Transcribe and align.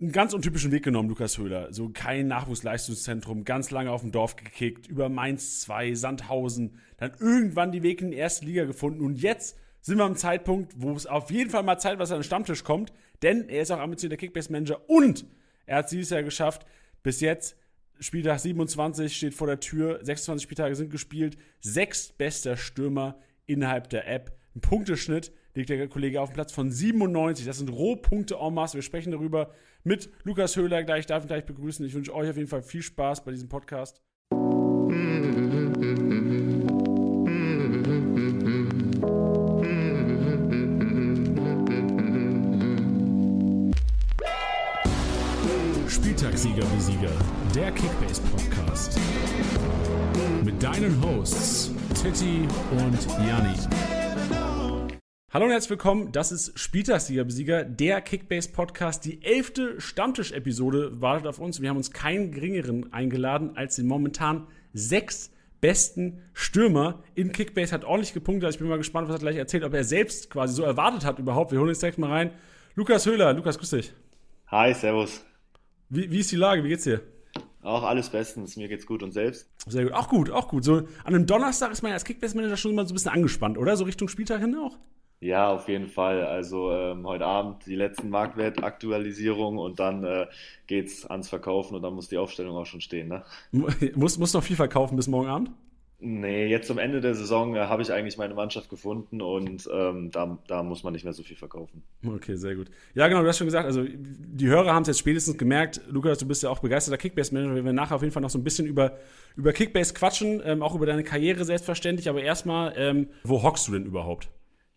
einen 0.00 0.12
ganz 0.12 0.34
untypischen 0.34 0.72
Weg 0.72 0.84
genommen, 0.84 1.08
Lukas 1.08 1.38
Höhler. 1.38 1.72
So 1.72 1.88
kein 1.88 2.28
Nachwuchsleistungszentrum, 2.28 3.44
ganz 3.44 3.70
lange 3.70 3.90
auf 3.90 4.02
dem 4.02 4.12
Dorf 4.12 4.36
gekickt, 4.36 4.86
über 4.88 5.08
Mainz 5.08 5.60
2, 5.60 5.94
Sandhausen, 5.94 6.78
dann 6.98 7.12
irgendwann 7.18 7.72
die 7.72 7.82
Weg 7.82 8.02
in 8.02 8.10
die 8.10 8.16
erste 8.16 8.44
Liga 8.44 8.64
gefunden 8.64 9.00
und 9.00 9.16
jetzt 9.16 9.56
sind 9.80 9.98
wir 9.98 10.04
am 10.04 10.16
Zeitpunkt, 10.16 10.74
wo 10.76 10.92
es 10.92 11.06
auf 11.06 11.30
jeden 11.30 11.50
Fall 11.50 11.62
mal 11.62 11.78
Zeit, 11.78 11.98
was 11.98 12.10
an 12.10 12.18
den 12.18 12.24
Stammtisch 12.24 12.64
kommt, 12.64 12.92
denn 13.22 13.48
er 13.48 13.62
ist 13.62 13.70
auch 13.70 13.78
ambitionierter 13.78 14.20
Kickbase-Manager 14.20 14.90
und 14.90 15.24
er 15.64 15.78
hat 15.78 15.86
es 15.86 15.92
dieses 15.92 16.10
Jahr 16.10 16.22
geschafft, 16.22 16.66
bis 17.02 17.20
jetzt 17.20 17.56
Spieltag 17.98 18.40
27 18.40 19.16
steht 19.16 19.34
vor 19.34 19.46
der 19.46 19.60
Tür, 19.60 20.00
26 20.02 20.42
Spieltage 20.42 20.74
sind 20.74 20.90
gespielt, 20.90 21.38
sechs 21.60 22.12
bester 22.12 22.58
Stürmer 22.58 23.18
innerhalb 23.46 23.88
der 23.88 24.06
App, 24.06 24.36
ein 24.54 24.60
Punkteschnitt 24.60 25.32
liegt 25.56 25.70
der 25.70 25.88
Kollege 25.88 26.20
auf 26.20 26.30
dem 26.30 26.34
Platz 26.34 26.52
von 26.52 26.70
97. 26.70 27.46
Das 27.46 27.58
sind 27.58 27.70
Rohpunkte 27.70 28.36
en 28.40 28.54
masse. 28.54 28.74
Wir 28.74 28.82
sprechen 28.82 29.10
darüber 29.10 29.50
mit 29.84 30.10
Lukas 30.22 30.56
Höhler 30.56 30.84
gleich. 30.84 31.00
Ich 31.00 31.06
darf 31.06 31.24
ihn 31.24 31.28
gleich 31.28 31.46
begrüßen. 31.46 31.84
Ich 31.84 31.94
wünsche 31.94 32.14
euch 32.14 32.30
auf 32.30 32.36
jeden 32.36 32.48
Fall 32.48 32.62
viel 32.62 32.82
Spaß 32.82 33.24
bei 33.24 33.32
diesem 33.32 33.48
Podcast. 33.48 34.02
Spieltagssieger 45.88 46.64
wie 46.74 46.80
Sieger, 46.80 47.12
der 47.54 47.72
Kickbase 47.72 48.20
Podcast. 48.22 48.98
Mit 50.44 50.62
deinen 50.62 51.02
Hosts 51.02 51.72
Titti 51.94 52.46
und 52.72 53.26
Janni. 53.26 53.95
Hallo 55.36 55.44
und 55.44 55.52
herzlich 55.52 55.68
willkommen. 55.68 56.12
Das 56.12 56.32
ist 56.32 56.58
Spieltagssieger-Besieger, 56.58 57.64
der 57.64 58.00
Kickbase-Podcast. 58.00 59.04
Die 59.04 59.22
elfte 59.22 59.78
Stammtisch-Episode 59.78 61.02
wartet 61.02 61.26
auf 61.26 61.40
uns. 61.40 61.60
Wir 61.60 61.68
haben 61.68 61.76
uns 61.76 61.90
keinen 61.90 62.32
geringeren 62.32 62.90
eingeladen 62.94 63.54
als 63.54 63.76
den 63.76 63.86
momentan 63.86 64.46
sechs 64.72 65.30
besten 65.60 66.22
Stürmer 66.32 67.02
in 67.14 67.32
Kickbase. 67.32 67.74
Hat 67.74 67.84
ordentlich 67.84 68.14
gepunktet. 68.14 68.48
Ich 68.48 68.58
bin 68.58 68.66
mal 68.66 68.78
gespannt, 68.78 69.08
was 69.08 69.16
er 69.16 69.18
gleich 69.18 69.36
erzählt, 69.36 69.64
ob 69.64 69.74
er 69.74 69.84
selbst 69.84 70.30
quasi 70.30 70.54
so 70.54 70.62
erwartet 70.62 71.04
hat 71.04 71.18
überhaupt. 71.18 71.52
Wir 71.52 71.58
holen 71.58 71.68
jetzt 71.68 71.82
direkt 71.82 71.98
mal 71.98 72.08
rein. 72.08 72.30
Lukas 72.74 73.04
Höhler. 73.04 73.34
Lukas, 73.34 73.58
grüß 73.58 73.68
dich. 73.68 73.92
Hi, 74.46 74.72
servus. 74.72 75.22
Wie, 75.90 76.10
wie 76.10 76.20
ist 76.20 76.32
die 76.32 76.36
Lage? 76.36 76.64
Wie 76.64 76.70
geht's 76.70 76.84
dir? 76.84 77.02
Auch 77.60 77.82
alles 77.82 78.08
bestens. 78.08 78.56
Mir 78.56 78.68
geht's 78.68 78.86
gut 78.86 79.02
und 79.02 79.12
selbst? 79.12 79.50
Sehr 79.66 79.84
gut. 79.84 79.92
Auch 79.92 80.08
gut, 80.08 80.30
auch 80.30 80.48
gut. 80.48 80.64
So 80.64 80.76
an 80.76 80.88
einem 81.04 81.26
Donnerstag 81.26 81.72
ist 81.72 81.82
man 81.82 81.90
ja 81.90 81.96
als 81.96 82.06
Kickbase-Manager 82.06 82.56
schon 82.56 82.70
immer 82.70 82.86
so 82.86 82.94
ein 82.94 82.96
bisschen 82.96 83.12
angespannt, 83.12 83.58
oder? 83.58 83.76
So 83.76 83.84
Richtung 83.84 84.08
Spieltag 84.08 84.40
hin 84.40 84.56
auch? 84.56 84.78
Ja, 85.20 85.50
auf 85.50 85.68
jeden 85.68 85.88
Fall. 85.88 86.22
Also 86.24 86.70
ähm, 86.72 87.06
heute 87.06 87.24
Abend 87.24 87.64
die 87.66 87.74
letzten 87.74 88.10
Marktwertaktualisierungen 88.10 89.58
und 89.58 89.78
dann 89.78 90.04
äh, 90.04 90.26
geht's 90.66 91.06
ans 91.06 91.28
Verkaufen 91.28 91.74
und 91.74 91.82
dann 91.82 91.94
muss 91.94 92.08
die 92.08 92.18
Aufstellung 92.18 92.56
auch 92.56 92.66
schon 92.66 92.80
stehen. 92.82 93.08
Ne? 93.08 93.24
Muss, 93.94 94.18
muss 94.18 94.34
noch 94.34 94.42
viel 94.42 94.56
verkaufen 94.56 94.96
bis 94.96 95.08
morgen 95.08 95.28
Abend? 95.28 95.50
Nee, 95.98 96.46
jetzt 96.48 96.66
zum 96.66 96.76
Ende 96.76 97.00
der 97.00 97.14
Saison 97.14 97.56
äh, 97.56 97.60
habe 97.60 97.80
ich 97.80 97.90
eigentlich 97.90 98.18
meine 98.18 98.34
Mannschaft 98.34 98.68
gefunden 98.68 99.22
und 99.22 99.66
ähm, 99.72 100.10
da, 100.12 100.38
da 100.46 100.62
muss 100.62 100.82
man 100.82 100.92
nicht 100.92 101.04
mehr 101.04 101.14
so 101.14 101.22
viel 101.22 101.36
verkaufen. 101.36 101.82
Okay, 102.06 102.36
sehr 102.36 102.54
gut. 102.54 102.70
Ja, 102.94 103.08
genau, 103.08 103.22
du 103.22 103.28
hast 103.28 103.38
schon 103.38 103.46
gesagt, 103.46 103.64
also 103.64 103.82
die 103.82 104.46
Hörer 104.46 104.74
haben 104.74 104.82
es 104.82 104.88
jetzt 104.88 104.98
spätestens 104.98 105.38
gemerkt. 105.38 105.80
Lukas, 105.88 106.18
du 106.18 106.28
bist 106.28 106.42
ja 106.42 106.50
auch 106.50 106.58
begeisterter 106.58 106.98
Kickbase-Manager. 106.98 107.54
Wir 107.54 107.64
werden 107.64 107.76
nachher 107.76 107.96
auf 107.96 108.02
jeden 108.02 108.12
Fall 108.12 108.20
noch 108.20 108.28
so 108.28 108.38
ein 108.38 108.44
bisschen 108.44 108.66
über, 108.66 108.98
über 109.36 109.54
Kickbase 109.54 109.94
quatschen, 109.94 110.42
ähm, 110.44 110.62
auch 110.62 110.74
über 110.74 110.84
deine 110.84 111.02
Karriere 111.02 111.46
selbstverständlich. 111.46 112.10
Aber 112.10 112.20
erstmal, 112.22 112.74
ähm, 112.76 113.08
wo 113.24 113.42
hockst 113.42 113.66
du 113.68 113.72
denn 113.72 113.86
überhaupt? 113.86 114.28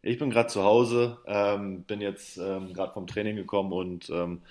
Ich 0.02 0.17
bin 0.17 0.30
gerade 0.30 0.47
zu 0.47 0.64
Hause, 0.64 1.17
ähm, 1.25 1.83
bin 1.83 2.02
jetzt 2.02 2.38
ähm, 2.38 2.73
gerade 2.73 2.94
vom 2.94 3.08
Training 3.08 3.36
gekommen 3.36 3.73
und 3.73 4.09
ähm, 4.09 4.42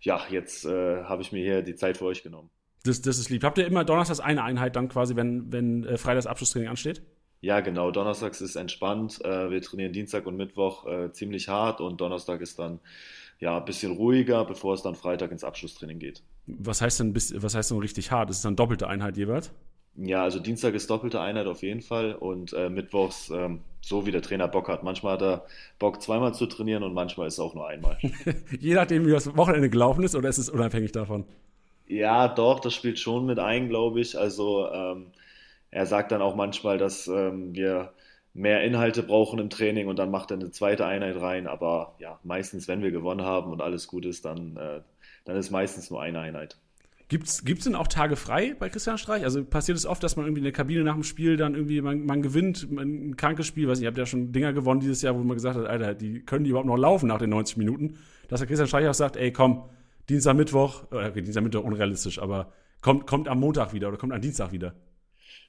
ja, 0.00 0.20
jetzt 0.30 0.64
äh, 0.64 1.04
habe 1.04 1.22
ich 1.22 1.32
mir 1.32 1.42
hier 1.42 1.62
die 1.62 1.74
Zeit 1.74 1.98
für 1.98 2.06
euch 2.06 2.22
genommen. 2.22 2.50
Das, 2.84 3.02
das 3.02 3.18
ist 3.18 3.30
lieb. 3.30 3.44
Habt 3.44 3.58
ihr 3.58 3.66
immer 3.66 3.84
donnerstags 3.84 4.20
eine 4.20 4.42
Einheit 4.42 4.76
dann 4.76 4.88
quasi, 4.88 5.16
wenn, 5.16 5.52
wenn 5.52 5.84
äh, 5.84 5.98
Freitags 5.98 6.26
Abschlusstraining 6.26 6.68
ansteht? 6.68 7.02
Ja, 7.42 7.60
genau. 7.60 7.90
Donnerstags 7.90 8.40
ist 8.40 8.56
entspannt. 8.56 9.22
Äh, 9.24 9.50
wir 9.50 9.62
trainieren 9.62 9.92
Dienstag 9.92 10.26
und 10.26 10.36
Mittwoch 10.36 10.86
äh, 10.86 11.12
ziemlich 11.12 11.48
hart 11.48 11.80
und 11.80 12.00
Donnerstag 12.00 12.40
ist 12.40 12.58
dann 12.58 12.80
ja 13.38 13.58
ein 13.58 13.64
bisschen 13.64 13.92
ruhiger, 13.92 14.44
bevor 14.44 14.74
es 14.74 14.82
dann 14.82 14.94
Freitag 14.94 15.30
ins 15.30 15.44
Abschlusstraining 15.44 15.98
geht. 15.98 16.22
Was 16.46 16.82
heißt 16.82 17.00
denn, 17.00 17.14
was 17.14 17.54
heißt 17.54 17.70
denn 17.70 17.78
richtig 17.78 18.10
hart? 18.10 18.28
Ist 18.28 18.36
es 18.36 18.42
dann 18.42 18.56
doppelte 18.56 18.88
Einheit 18.88 19.16
jeweils? 19.16 19.52
Ja, 19.96 20.22
also 20.22 20.38
Dienstag 20.38 20.74
ist 20.74 20.88
doppelte 20.88 21.20
Einheit 21.20 21.46
auf 21.46 21.62
jeden 21.62 21.82
Fall 21.82 22.14
und 22.14 22.52
äh, 22.52 22.70
Mittwochs 22.70 23.30
ähm, 23.30 23.60
so, 23.80 24.06
wie 24.06 24.12
der 24.12 24.22
Trainer 24.22 24.48
Bock 24.48 24.68
hat. 24.68 24.82
Manchmal 24.82 25.14
hat 25.14 25.22
er 25.22 25.46
Bock, 25.78 26.00
zweimal 26.00 26.34
zu 26.34 26.46
trainieren 26.46 26.82
und 26.82 26.94
manchmal 26.94 27.26
ist 27.26 27.34
es 27.34 27.40
auch 27.40 27.54
nur 27.54 27.68
einmal. 27.68 27.98
Je 28.60 28.74
nachdem, 28.74 29.06
wie 29.06 29.10
das 29.10 29.36
Wochenende 29.36 29.68
gelaufen 29.68 30.04
ist 30.04 30.14
oder 30.14 30.28
ist 30.28 30.38
es 30.38 30.48
unabhängig 30.48 30.92
davon? 30.92 31.24
Ja, 31.86 32.28
doch, 32.28 32.60
das 32.60 32.74
spielt 32.74 32.98
schon 32.98 33.26
mit 33.26 33.38
ein, 33.40 33.68
glaube 33.68 34.00
ich. 34.00 34.16
Also 34.18 34.68
ähm, 34.70 35.06
er 35.70 35.86
sagt 35.86 36.12
dann 36.12 36.22
auch 36.22 36.36
manchmal, 36.36 36.78
dass 36.78 37.08
ähm, 37.08 37.54
wir 37.54 37.92
mehr 38.32 38.62
Inhalte 38.62 39.02
brauchen 39.02 39.38
im 39.40 39.50
Training 39.50 39.88
und 39.88 39.98
dann 39.98 40.10
macht 40.10 40.30
er 40.30 40.36
eine 40.38 40.50
zweite 40.52 40.86
Einheit 40.86 41.20
rein. 41.20 41.46
Aber 41.46 41.94
ja, 41.98 42.18
meistens, 42.22 42.68
wenn 42.68 42.82
wir 42.82 42.92
gewonnen 42.92 43.24
haben 43.24 43.50
und 43.52 43.60
alles 43.60 43.88
gut 43.88 44.06
ist, 44.06 44.24
dann, 44.24 44.56
äh, 44.56 44.80
dann 45.24 45.36
ist 45.36 45.50
meistens 45.50 45.90
nur 45.90 46.00
eine 46.00 46.20
Einheit. 46.20 46.58
Gibt 47.10 47.26
es 47.26 47.64
denn 47.64 47.74
auch 47.74 47.88
Tage 47.88 48.14
frei 48.14 48.54
bei 48.56 48.68
Christian 48.68 48.96
Streich? 48.96 49.24
Also 49.24 49.44
passiert 49.44 49.76
es 49.76 49.84
oft, 49.84 50.00
dass 50.00 50.14
man 50.14 50.26
irgendwie 50.26 50.38
in 50.38 50.44
der 50.44 50.52
Kabine 50.52 50.84
nach 50.84 50.94
dem 50.94 51.02
Spiel 51.02 51.36
dann 51.36 51.56
irgendwie, 51.56 51.80
man, 51.80 52.06
man 52.06 52.22
gewinnt 52.22 52.68
ein 52.70 53.16
krankes 53.16 53.48
Spiel, 53.48 53.66
weiß 53.66 53.78
nicht, 53.78 53.84
ihr 53.84 53.88
habt 53.88 53.98
ja 53.98 54.06
schon 54.06 54.30
Dinger 54.30 54.52
gewonnen 54.52 54.78
dieses 54.78 55.02
Jahr, 55.02 55.16
wo 55.16 55.18
man 55.18 55.34
gesagt 55.34 55.56
hat, 55.56 55.66
Alter, 55.66 55.94
die 55.94 56.20
können 56.20 56.44
die 56.44 56.50
überhaupt 56.50 56.68
noch 56.68 56.76
laufen 56.76 57.08
nach 57.08 57.18
den 57.18 57.30
90 57.30 57.56
Minuten. 57.56 57.98
Dass 58.28 58.38
der 58.38 58.46
Christian 58.46 58.68
Streich 58.68 58.86
auch 58.86 58.94
sagt, 58.94 59.16
ey, 59.16 59.32
komm, 59.32 59.64
Dienstag, 60.08 60.36
Mittwoch, 60.36 60.84
äh, 60.92 61.08
okay, 61.08 61.20
Dienstag, 61.20 61.42
Mittwoch 61.42 61.64
unrealistisch, 61.64 62.20
aber 62.20 62.52
kommt, 62.80 63.08
kommt 63.08 63.26
am 63.26 63.40
Montag 63.40 63.72
wieder 63.72 63.88
oder 63.88 63.96
kommt 63.96 64.12
am 64.12 64.20
Dienstag 64.20 64.52
wieder? 64.52 64.74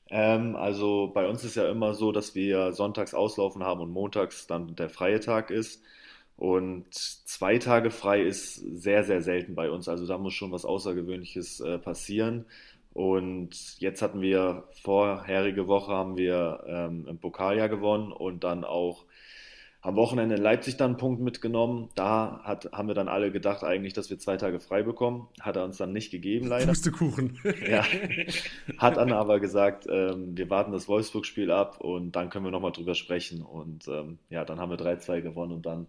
Ähm, 0.09 0.55
also 0.55 1.11
bei 1.13 1.27
uns 1.27 1.43
ist 1.43 1.55
ja 1.55 1.69
immer 1.69 1.93
so, 1.93 2.11
dass 2.11 2.33
wir 2.33 2.73
sonntags 2.73 3.13
auslaufen 3.13 3.63
haben 3.63 3.81
und 3.81 3.91
montags 3.91 4.47
dann 4.47 4.75
der 4.75 4.89
freie 4.89 5.19
Tag 5.19 5.51
ist. 5.51 5.83
Und 6.41 6.91
zwei 6.91 7.59
Tage 7.59 7.91
frei 7.91 8.23
ist 8.23 8.55
sehr, 8.55 9.03
sehr 9.03 9.21
selten 9.21 9.53
bei 9.53 9.69
uns. 9.69 9.87
Also 9.87 10.07
da 10.07 10.17
muss 10.17 10.33
schon 10.33 10.51
was 10.51 10.65
Außergewöhnliches 10.65 11.59
äh, 11.59 11.77
passieren. 11.77 12.45
Und 12.93 13.79
jetzt 13.79 14.01
hatten 14.01 14.21
wir 14.21 14.63
vorherige 14.81 15.67
Woche 15.67 15.91
haben 15.91 16.17
wir 16.17 16.63
ähm, 16.65 17.05
im 17.07 17.19
Pokal 17.19 17.59
ja 17.59 17.67
gewonnen 17.67 18.11
und 18.11 18.43
dann 18.43 18.63
auch 18.63 19.05
am 19.81 19.95
Wochenende 19.95 20.33
in 20.33 20.41
Leipzig 20.41 20.77
dann 20.77 20.91
einen 20.91 20.97
Punkt 20.97 21.21
mitgenommen. 21.21 21.89
Da 21.93 22.41
hat, 22.43 22.71
haben 22.71 22.87
wir 22.87 22.95
dann 22.95 23.07
alle 23.07 23.31
gedacht 23.31 23.63
eigentlich, 23.63 23.93
dass 23.93 24.09
wir 24.09 24.17
zwei 24.17 24.37
Tage 24.37 24.59
frei 24.59 24.81
bekommen. 24.81 25.27
Hat 25.41 25.57
er 25.57 25.63
uns 25.63 25.77
dann 25.77 25.93
nicht 25.93 26.09
gegeben, 26.09 26.47
leider. 26.47 26.65
Pustekuchen. 26.65 27.37
ja. 27.69 27.85
Hat 28.79 28.97
dann 28.97 29.11
aber 29.11 29.39
gesagt, 29.39 29.85
ähm, 29.87 30.35
wir 30.35 30.49
warten 30.49 30.71
das 30.71 30.87
Wolfsburg-Spiel 30.87 31.51
ab 31.51 31.79
und 31.81 32.15
dann 32.15 32.31
können 32.31 32.45
wir 32.45 32.51
nochmal 32.51 32.71
drüber 32.71 32.95
sprechen. 32.95 33.43
Und 33.43 33.87
ähm, 33.87 34.17
ja, 34.31 34.43
dann 34.43 34.59
haben 34.59 34.71
wir 34.71 34.79
3-2 34.79 35.21
gewonnen 35.21 35.51
und 35.51 35.67
dann 35.67 35.85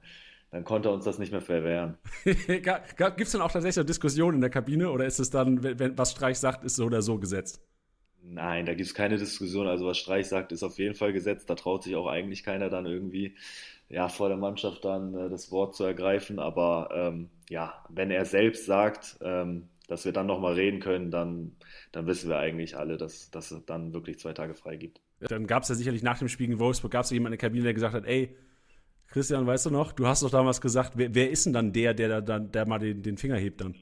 dann 0.53 0.65
konnte 0.65 0.91
er 0.91 0.93
uns 0.93 1.05
das 1.05 1.19
nicht 1.19 1.33
mehr 1.33 1.41
verwehren. 1.41 1.97
Gibt 2.25 3.21
es 3.21 3.33
dann 3.33 3.41
auch 3.41 3.51
tatsächlich 3.51 3.79
eine 3.79 3.87
Diskussion 3.87 4.35
in 4.35 4.43
der 4.43 4.51
Kabine 4.51 4.91
oder 4.91 5.07
ist 5.07 5.19
es 5.19 5.31
dann, 5.31 5.63
wenn, 5.63 5.97
was 5.97 6.13
Streich 6.13 6.39
sagt, 6.39 6.63
ist 6.63 6.77
so 6.77 6.85
oder 6.85 7.01
so 7.01 7.19
gesetzt? 7.19 7.61
Nein, 8.23 8.67
da 8.67 8.75
gibt 8.75 8.87
es 8.87 8.95
keine 8.95 9.17
Diskussion. 9.17 9.67
Also 9.67 9.87
was 9.87 9.97
Streich 9.99 10.29
sagt, 10.29 10.53
ist 10.53 10.63
auf 10.63 10.79
jeden 10.79 10.95
Fall 10.95 11.13
gesetzt. 11.15 11.49
Da 11.49 11.55
traut 11.55 11.83
sich 11.83 11.97
auch 11.97 12.07
eigentlich 12.07 12.45
keiner 12.45 12.69
dann 12.69 12.85
irgendwie 12.87 13.35
ja, 13.89 14.09
vor 14.09 14.29
der 14.29 14.37
Mannschaft 14.37 14.85
dann 14.85 15.15
äh, 15.15 15.31
das 15.31 15.51
Wort 15.51 15.75
zu 15.75 15.85
ergreifen. 15.85 16.39
Aber 16.39 16.91
ähm, 16.93 17.31
ja, 17.49 17.85
wenn 17.89 18.11
er 18.11 18.27
selbst 18.27 18.67
sagt, 18.67 19.19
ähm, 19.23 19.69
dass 19.89 20.05
wir 20.05 20.13
dann 20.13 20.27
nochmal 20.27 20.53
reden 20.53 20.81
können, 20.81 21.11
dann, 21.11 21.57
dann 21.93 22.07
wissen 22.07 22.29
wir 22.29 22.37
eigentlich 22.37 22.77
alle, 22.77 22.99
dass, 22.99 23.31
dass 23.31 23.51
es 23.51 23.65
dann 23.65 23.95
wirklich 23.95 24.19
zwei 24.19 24.35
Tage 24.35 24.53
frei 24.53 24.77
gibt. 24.77 25.01
Dann 25.21 25.47
gab 25.47 25.63
es 25.63 25.71
ja 25.71 25.75
sicherlich 25.75 26.03
nach 26.03 26.19
dem 26.19 26.29
Spiel 26.29 26.51
in 26.51 26.59
Wolfsburg, 26.59 26.93
gab 26.93 27.05
es 27.05 27.11
ja 27.11 27.15
jemanden 27.15 27.35
in 27.35 27.39
der 27.39 27.49
Kabine, 27.49 27.65
der 27.65 27.75
gesagt 27.75 27.95
hat, 27.95 28.05
ey, 28.05 28.37
Christian, 29.13 29.47
weißt 29.47 29.67
du 29.67 29.71
noch, 29.71 29.93
du 29.93 30.07
hast 30.07 30.23
doch 30.23 30.31
damals 30.31 30.61
gesagt, 30.61 30.93
wer, 30.97 31.15
wer 31.15 31.31
ist 31.31 31.47
denn 31.47 31.53
dann 31.53 31.73
der, 31.73 31.95
der, 31.95 32.21
der, 32.21 32.41
der 32.41 32.67
mal 32.67 32.79
den, 32.79 33.03
den 33.03 33.19
Finger 33.19 33.37
hebt 33.37 33.61
dann? 33.61 33.75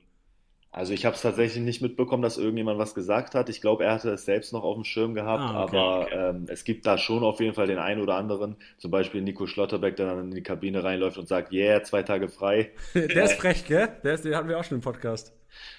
Also 0.72 0.92
ich 0.92 1.04
habe 1.04 1.16
es 1.16 1.22
tatsächlich 1.22 1.64
nicht 1.64 1.82
mitbekommen, 1.82 2.22
dass 2.22 2.38
irgendjemand 2.38 2.78
was 2.78 2.94
gesagt 2.94 3.34
hat. 3.34 3.48
Ich 3.48 3.60
glaube, 3.60 3.84
er 3.84 3.94
hatte 3.94 4.10
es 4.10 4.24
selbst 4.24 4.52
noch 4.52 4.62
auf 4.62 4.76
dem 4.76 4.84
Schirm 4.84 5.14
gehabt, 5.14 5.42
ah, 5.42 5.64
okay. 5.64 5.76
aber 5.76 6.12
ähm, 6.12 6.46
es 6.48 6.62
gibt 6.62 6.86
da 6.86 6.96
schon 6.96 7.24
auf 7.24 7.40
jeden 7.40 7.54
Fall 7.54 7.66
den 7.66 7.78
einen 7.78 8.00
oder 8.00 8.14
anderen, 8.14 8.56
zum 8.78 8.92
Beispiel 8.92 9.20
Nico 9.20 9.46
Schlotterbeck, 9.46 9.96
der 9.96 10.06
dann 10.06 10.26
in 10.26 10.30
die 10.30 10.44
Kabine 10.44 10.84
reinläuft 10.84 11.18
und 11.18 11.26
sagt, 11.26 11.52
yeah, 11.52 11.82
zwei 11.82 12.04
Tage 12.04 12.28
frei. 12.28 12.70
der 12.94 13.24
ist 13.24 13.34
frech, 13.34 13.64
gell? 13.66 13.88
Der 14.04 14.14
ist, 14.14 14.24
den 14.24 14.36
hatten 14.36 14.48
wir 14.48 14.58
auch 14.60 14.64
schon 14.64 14.76
im 14.78 14.82
Podcast. 14.82 15.32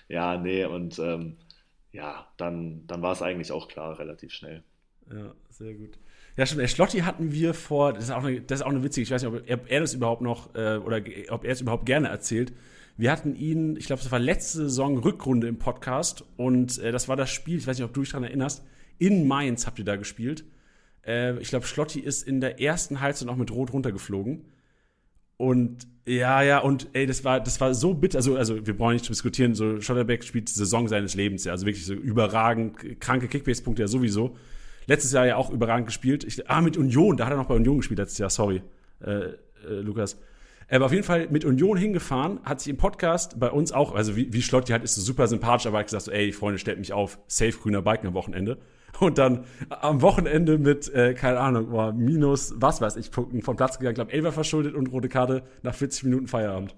Ja, 0.10 0.38
nee, 0.38 0.66
und 0.66 1.00
ähm, 1.00 1.38
ja, 1.94 2.28
dann, 2.36 2.86
dann 2.88 3.02
war 3.02 3.14
es 3.14 3.22
eigentlich 3.22 3.54
auch 3.54 3.70
klar, 3.70 3.98
relativ 3.98 4.34
schnell. 4.34 4.62
Ja, 5.10 5.34
sehr 5.50 5.74
gut. 5.74 5.98
Ja, 6.38 6.46
stimmt. 6.46 6.70
Schlotti 6.70 7.00
hatten 7.00 7.32
wir 7.32 7.54
vor, 7.54 7.94
das 7.94 8.06
ist 8.06 8.12
auch 8.12 8.24
eine, 8.24 8.42
das 8.42 8.60
ist 8.60 8.66
auch 8.66 8.72
eine 8.72 8.84
witzige, 8.84 9.04
ich 9.04 9.12
weiß 9.12 9.24
nicht, 9.24 9.34
ob 9.34 9.48
er, 9.48 9.60
er 9.68 9.80
das 9.82 9.94
überhaupt 9.94 10.22
noch, 10.22 10.56
äh, 10.56 10.78
oder 10.78 11.02
ob 11.30 11.44
er 11.44 11.52
es 11.52 11.62
überhaupt 11.62 11.86
gerne 11.86 12.08
erzählt. 12.08 12.54
Wir 12.98 13.12
hatten 13.12 13.36
ihn, 13.36 13.76
ich 13.78 13.86
glaube, 13.86 14.02
das 14.02 14.12
war 14.12 14.20
letzte 14.20 14.60
Saison 14.60 14.98
Rückrunde 14.98 15.48
im 15.48 15.58
Podcast 15.58 16.24
und 16.38 16.78
äh, 16.80 16.92
das 16.92 17.08
war 17.08 17.16
das 17.16 17.30
Spiel, 17.30 17.58
ich 17.58 17.68
weiß 17.68 17.78
nicht, 17.78 17.86
ob 17.86 17.94
du 17.94 18.02
dich 18.02 18.12
daran 18.12 18.24
erinnerst, 18.24 18.64
in 18.98 19.28
Mainz 19.28 19.66
habt 19.66 19.80
ihr 19.80 19.86
da 19.86 19.96
gespielt. 19.96 20.46
Äh, 21.06 21.38
ich 21.40 21.50
glaube, 21.50 21.66
Schlotti 21.66 22.00
ist 22.00 22.28
in 22.28 22.40
der 22.40 22.62
ersten 22.62 23.02
Halbzeit 23.02 23.28
noch 23.28 23.36
mit 23.36 23.52
Rot 23.52 23.74
runtergeflogen. 23.74 24.46
Und 25.38 25.88
ja, 26.06 26.44
ja, 26.44 26.60
und 26.60 26.90
ey, 26.94 27.08
das 27.08 27.24
war, 27.24 27.40
das 27.40 27.60
war 27.60 27.74
so 27.74 27.96
bitter. 27.96 28.20
Also, 28.20 28.36
also 28.36 28.66
wir 28.66 28.78
brauchen 28.78 28.94
nicht 28.94 29.06
zu 29.06 29.12
diskutieren, 29.12 29.56
so 29.56 29.82
Schotterbeck 29.82 30.24
spielt 30.24 30.50
die 30.50 30.54
Saison 30.54 30.88
seines 30.88 31.16
Lebens, 31.16 31.46
ja. 31.46 31.52
Also 31.52 31.66
wirklich 31.66 31.86
so 31.86 31.94
überragend, 31.94 33.00
kranke 33.00 33.28
Kickbase-Punkte 33.28 33.82
ja 33.82 33.88
sowieso. 33.88 34.38
Letztes 34.92 35.14
Jahr 35.14 35.26
ja 35.26 35.38
auch 35.38 35.50
überragend 35.50 35.88
gespielt. 35.88 36.26
Ich, 36.26 36.50
ah, 36.50 36.60
mit 36.60 36.76
Union, 36.76 37.16
da 37.16 37.24
hat 37.24 37.32
er 37.32 37.38
noch 37.38 37.46
bei 37.46 37.56
Union 37.56 37.78
gespielt 37.78 37.98
letztes 37.98 38.18
Jahr, 38.18 38.30
sorry, 38.30 38.62
äh, 39.00 39.10
äh, 39.10 39.36
Lukas. 39.70 40.20
Er 40.68 40.82
war 40.82 40.88
auf 40.88 40.92
jeden 40.92 41.06
Fall 41.06 41.30
mit 41.30 41.46
Union 41.46 41.78
hingefahren, 41.78 42.42
hat 42.44 42.60
sich 42.60 42.70
im 42.70 42.76
Podcast 42.76 43.40
bei 43.40 43.50
uns 43.50 43.72
auch, 43.72 43.96
also 43.96 44.18
wie, 44.18 44.34
wie 44.34 44.42
Schlotti 44.42 44.74
halt 44.74 44.84
ist 44.84 44.96
so 44.96 45.02
super 45.02 45.28
sympathisch, 45.28 45.66
aber 45.66 45.78
hat 45.78 45.86
gesagt, 45.86 46.04
so, 46.04 46.12
ey, 46.12 46.34
Freunde, 46.34 46.60
stellt 46.60 46.78
mich 46.78 46.92
auf, 46.92 47.20
safe 47.28 47.54
grüner 47.54 47.82
Balken 47.82 48.08
am 48.08 48.14
Wochenende. 48.16 48.58
Und 49.00 49.18
dann 49.18 49.46
am 49.70 50.02
Wochenende 50.02 50.58
mit, 50.58 50.94
äh, 50.94 51.14
keine 51.14 51.40
Ahnung, 51.40 51.72
war 51.72 51.94
minus, 51.94 52.54
was 52.58 52.82
weiß 52.82 52.98
ich, 52.98 53.12
Punkten 53.12 53.42
vom 53.44 53.56
Platz 53.56 53.80
gegangen, 53.80 53.96
glaube 53.96 54.12
Elfer 54.12 54.34
verschuldet 54.34 54.76
und 54.76 54.88
rote 54.88 55.08
Karte 55.08 55.44
nach 55.64 55.74
40 55.74 56.04
Minuten 56.04 56.28
Feierabend. 56.28 56.76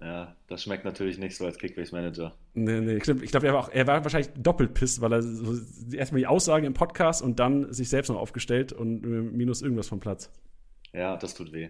Ja, 0.00 0.34
das 0.48 0.62
schmeckt 0.62 0.84
natürlich 0.84 1.18
nicht 1.18 1.36
so 1.36 1.44
als 1.44 1.58
Kickbase-Manager. 1.58 2.34
Nee, 2.54 2.80
nee, 2.80 3.00
stimmt. 3.00 3.22
Ich 3.22 3.30
glaube, 3.30 3.46
er, 3.46 3.54
war 3.54 3.72
er 3.72 3.86
war 3.86 4.02
wahrscheinlich 4.02 4.32
doppelt 4.34 4.72
piss, 4.72 5.00
weil 5.00 5.12
er 5.12 5.22
so 5.22 5.54
erstmal 5.92 6.20
die 6.20 6.26
Aussagen 6.26 6.64
im 6.64 6.72
Podcast 6.72 7.22
und 7.22 7.38
dann 7.38 7.72
sich 7.72 7.90
selbst 7.90 8.08
noch 8.08 8.16
aufgestellt 8.16 8.72
und 8.72 9.02
minus 9.02 9.60
irgendwas 9.60 9.88
vom 9.88 10.00
Platz. 10.00 10.30
Ja, 10.92 11.16
das 11.16 11.34
tut 11.34 11.52
weh. 11.52 11.68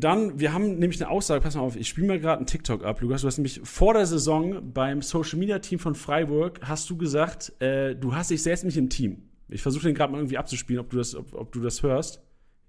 Dann, 0.00 0.40
wir 0.40 0.52
haben 0.54 0.78
nämlich 0.78 1.00
eine 1.02 1.10
Aussage, 1.10 1.42
pass 1.42 1.56
mal 1.56 1.60
auf, 1.60 1.76
ich 1.76 1.88
spiele 1.88 2.06
mal 2.06 2.18
gerade 2.18 2.38
einen 2.38 2.46
TikTok 2.46 2.84
ab, 2.84 3.00
Lukas. 3.00 3.20
Du 3.20 3.26
hast 3.26 3.36
nämlich 3.36 3.60
vor 3.64 3.92
der 3.92 4.06
Saison 4.06 4.72
beim 4.72 5.02
Social 5.02 5.38
Media 5.38 5.58
Team 5.58 5.78
von 5.78 5.94
Freiburg, 5.94 6.60
hast 6.62 6.88
du 6.88 6.96
gesagt, 6.96 7.52
äh, 7.60 7.94
du 7.94 8.14
hast 8.14 8.30
dich 8.30 8.42
selbst 8.42 8.64
nicht 8.64 8.78
im 8.78 8.88
Team. 8.88 9.28
Ich 9.48 9.62
versuche 9.62 9.84
den 9.84 9.94
gerade 9.94 10.12
mal 10.12 10.18
irgendwie 10.18 10.38
abzuspielen, 10.38 10.80
ob 10.80 10.90
du 10.90 10.96
das, 10.96 11.14
ob, 11.14 11.34
ob 11.34 11.52
du 11.52 11.60
das 11.60 11.82
hörst. 11.82 12.22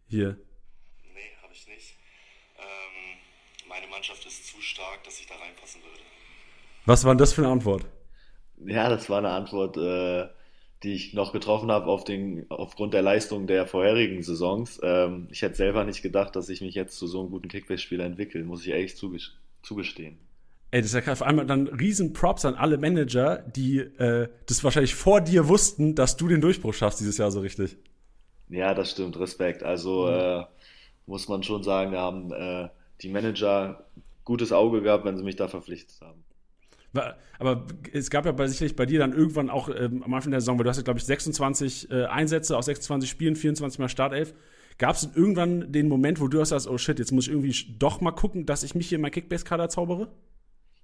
Hier. 0.07 0.37
Nee, 1.13 1.31
habe 1.41 1.53
ich 1.53 1.67
nicht. 1.67 1.97
Ähm, 2.57 3.17
meine 3.69 3.87
Mannschaft 3.87 4.25
ist 4.25 4.50
stark, 4.61 5.03
dass 5.03 5.19
ich 5.19 5.27
da 5.27 5.35
reinpassen 5.35 5.81
würde. 5.81 6.01
Was 6.85 7.03
war 7.03 7.13
denn 7.13 7.19
das 7.19 7.33
für 7.33 7.41
eine 7.41 7.51
Antwort? 7.51 7.85
Ja, 8.65 8.89
das 8.89 9.09
war 9.09 9.19
eine 9.19 9.29
Antwort, 9.29 9.77
äh, 9.77 10.27
die 10.83 10.93
ich 10.93 11.13
noch 11.13 11.31
getroffen 11.31 11.71
habe 11.71 11.87
auf 11.87 12.03
den, 12.03 12.45
aufgrund 12.49 12.93
der 12.93 13.01
Leistung 13.01 13.47
der 13.47 13.67
vorherigen 13.67 14.23
Saisons. 14.23 14.79
Ähm, 14.83 15.27
ich 15.31 15.41
hätte 15.41 15.55
selber 15.55 15.83
nicht 15.83 16.01
gedacht, 16.01 16.35
dass 16.35 16.49
ich 16.49 16.61
mich 16.61 16.75
jetzt 16.75 16.97
zu 16.97 17.07
so 17.07 17.21
einem 17.21 17.29
guten 17.29 17.47
Kickbase-Spieler 17.47 18.05
entwickle, 18.05 18.43
muss 18.43 18.65
ich 18.65 18.69
ehrlich 18.69 18.95
zugestehen. 18.97 20.17
Ey, 20.71 20.81
das 20.81 20.93
ist 20.93 21.05
ja 21.05 21.15
vor 21.15 21.27
allem 21.27 21.45
dann 21.47 21.67
riesen 21.67 22.13
Props 22.13 22.45
an 22.45 22.55
alle 22.55 22.77
Manager, 22.77 23.39
die 23.39 23.79
äh, 23.79 24.29
das 24.47 24.63
wahrscheinlich 24.63 24.95
vor 24.95 25.21
dir 25.21 25.47
wussten, 25.49 25.95
dass 25.95 26.17
du 26.17 26.29
den 26.29 26.39
Durchbruch 26.39 26.73
schaffst 26.73 27.01
dieses 27.01 27.17
Jahr 27.17 27.29
so 27.29 27.41
richtig. 27.41 27.75
Ja, 28.49 28.73
das 28.73 28.91
stimmt, 28.91 29.19
Respekt. 29.19 29.63
Also 29.63 30.07
mhm. 30.07 30.13
äh, 30.13 30.45
muss 31.07 31.27
man 31.27 31.43
schon 31.43 31.63
sagen, 31.63 31.91
da 31.91 31.99
haben 31.99 32.31
äh, 32.31 32.69
die 33.01 33.09
Manager 33.09 33.85
gutes 34.23 34.51
Auge 34.51 34.81
gehabt, 34.81 35.05
wenn 35.05 35.17
sie 35.17 35.23
mich 35.23 35.35
da 35.35 35.47
verpflichtet 35.47 35.99
haben. 36.01 36.23
Aber 37.39 37.65
es 37.93 38.09
gab 38.09 38.25
ja 38.25 38.33
bei, 38.33 38.47
sicherlich 38.47 38.75
bei 38.75 38.85
dir 38.85 38.99
dann 38.99 39.13
irgendwann 39.13 39.49
auch 39.49 39.69
ähm, 39.69 40.03
am 40.03 40.13
Anfang 40.13 40.31
der 40.31 40.41
Saison, 40.41 40.57
weil 40.57 40.65
du 40.65 40.69
hast 40.69 40.77
ja, 40.77 40.83
glaube 40.83 40.99
ich, 40.99 41.05
26 41.05 41.89
äh, 41.89 42.05
Einsätze 42.05 42.57
aus 42.57 42.65
26 42.65 43.09
Spielen, 43.09 43.35
24 43.35 43.79
mal 43.79 43.87
Startelf. 43.87 44.33
Gab 44.77 44.95
es 44.95 45.09
irgendwann 45.15 45.71
den 45.71 45.87
Moment, 45.87 46.19
wo 46.19 46.27
du 46.27 46.41
hast 46.41 46.49
sagst, 46.49 46.67
oh 46.67 46.77
shit, 46.77 46.99
jetzt 46.99 47.11
muss 47.11 47.27
ich 47.27 47.33
irgendwie 47.33 47.55
doch 47.77 48.01
mal 48.01 48.11
gucken, 48.11 48.45
dass 48.45 48.63
ich 48.63 48.75
mich 48.75 48.89
hier 48.89 48.97
in 48.97 49.01
mein 49.01 49.11
Kickbase-Kader 49.11 49.69
zaubere? 49.69 50.09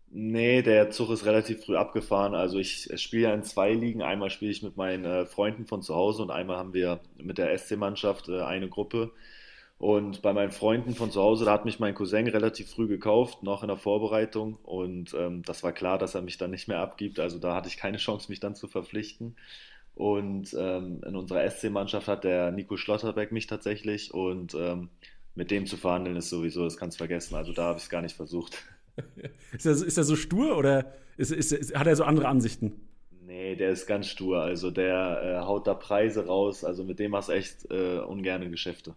Nee, 0.09 0.61
der 0.61 0.89
Zug 0.89 1.09
ist 1.09 1.25
relativ 1.25 1.65
früh 1.65 1.75
abgefahren. 1.75 2.33
Also 2.33 2.59
ich 2.59 2.89
spiele 2.95 3.23
ja 3.23 3.33
in 3.33 3.43
zwei 3.43 3.73
Ligen. 3.73 4.01
Einmal 4.01 4.29
spiele 4.29 4.51
ich 4.51 4.63
mit 4.63 4.77
meinen 4.77 5.03
äh, 5.03 5.25
Freunden 5.25 5.65
von 5.65 5.81
zu 5.81 5.95
Hause 5.95 6.21
und 6.21 6.31
einmal 6.31 6.57
haben 6.57 6.73
wir 6.73 7.01
mit 7.21 7.37
der 7.37 7.57
SC-Mannschaft 7.57 8.29
äh, 8.29 8.41
eine 8.41 8.69
Gruppe. 8.69 9.11
Und 9.79 10.23
bei 10.23 10.33
meinen 10.33 10.51
Freunden 10.51 10.95
von 10.95 11.11
zu 11.11 11.21
Hause, 11.21 11.45
da 11.45 11.51
hat 11.51 11.65
mich 11.65 11.79
mein 11.79 11.93
Cousin 11.93 12.27
relativ 12.27 12.71
früh 12.71 12.87
gekauft, 12.87 13.43
noch 13.43 13.61
in 13.61 13.67
der 13.67 13.77
Vorbereitung. 13.77 14.57
Und 14.63 15.13
ähm, 15.13 15.43
das 15.43 15.61
war 15.61 15.71
klar, 15.71 15.99
dass 15.99 16.15
er 16.15 16.23
mich 16.23 16.37
dann 16.37 16.49
nicht 16.49 16.67
mehr 16.67 16.79
abgibt. 16.79 17.19
Also 17.19 17.37
da 17.37 17.53
hatte 17.53 17.67
ich 17.67 17.77
keine 17.77 17.97
Chance, 17.97 18.29
mich 18.29 18.39
dann 18.39 18.55
zu 18.55 18.67
verpflichten. 18.67 19.35
Und 19.93 20.55
ähm, 20.57 21.01
in 21.05 21.15
unserer 21.15 21.47
SC-Mannschaft 21.49 22.07
hat 22.07 22.23
der 22.23 22.51
Nico 22.51 22.75
Schlotterbeck 22.75 23.31
mich 23.31 23.45
tatsächlich. 23.45 24.13
Und 24.13 24.55
ähm, 24.55 24.89
mit 25.35 25.51
dem 25.51 25.67
zu 25.67 25.77
verhandeln 25.77 26.15
ist 26.17 26.29
sowieso, 26.29 26.63
das 26.63 26.77
kannst 26.77 26.97
du 26.97 26.99
vergessen. 26.99 27.35
Also 27.35 27.53
da 27.53 27.65
habe 27.65 27.77
ich 27.77 27.83
es 27.83 27.89
gar 27.89 28.01
nicht 28.01 28.15
versucht. 28.15 28.63
ist, 29.51 29.67
er, 29.67 29.73
ist 29.73 29.97
er 29.97 30.03
so 30.03 30.15
stur 30.15 30.57
oder 30.57 30.91
ist, 31.17 31.31
ist, 31.31 31.75
hat 31.75 31.85
er 31.85 31.95
so 31.95 32.03
andere 32.03 32.27
Ansichten? 32.27 32.73
Nee, 33.27 33.55
der 33.55 33.69
ist 33.69 33.85
ganz 33.85 34.07
stur. 34.07 34.41
Also 34.41 34.71
der 34.71 35.21
äh, 35.23 35.45
haut 35.45 35.67
da 35.67 35.75
Preise 35.75 36.25
raus. 36.25 36.63
Also 36.63 36.83
mit 36.83 36.97
dem 36.97 37.11
machst 37.11 37.29
du 37.29 37.33
echt 37.33 37.69
äh, 37.69 37.99
ungerne 37.99 38.49
Geschäfte. 38.49 38.95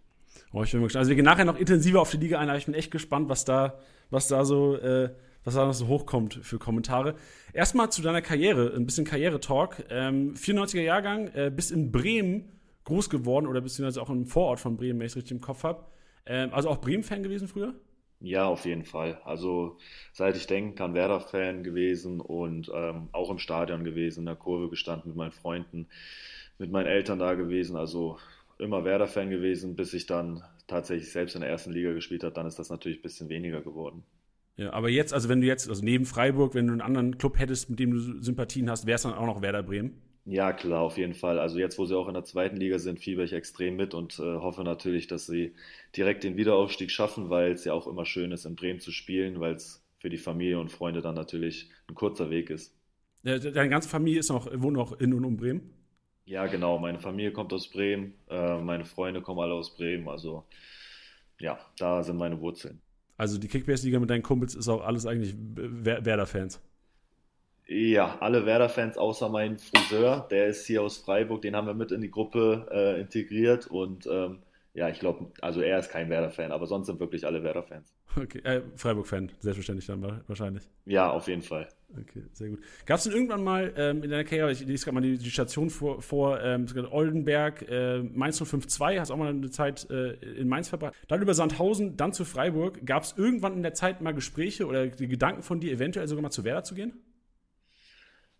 Oh, 0.53 0.63
ich 0.63 0.73
bin 0.73 0.83
gespannt. 0.83 1.01
Also 1.01 1.09
wir 1.11 1.17
gehen 1.17 1.25
nachher 1.25 1.45
noch 1.45 1.59
intensiver 1.59 2.01
auf 2.01 2.11
die 2.11 2.17
Liga 2.17 2.39
ein, 2.39 2.49
aber 2.49 2.59
ich 2.59 2.67
bin 2.67 2.75
echt 2.75 2.91
gespannt, 2.91 3.29
was 3.29 3.45
da, 3.45 3.79
was 4.11 4.29
da 4.29 4.45
so, 4.45 4.77
äh, 4.77 5.11
was 5.45 5.55
da 5.55 5.67
noch 5.67 5.73
so 5.73 5.87
hochkommt 5.89 6.41
für 6.43 6.59
Kommentare. 6.59 7.15
Erstmal 7.53 7.91
zu 7.91 8.03
deiner 8.03 8.23
Karriere, 8.23 8.75
ein 8.75 8.87
bisschen 8.87 9.05
Karriere-Talk. 9.05 9.85
Ähm, 9.91 10.35
94er 10.35 10.83
Jahrgang, 10.83 11.29
äh, 11.29 11.51
bis 11.55 11.71
in 11.71 11.93
Bremen 11.93 12.61
groß 12.85 13.11
geworden 13.11 13.47
oder 13.47 13.61
beziehungsweise 13.61 14.03
auch 14.03 14.11
im 14.11 14.27
Vorort 14.27 14.61
von 14.61 14.77
Bremen, 14.77 14.99
wenn 14.99 15.07
ich 15.07 15.13
es 15.13 15.17
richtig 15.17 15.33
im 15.33 15.41
Kopf 15.41 15.63
habe. 15.63 15.85
Ähm, 16.27 16.53
also 16.53 16.69
auch 16.69 16.81
Bremen-Fan 16.81 17.23
gewesen 17.23 17.49
früher? 17.49 17.75
Ja, 18.21 18.47
auf 18.47 18.67
jeden 18.67 18.85
Fall. 18.85 19.21
Also 19.25 19.79
seit 20.13 20.37
ich 20.37 20.47
denken 20.47 20.75
kann, 20.75 20.95
Werder-Fan 20.95 21.63
gewesen 21.63 22.21
und 22.21 22.71
ähm, 22.75 23.09
auch 23.13 23.31
im 23.31 23.39
Stadion 23.39 23.83
gewesen, 23.83 24.21
in 24.21 24.27
der 24.27 24.37
Kurve 24.37 24.69
gestanden 24.69 25.09
mit 25.09 25.17
meinen 25.17 25.33
Freunden, 25.33 25.89
mit 26.59 26.71
meinen 26.71 26.87
Eltern 26.87 27.19
da 27.19 27.33
gewesen. 27.33 27.77
Also 27.77 28.19
immer 28.61 28.85
Werder-Fan 28.85 29.31
gewesen, 29.31 29.77
bis 29.77 29.93
ich 29.95 30.07
dann 30.07 30.43
tatsächlich 30.67 31.11
selbst 31.11 31.35
in 31.35 31.41
der 31.41 31.51
ersten 31.51 31.73
Liga 31.73 31.93
gespielt 31.93 32.23
habe. 32.23 32.35
Dann 32.35 32.47
ist 32.47 32.59
das 32.59 32.71
natürlich 32.71 32.99
ein 32.99 33.03
bisschen 33.03 33.29
weniger 33.29 33.61
geworden. 33.61 34.05
Ja, 34.57 34.73
aber 34.73 34.91
jetzt, 34.91 35.15
also 35.15 35.29
wenn 35.29 35.41
du 35.41 35.47
jetzt, 35.47 35.69
also 35.69 35.83
neben 35.83 36.05
Freiburg, 36.05 36.55
wenn 36.55 36.67
du 36.67 36.73
einen 36.73 36.83
anderen 36.83 37.19
Club 37.19 37.39
hättest, 37.39 37.71
mit 37.71 37.79
dem 37.79 37.93
du 37.93 38.23
Sympathien 38.23 38.71
hast, 38.71 38.87
wäre 38.87 38.97
es 38.97 39.03
dann 39.03 39.15
auch 39.15 39.27
noch 39.27 39.43
Werder 39.43 39.63
Bremen? 39.63 40.03
Ja, 40.27 40.53
klar, 40.53 40.83
auf 40.83 40.99
jeden 40.99 41.15
Fall. 41.15 41.39
Also 41.39 41.59
jetzt, 41.59 41.79
wo 41.79 41.87
sie 41.87 41.97
auch 41.97 42.07
in 42.07 42.15
der 42.15 42.25
zweiten 42.25 42.57
Liga 42.57 42.79
sind, 42.79 43.01
fieber 43.01 43.25
ich 43.25 43.33
extrem 43.33 43.77
mit 43.77 43.95
und 43.95 44.19
äh, 44.19 44.23
hoffe 44.23 44.63
natürlich, 44.63 45.07
dass 45.07 45.27
sie 45.27 45.55
direkt 45.97 46.25
den 46.25 46.37
Wiederaufstieg 46.37 46.91
schaffen, 46.91 47.31
weil 47.31 47.53
es 47.53 47.65
ja 47.65 47.73
auch 47.73 47.87
immer 47.87 48.05
schön 48.05 48.31
ist, 48.33 48.45
in 48.45 48.55
Bremen 48.55 48.81
zu 48.81 48.93
spielen, 48.93 49.41
weil 49.41 49.55
es 49.55 49.83
für 49.99 50.11
die 50.11 50.19
Familie 50.19 50.61
und 50.61 50.71
Freunde 50.71 51.01
dann 51.01 51.15
natürlich 51.15 51.71
ein 51.89 51.95
kurzer 51.95 52.31
Weg 52.31 52.51
ist. 52.51 52.75
Deine 53.23 53.69
ganze 53.69 53.89
Familie 53.89 54.21
ist 54.21 54.31
noch, 54.31 54.47
wohnt 54.53 54.77
noch 54.77 54.99
in 55.01 55.15
und 55.15 55.25
um 55.25 55.37
Bremen? 55.37 55.80
Ja, 56.31 56.47
genau. 56.47 56.79
Meine 56.79 57.01
Familie 57.01 57.33
kommt 57.33 57.53
aus 57.53 57.67
Bremen, 57.67 58.15
äh, 58.29 58.57
meine 58.59 58.85
Freunde 58.85 59.21
kommen 59.21 59.41
alle 59.41 59.53
aus 59.53 59.75
Bremen. 59.75 60.09
Also 60.09 60.45
ja, 61.41 61.59
da 61.77 62.05
sind 62.05 62.19
meine 62.19 62.41
Wurzeln. 62.41 62.81
Also 63.17 63.37
die 63.37 63.49
Kickbase-Liga 63.49 63.99
mit 63.99 64.11
deinen 64.11 64.23
Kumpels 64.23 64.55
ist 64.55 64.69
auch 64.69 64.81
alles 64.85 65.07
eigentlich 65.07 65.35
Werder-Fans. 65.37 66.61
Ja, 67.67 68.17
alle 68.21 68.47
Werder-Fans 68.47 68.97
außer 68.97 69.29
mein 69.29 69.59
Friseur, 69.59 70.29
der 70.31 70.47
ist 70.47 70.69
hier 70.69 70.83
aus 70.83 70.99
Freiburg, 70.99 71.43
den 71.43 71.57
haben 71.57 71.67
wir 71.67 71.75
mit 71.75 71.91
in 71.91 72.01
die 72.01 72.13
Gruppe 72.13 72.69
äh, 72.71 73.01
integriert 73.01 73.67
und 73.67 74.07
ähm, 74.07 74.39
ja, 74.73 74.89
ich 74.89 75.01
glaube, 75.01 75.33
also 75.41 75.61
er 75.61 75.81
ist 75.81 75.91
kein 75.91 76.09
Werder-Fan, 76.11 76.53
aber 76.53 76.67
sonst 76.67 76.87
sind 76.87 77.01
wirklich 77.01 77.27
alle 77.27 77.43
Werder-Fans. 77.43 77.93
Okay, 78.17 78.39
äh, 78.45 78.63
Freiburg-Fan, 78.77 79.33
selbstverständlich 79.41 79.87
dann 79.87 80.23
wahrscheinlich. 80.29 80.69
Ja, 80.85 81.11
auf 81.11 81.27
jeden 81.27 81.43
Fall. 81.43 81.69
Okay, 81.99 82.23
sehr 82.33 82.51
gut. 82.51 82.61
Gab 82.87 82.99
es 82.99 83.05
denn 83.05 83.13
irgendwann 83.13 83.43
mal 83.43 83.73
ähm, 83.77 84.05
in 84.05 84.11
deiner 84.11 84.23
Karriere, 84.23 84.53
ich 84.53 84.65
lese 84.65 84.85
gerade 84.85 84.95
mal 84.95 85.01
die, 85.01 85.19
die, 85.19 85.31
Station 85.31 85.71
vor, 85.71 86.01
vor 86.03 86.41
ähm, 86.41 86.67
Oldenberg, 86.91 87.69
äh, 87.69 87.99
Mainz 87.99 88.37
052, 88.37 89.01
hast 89.01 89.11
auch 89.11 89.17
mal 89.17 89.31
eine 89.31 89.51
Zeit 89.51 89.91
äh, 89.91 90.13
in 90.13 90.49
Mainz 90.49 90.69
verbracht, 90.69 90.95
dann 91.09 91.21
über 91.21 91.35
Sandhausen, 91.35 91.97
dann 91.97 92.13
zu 92.13 92.25
Freiburg. 92.25 92.87
Gab 92.87 93.03
es 93.03 93.15
irgendwann 93.17 93.55
in 93.55 93.63
der 93.63 93.75
Zeit 93.75 94.01
mal 94.01 94.13
Gespräche 94.13 94.67
oder 94.67 94.87
die 94.87 95.09
Gedanken 95.09 95.43
von 95.43 95.59
dir, 95.59 95.73
eventuell 95.73 96.07
sogar 96.07 96.23
mal 96.23 96.31
zu 96.31 96.45
Werder 96.45 96.63
zu 96.63 96.77
gehen? 96.77 96.93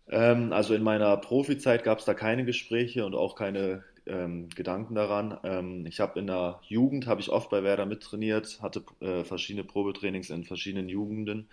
Ähm, 0.09 0.53
also 0.53 0.73
in 0.73 0.83
meiner 0.83 1.15
Profizeit 1.17 1.83
gab 1.83 1.99
es 1.99 2.05
da 2.05 2.13
keine 2.13 2.45
Gespräche 2.45 3.05
und 3.05 3.15
auch 3.15 3.35
keine 3.35 3.83
ähm, 4.05 4.49
Gedanken 4.49 4.95
daran. 4.95 5.37
Ähm, 5.43 5.85
ich 5.85 5.99
habe 5.99 6.19
in 6.19 6.27
der 6.27 6.59
Jugend, 6.63 7.07
habe 7.07 7.21
ich 7.21 7.29
oft 7.29 7.49
bei 7.49 7.63
Werder 7.63 7.85
mittrainiert, 7.85 8.61
hatte 8.61 8.83
äh, 8.99 9.23
verschiedene 9.23 9.63
Probetrainings 9.63 10.29
in 10.29 10.43
verschiedenen 10.43 10.89
Jugenden. 10.89 11.49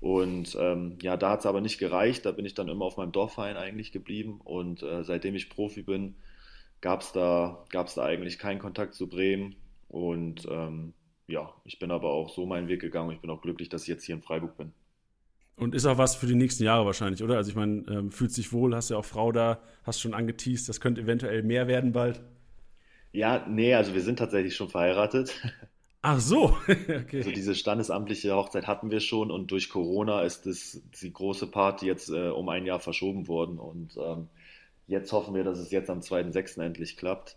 Und 0.00 0.56
ähm, 0.58 0.96
ja, 1.02 1.16
da 1.16 1.30
hat 1.30 1.40
es 1.40 1.46
aber 1.46 1.60
nicht 1.60 1.78
gereicht. 1.78 2.24
Da 2.24 2.32
bin 2.32 2.46
ich 2.46 2.54
dann 2.54 2.68
immer 2.68 2.86
auf 2.86 2.96
meinem 2.96 3.12
Dorfverein 3.12 3.56
eigentlich 3.56 3.92
geblieben. 3.92 4.40
Und 4.42 4.82
äh, 4.82 5.04
seitdem 5.04 5.34
ich 5.34 5.50
Profi 5.50 5.82
bin, 5.82 6.14
gab 6.80 7.02
es 7.02 7.12
da, 7.12 7.64
gab's 7.70 7.94
da 7.94 8.04
eigentlich 8.04 8.38
keinen 8.38 8.60
Kontakt 8.60 8.94
zu 8.94 9.08
Bremen. 9.08 9.56
Und 9.88 10.46
ähm, 10.50 10.94
ja, 11.26 11.52
ich 11.64 11.78
bin 11.78 11.90
aber 11.90 12.10
auch 12.10 12.30
so 12.30 12.46
meinen 12.46 12.68
Weg 12.68 12.80
gegangen. 12.80 13.12
Ich 13.12 13.20
bin 13.20 13.30
auch 13.30 13.42
glücklich, 13.42 13.68
dass 13.68 13.82
ich 13.82 13.88
jetzt 13.88 14.04
hier 14.04 14.14
in 14.14 14.22
Freiburg 14.22 14.56
bin. 14.56 14.72
Und 15.60 15.74
ist 15.74 15.86
auch 15.86 15.98
was 15.98 16.16
für 16.16 16.26
die 16.26 16.34
nächsten 16.34 16.64
Jahre 16.64 16.86
wahrscheinlich, 16.86 17.22
oder? 17.22 17.36
Also 17.36 17.50
ich 17.50 17.56
meine, 17.56 17.84
ähm, 17.88 18.10
fühlt 18.10 18.32
sich 18.32 18.52
wohl, 18.52 18.74
hast 18.74 18.90
ja 18.90 18.96
auch 18.96 19.04
Frau 19.04 19.30
da, 19.30 19.60
hast 19.84 20.00
schon 20.00 20.14
angeteased, 20.14 20.68
das 20.68 20.80
könnte 20.80 21.02
eventuell 21.02 21.42
mehr 21.42 21.68
werden 21.68 21.92
bald. 21.92 22.22
Ja, 23.12 23.46
nee, 23.48 23.74
also 23.74 23.94
wir 23.94 24.02
sind 24.02 24.18
tatsächlich 24.18 24.56
schon 24.56 24.70
verheiratet. 24.70 25.34
Ach 26.02 26.18
so, 26.18 26.56
okay. 26.66 27.18
Also 27.18 27.30
diese 27.30 27.54
standesamtliche 27.54 28.34
Hochzeit 28.34 28.66
hatten 28.66 28.90
wir 28.90 29.00
schon 29.00 29.30
und 29.30 29.50
durch 29.50 29.68
Corona 29.68 30.22
ist 30.22 30.46
das, 30.46 30.80
die 31.02 31.12
große 31.12 31.46
Party 31.46 31.86
jetzt 31.86 32.08
äh, 32.08 32.28
um 32.28 32.48
ein 32.48 32.64
Jahr 32.64 32.80
verschoben 32.80 33.28
worden 33.28 33.58
und 33.58 33.98
ähm, 33.98 34.28
jetzt 34.86 35.12
hoffen 35.12 35.34
wir, 35.34 35.44
dass 35.44 35.58
es 35.58 35.70
jetzt 35.70 35.90
am 35.90 36.00
2.6. 36.00 36.62
endlich 36.62 36.96
klappt. 36.96 37.36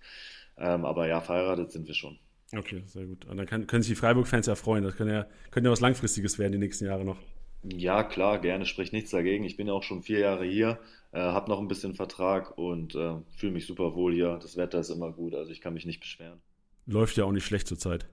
Ähm, 0.57 0.85
aber 0.85 1.07
ja, 1.07 1.19
verheiratet 1.19 1.71
sind 1.71 1.87
wir 1.87 1.95
schon. 1.95 2.17
Okay, 2.55 2.83
sehr 2.85 3.05
gut. 3.05 3.25
Und 3.25 3.37
dann 3.37 3.47
kann, 3.47 3.67
können 3.67 3.81
sich 3.81 3.91
die 3.91 3.99
Freiburg-Fans 3.99 4.45
ja 4.45 4.55
freuen. 4.55 4.83
Das 4.83 4.95
könnte 4.95 5.13
ja, 5.13 5.25
könnte 5.51 5.67
ja 5.67 5.71
was 5.71 5.81
Langfristiges 5.81 6.37
werden 6.37 6.51
die 6.51 6.59
nächsten 6.59 6.85
Jahre 6.85 7.03
noch. 7.03 7.17
Ja, 7.63 8.03
klar, 8.03 8.39
gerne, 8.39 8.65
spricht 8.65 8.93
nichts 8.93 9.11
dagegen. 9.11 9.45
Ich 9.45 9.55
bin 9.55 9.67
ja 9.67 9.73
auch 9.73 9.83
schon 9.83 10.03
vier 10.03 10.19
Jahre 10.19 10.45
hier, 10.45 10.79
äh, 11.11 11.19
habe 11.19 11.49
noch 11.49 11.59
ein 11.59 11.67
bisschen 11.67 11.93
Vertrag 11.93 12.57
und 12.57 12.95
äh, 12.95 13.15
fühle 13.35 13.53
mich 13.53 13.65
super 13.65 13.95
wohl 13.95 14.13
hier. 14.13 14.37
Das 14.41 14.57
Wetter 14.57 14.79
ist 14.79 14.89
immer 14.89 15.11
gut, 15.11 15.33
also 15.33 15.51
ich 15.51 15.61
kann 15.61 15.73
mich 15.73 15.85
nicht 15.85 16.01
beschweren. 16.01 16.39
Läuft 16.85 17.15
ja 17.15 17.23
auch 17.23 17.31
nicht 17.31 17.45
schlecht 17.45 17.67
zurzeit. 17.67 18.07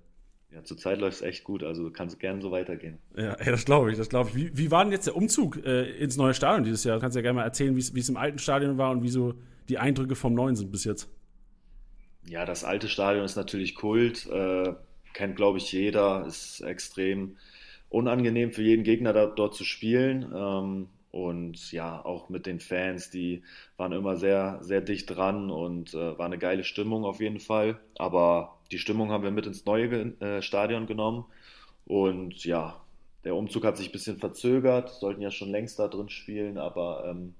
Ja, 0.53 0.65
zurzeit 0.65 0.99
läuft 0.99 1.17
es 1.17 1.23
echt 1.23 1.45
gut, 1.45 1.63
also 1.63 1.91
kann 1.91 2.09
es 2.09 2.19
gerne 2.19 2.43
so 2.43 2.51
weitergehen. 2.51 2.99
Ja, 3.17 3.37
das 3.37 3.65
glaube 3.65 3.93
ich, 3.93 3.99
das 3.99 4.09
glaube 4.09 4.31
ich. 4.31 4.37
Wie, 4.37 4.57
wie, 4.57 4.71
war 4.71 4.85
denn 4.85 4.93
jetzt 4.93 5.07
der 5.07 5.17
Umzug 5.17 5.65
äh, 5.65 5.91
ins 5.99 6.17
neue 6.17 6.35
Stadion 6.35 6.65
dieses 6.65 6.83
Jahr? 6.83 6.97
Du 6.97 7.01
kannst 7.01 7.15
ja 7.15 7.23
gerne 7.23 7.37
mal 7.37 7.45
erzählen, 7.45 7.77
wie 7.77 8.01
es 8.01 8.09
im 8.09 8.17
alten 8.17 8.39
Stadion 8.39 8.77
war 8.77 8.91
und 8.91 9.03
wie 9.03 9.09
so 9.09 9.35
die 9.69 9.79
Eindrücke 9.79 10.17
vom 10.17 10.35
neuen 10.35 10.57
sind 10.57 10.73
bis 10.73 10.85
jetzt. 10.85 11.09
Ja, 12.27 12.45
das 12.45 12.65
alte 12.65 12.89
Stadion 12.89 13.25
ist 13.25 13.37
natürlich 13.37 13.75
Kult, 13.75 14.27
äh, 14.27 14.75
kennt 15.15 15.37
glaube 15.37 15.59
ich 15.59 15.71
jeder, 15.73 16.27
ist 16.27 16.61
extrem 16.61 17.37
unangenehm 17.91 18.53
für 18.53 18.63
jeden 18.63 18.85
Gegner 18.85 19.13
da, 19.13 19.27
dort 19.27 19.55
zu 19.55 19.65
spielen. 19.65 20.33
Ähm, 20.35 20.89
und 21.11 21.73
ja, 21.73 22.03
auch 22.05 22.29
mit 22.29 22.47
den 22.47 22.61
Fans, 22.61 23.11
die 23.11 23.43
waren 23.77 23.93
immer 23.93 24.17
sehr, 24.17 24.61
sehr 24.63 24.81
dicht 24.81 25.11
dran 25.11 25.51
und 25.51 25.93
äh, 25.93 26.17
war 26.17 26.27
eine 26.27 26.39
geile 26.39 26.65
Stimmung 26.65 27.05
auf 27.05 27.21
jeden 27.21 27.41
Fall. 27.41 27.81
Aber 27.99 28.59
die 28.71 28.79
Stimmung 28.79 29.11
haben 29.11 29.25
wir 29.25 29.33
mit 29.33 29.47
ins 29.47 29.67
neue 29.67 29.91
äh, 30.21 30.41
Stadion 30.41 30.87
genommen. 30.87 31.25
Und 31.85 32.45
ja, 32.45 32.81
der 33.25 33.35
Umzug 33.35 33.65
hat 33.65 33.77
sich 33.77 33.89
ein 33.89 33.93
bisschen 33.93 34.19
verzögert, 34.19 34.91
sollten 34.91 35.21
ja 35.21 35.33
schon 35.33 35.51
längst 35.51 35.81
da 35.81 35.89
drin 35.89 36.09
spielen, 36.09 36.59
aber 36.59 37.05
ähm, 37.09 37.35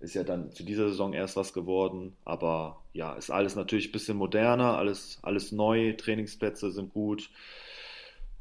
ist 0.00 0.14
ja 0.14 0.24
dann 0.24 0.50
zu 0.52 0.64
dieser 0.64 0.88
Saison 0.88 1.12
erst 1.12 1.36
was 1.36 1.52
geworden. 1.52 2.16
Aber 2.24 2.80
ja, 2.94 3.12
ist 3.12 3.30
alles 3.30 3.54
natürlich 3.54 3.90
ein 3.90 3.92
bisschen 3.92 4.16
moderner, 4.16 4.78
alles, 4.78 5.18
alles 5.20 5.52
neu, 5.52 5.92
Trainingsplätze 5.92 6.70
sind 6.70 6.94
gut 6.94 7.28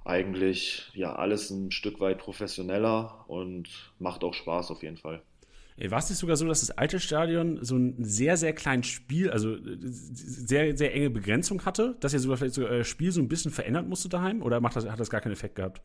eigentlich 0.10 0.90
ja 0.94 1.16
alles 1.16 1.50
ein 1.52 1.72
Stück 1.72 2.00
weit 2.00 2.18
professioneller 2.18 3.26
und 3.28 3.94
macht 4.00 4.24
auch 4.24 4.34
Spaß 4.34 4.72
auf 4.72 4.84
jeden 4.84 4.98
Fall. 4.98 5.22
War 5.88 6.00
es 6.00 6.10
nicht 6.10 6.20
sogar 6.20 6.36
so, 6.36 6.46
dass 6.46 6.60
das 6.60 6.72
alte 6.72 7.00
Stadion 7.00 7.64
so 7.64 7.78
ein 7.78 8.04
sehr, 8.04 8.36
sehr 8.36 8.52
kleines 8.52 8.88
Spiel, 8.88 9.30
also 9.30 9.56
sehr, 9.64 10.76
sehr 10.76 10.94
enge 10.94 11.10
Begrenzung 11.10 11.64
hatte, 11.64 11.96
dass 12.02 12.12
ihr 12.12 12.20
sogar 12.20 12.36
vielleicht 12.36 12.56
so 12.56 12.68
das 12.68 12.88
Spiel 12.88 13.14
so 13.14 13.22
ein 13.22 13.30
bisschen 13.30 13.52
verändert 13.52 13.88
musste 13.88 14.10
daheim 14.10 14.42
oder 14.42 14.60
macht 14.60 14.76
das, 14.76 14.86
hat 14.90 15.00
das 15.00 15.10
gar 15.10 15.22
keinen 15.22 15.32
Effekt 15.32 15.56
gehabt? 15.56 15.82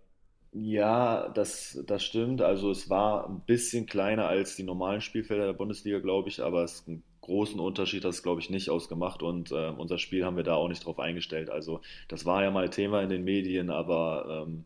Ja, 0.53 1.29
das, 1.29 1.81
das 1.87 2.05
stimmt. 2.05 2.41
Also 2.41 2.71
es 2.71 2.89
war 2.91 3.29
ein 3.29 3.43
bisschen 3.47 3.87
kleiner 3.87 4.27
als 4.27 4.57
die 4.57 4.63
normalen 4.65 5.01
Spielfelder 5.01 5.47
der 5.47 5.53
Bundesliga, 5.53 6.01
glaube 6.01 6.29
ich, 6.29 6.43
aber 6.43 6.65
es 6.65 6.75
ist 6.75 6.89
ein 6.89 7.05
großen 7.25 7.59
Unterschied 7.59 8.05
hat 8.05 8.13
es, 8.13 8.23
glaube 8.23 8.41
ich, 8.41 8.51
nicht 8.51 8.69
ausgemacht 8.69 9.23
und 9.23 9.51
äh, 9.51 9.71
unser 9.71 9.99
Spiel 9.99 10.25
haben 10.25 10.37
wir 10.37 10.45
da 10.45 10.55
auch 10.55 10.69
nicht 10.69 10.85
drauf 10.85 11.01
eingestellt. 11.01 11.49
Also 11.49 11.81
das 12.09 12.27
war 12.27 12.43
ja 12.43 12.51
mal 12.51 12.69
Thema 12.69 13.03
in 13.03 13.09
den 13.09 13.25
Medien, 13.25 13.71
aber 13.71 14.45
ähm, 14.47 14.65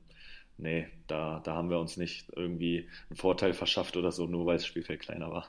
nee, 0.56 0.88
da, 1.06 1.40
da 1.44 1.54
haben 1.54 1.70
wir 1.70 1.78
uns 1.78 1.96
nicht 1.96 2.26
irgendwie 2.34 2.88
einen 3.08 3.16
Vorteil 3.16 3.52
verschafft 3.52 3.96
oder 3.96 4.10
so, 4.10 4.26
nur 4.26 4.44
weil 4.46 4.56
das 4.56 4.66
Spielfeld 4.66 5.00
kleiner 5.00 5.30
war. 5.30 5.46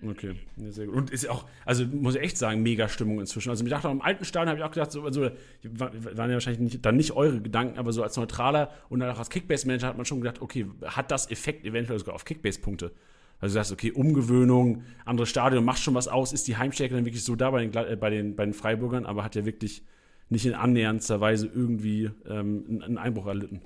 Okay, 0.00 0.36
sehr 0.56 0.86
gut. 0.86 0.94
Und 0.94 1.10
ist 1.10 1.28
auch, 1.28 1.44
also 1.64 1.84
muss 1.84 2.14
ich 2.14 2.22
echt 2.22 2.38
sagen, 2.38 2.62
mega 2.62 2.88
Stimmung 2.88 3.20
inzwischen. 3.20 3.50
Also 3.50 3.64
ich 3.64 3.70
dachte, 3.70 3.88
im 3.88 4.00
alten 4.00 4.24
Stadion 4.24 4.48
habe 4.48 4.58
ich 4.60 4.64
auch 4.64 4.70
gedacht, 4.70 4.92
so, 4.92 5.02
also 5.02 5.30
waren 5.64 6.30
ja 6.30 6.34
wahrscheinlich 6.34 6.60
nicht, 6.60 6.86
dann 6.86 6.96
nicht 6.96 7.12
eure 7.12 7.42
Gedanken, 7.42 7.78
aber 7.78 7.92
so 7.92 8.02
als 8.02 8.16
Neutraler 8.16 8.72
und 8.88 9.00
dann 9.00 9.10
auch 9.10 9.18
als 9.18 9.28
Kickbase-Manager 9.28 9.88
hat 9.88 9.96
man 9.96 10.06
schon 10.06 10.20
gedacht, 10.20 10.40
okay, 10.40 10.66
hat 10.84 11.10
das 11.10 11.30
Effekt 11.30 11.66
eventuell 11.66 11.98
sogar 11.98 12.14
auf 12.14 12.24
Kickbase-Punkte? 12.24 12.92
Also 13.40 13.52
du 13.52 13.58
sagst, 13.58 13.72
okay, 13.72 13.92
Umgewöhnung, 13.92 14.82
anderes 15.04 15.28
Stadion, 15.28 15.64
macht 15.64 15.80
schon 15.80 15.94
was 15.94 16.08
aus, 16.08 16.32
ist 16.32 16.48
die 16.48 16.56
Heimstärke 16.56 16.94
dann 16.94 17.04
wirklich 17.04 17.24
so 17.24 17.36
da 17.36 17.50
bei 17.50 17.64
den, 17.64 17.74
äh, 17.74 17.96
bei 17.96 18.10
den, 18.10 18.34
bei 18.34 18.44
den 18.44 18.54
Freiburgern, 18.54 19.06
aber 19.06 19.22
hat 19.24 19.36
ja 19.36 19.44
wirklich 19.44 19.82
nicht 20.28 20.44
in 20.44 20.54
annäherndster 20.54 21.20
Weise 21.20 21.46
irgendwie 21.46 22.10
ähm, 22.28 22.80
einen 22.82 22.98
Einbruch 22.98 23.26
erlitten. 23.26 23.62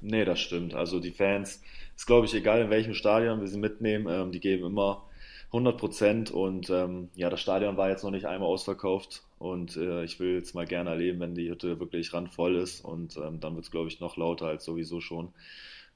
Nee, 0.00 0.24
das 0.24 0.40
stimmt. 0.40 0.74
Also 0.74 1.00
die 1.00 1.10
Fans, 1.10 1.62
ist 1.96 2.06
glaube 2.06 2.26
ich 2.26 2.34
egal 2.34 2.62
in 2.62 2.70
welchem 2.70 2.94
Stadion 2.94 3.40
wir 3.40 3.48
sie 3.48 3.58
mitnehmen, 3.58 4.06
ähm, 4.08 4.30
die 4.30 4.40
geben 4.40 4.64
immer 4.64 5.04
100 5.48 5.78
Prozent 5.78 6.30
und 6.30 6.70
ähm, 6.70 7.08
ja, 7.14 7.30
das 7.30 7.40
Stadion 7.40 7.76
war 7.76 7.88
jetzt 7.88 8.04
noch 8.04 8.10
nicht 8.10 8.26
einmal 8.26 8.48
ausverkauft 8.48 9.24
und 9.38 9.76
äh, 9.76 10.04
ich 10.04 10.20
will 10.20 10.34
jetzt 10.34 10.54
mal 10.54 10.66
gerne 10.66 10.90
erleben, 10.90 11.20
wenn 11.20 11.34
die 11.34 11.50
Hütte 11.50 11.80
wirklich 11.80 12.12
randvoll 12.12 12.56
ist 12.56 12.84
und 12.84 13.16
ähm, 13.16 13.40
dann 13.40 13.54
wird 13.54 13.64
es 13.64 13.70
glaube 13.70 13.88
ich 13.88 13.98
noch 13.98 14.16
lauter 14.16 14.46
als 14.46 14.64
sowieso 14.64 15.00
schon. 15.00 15.32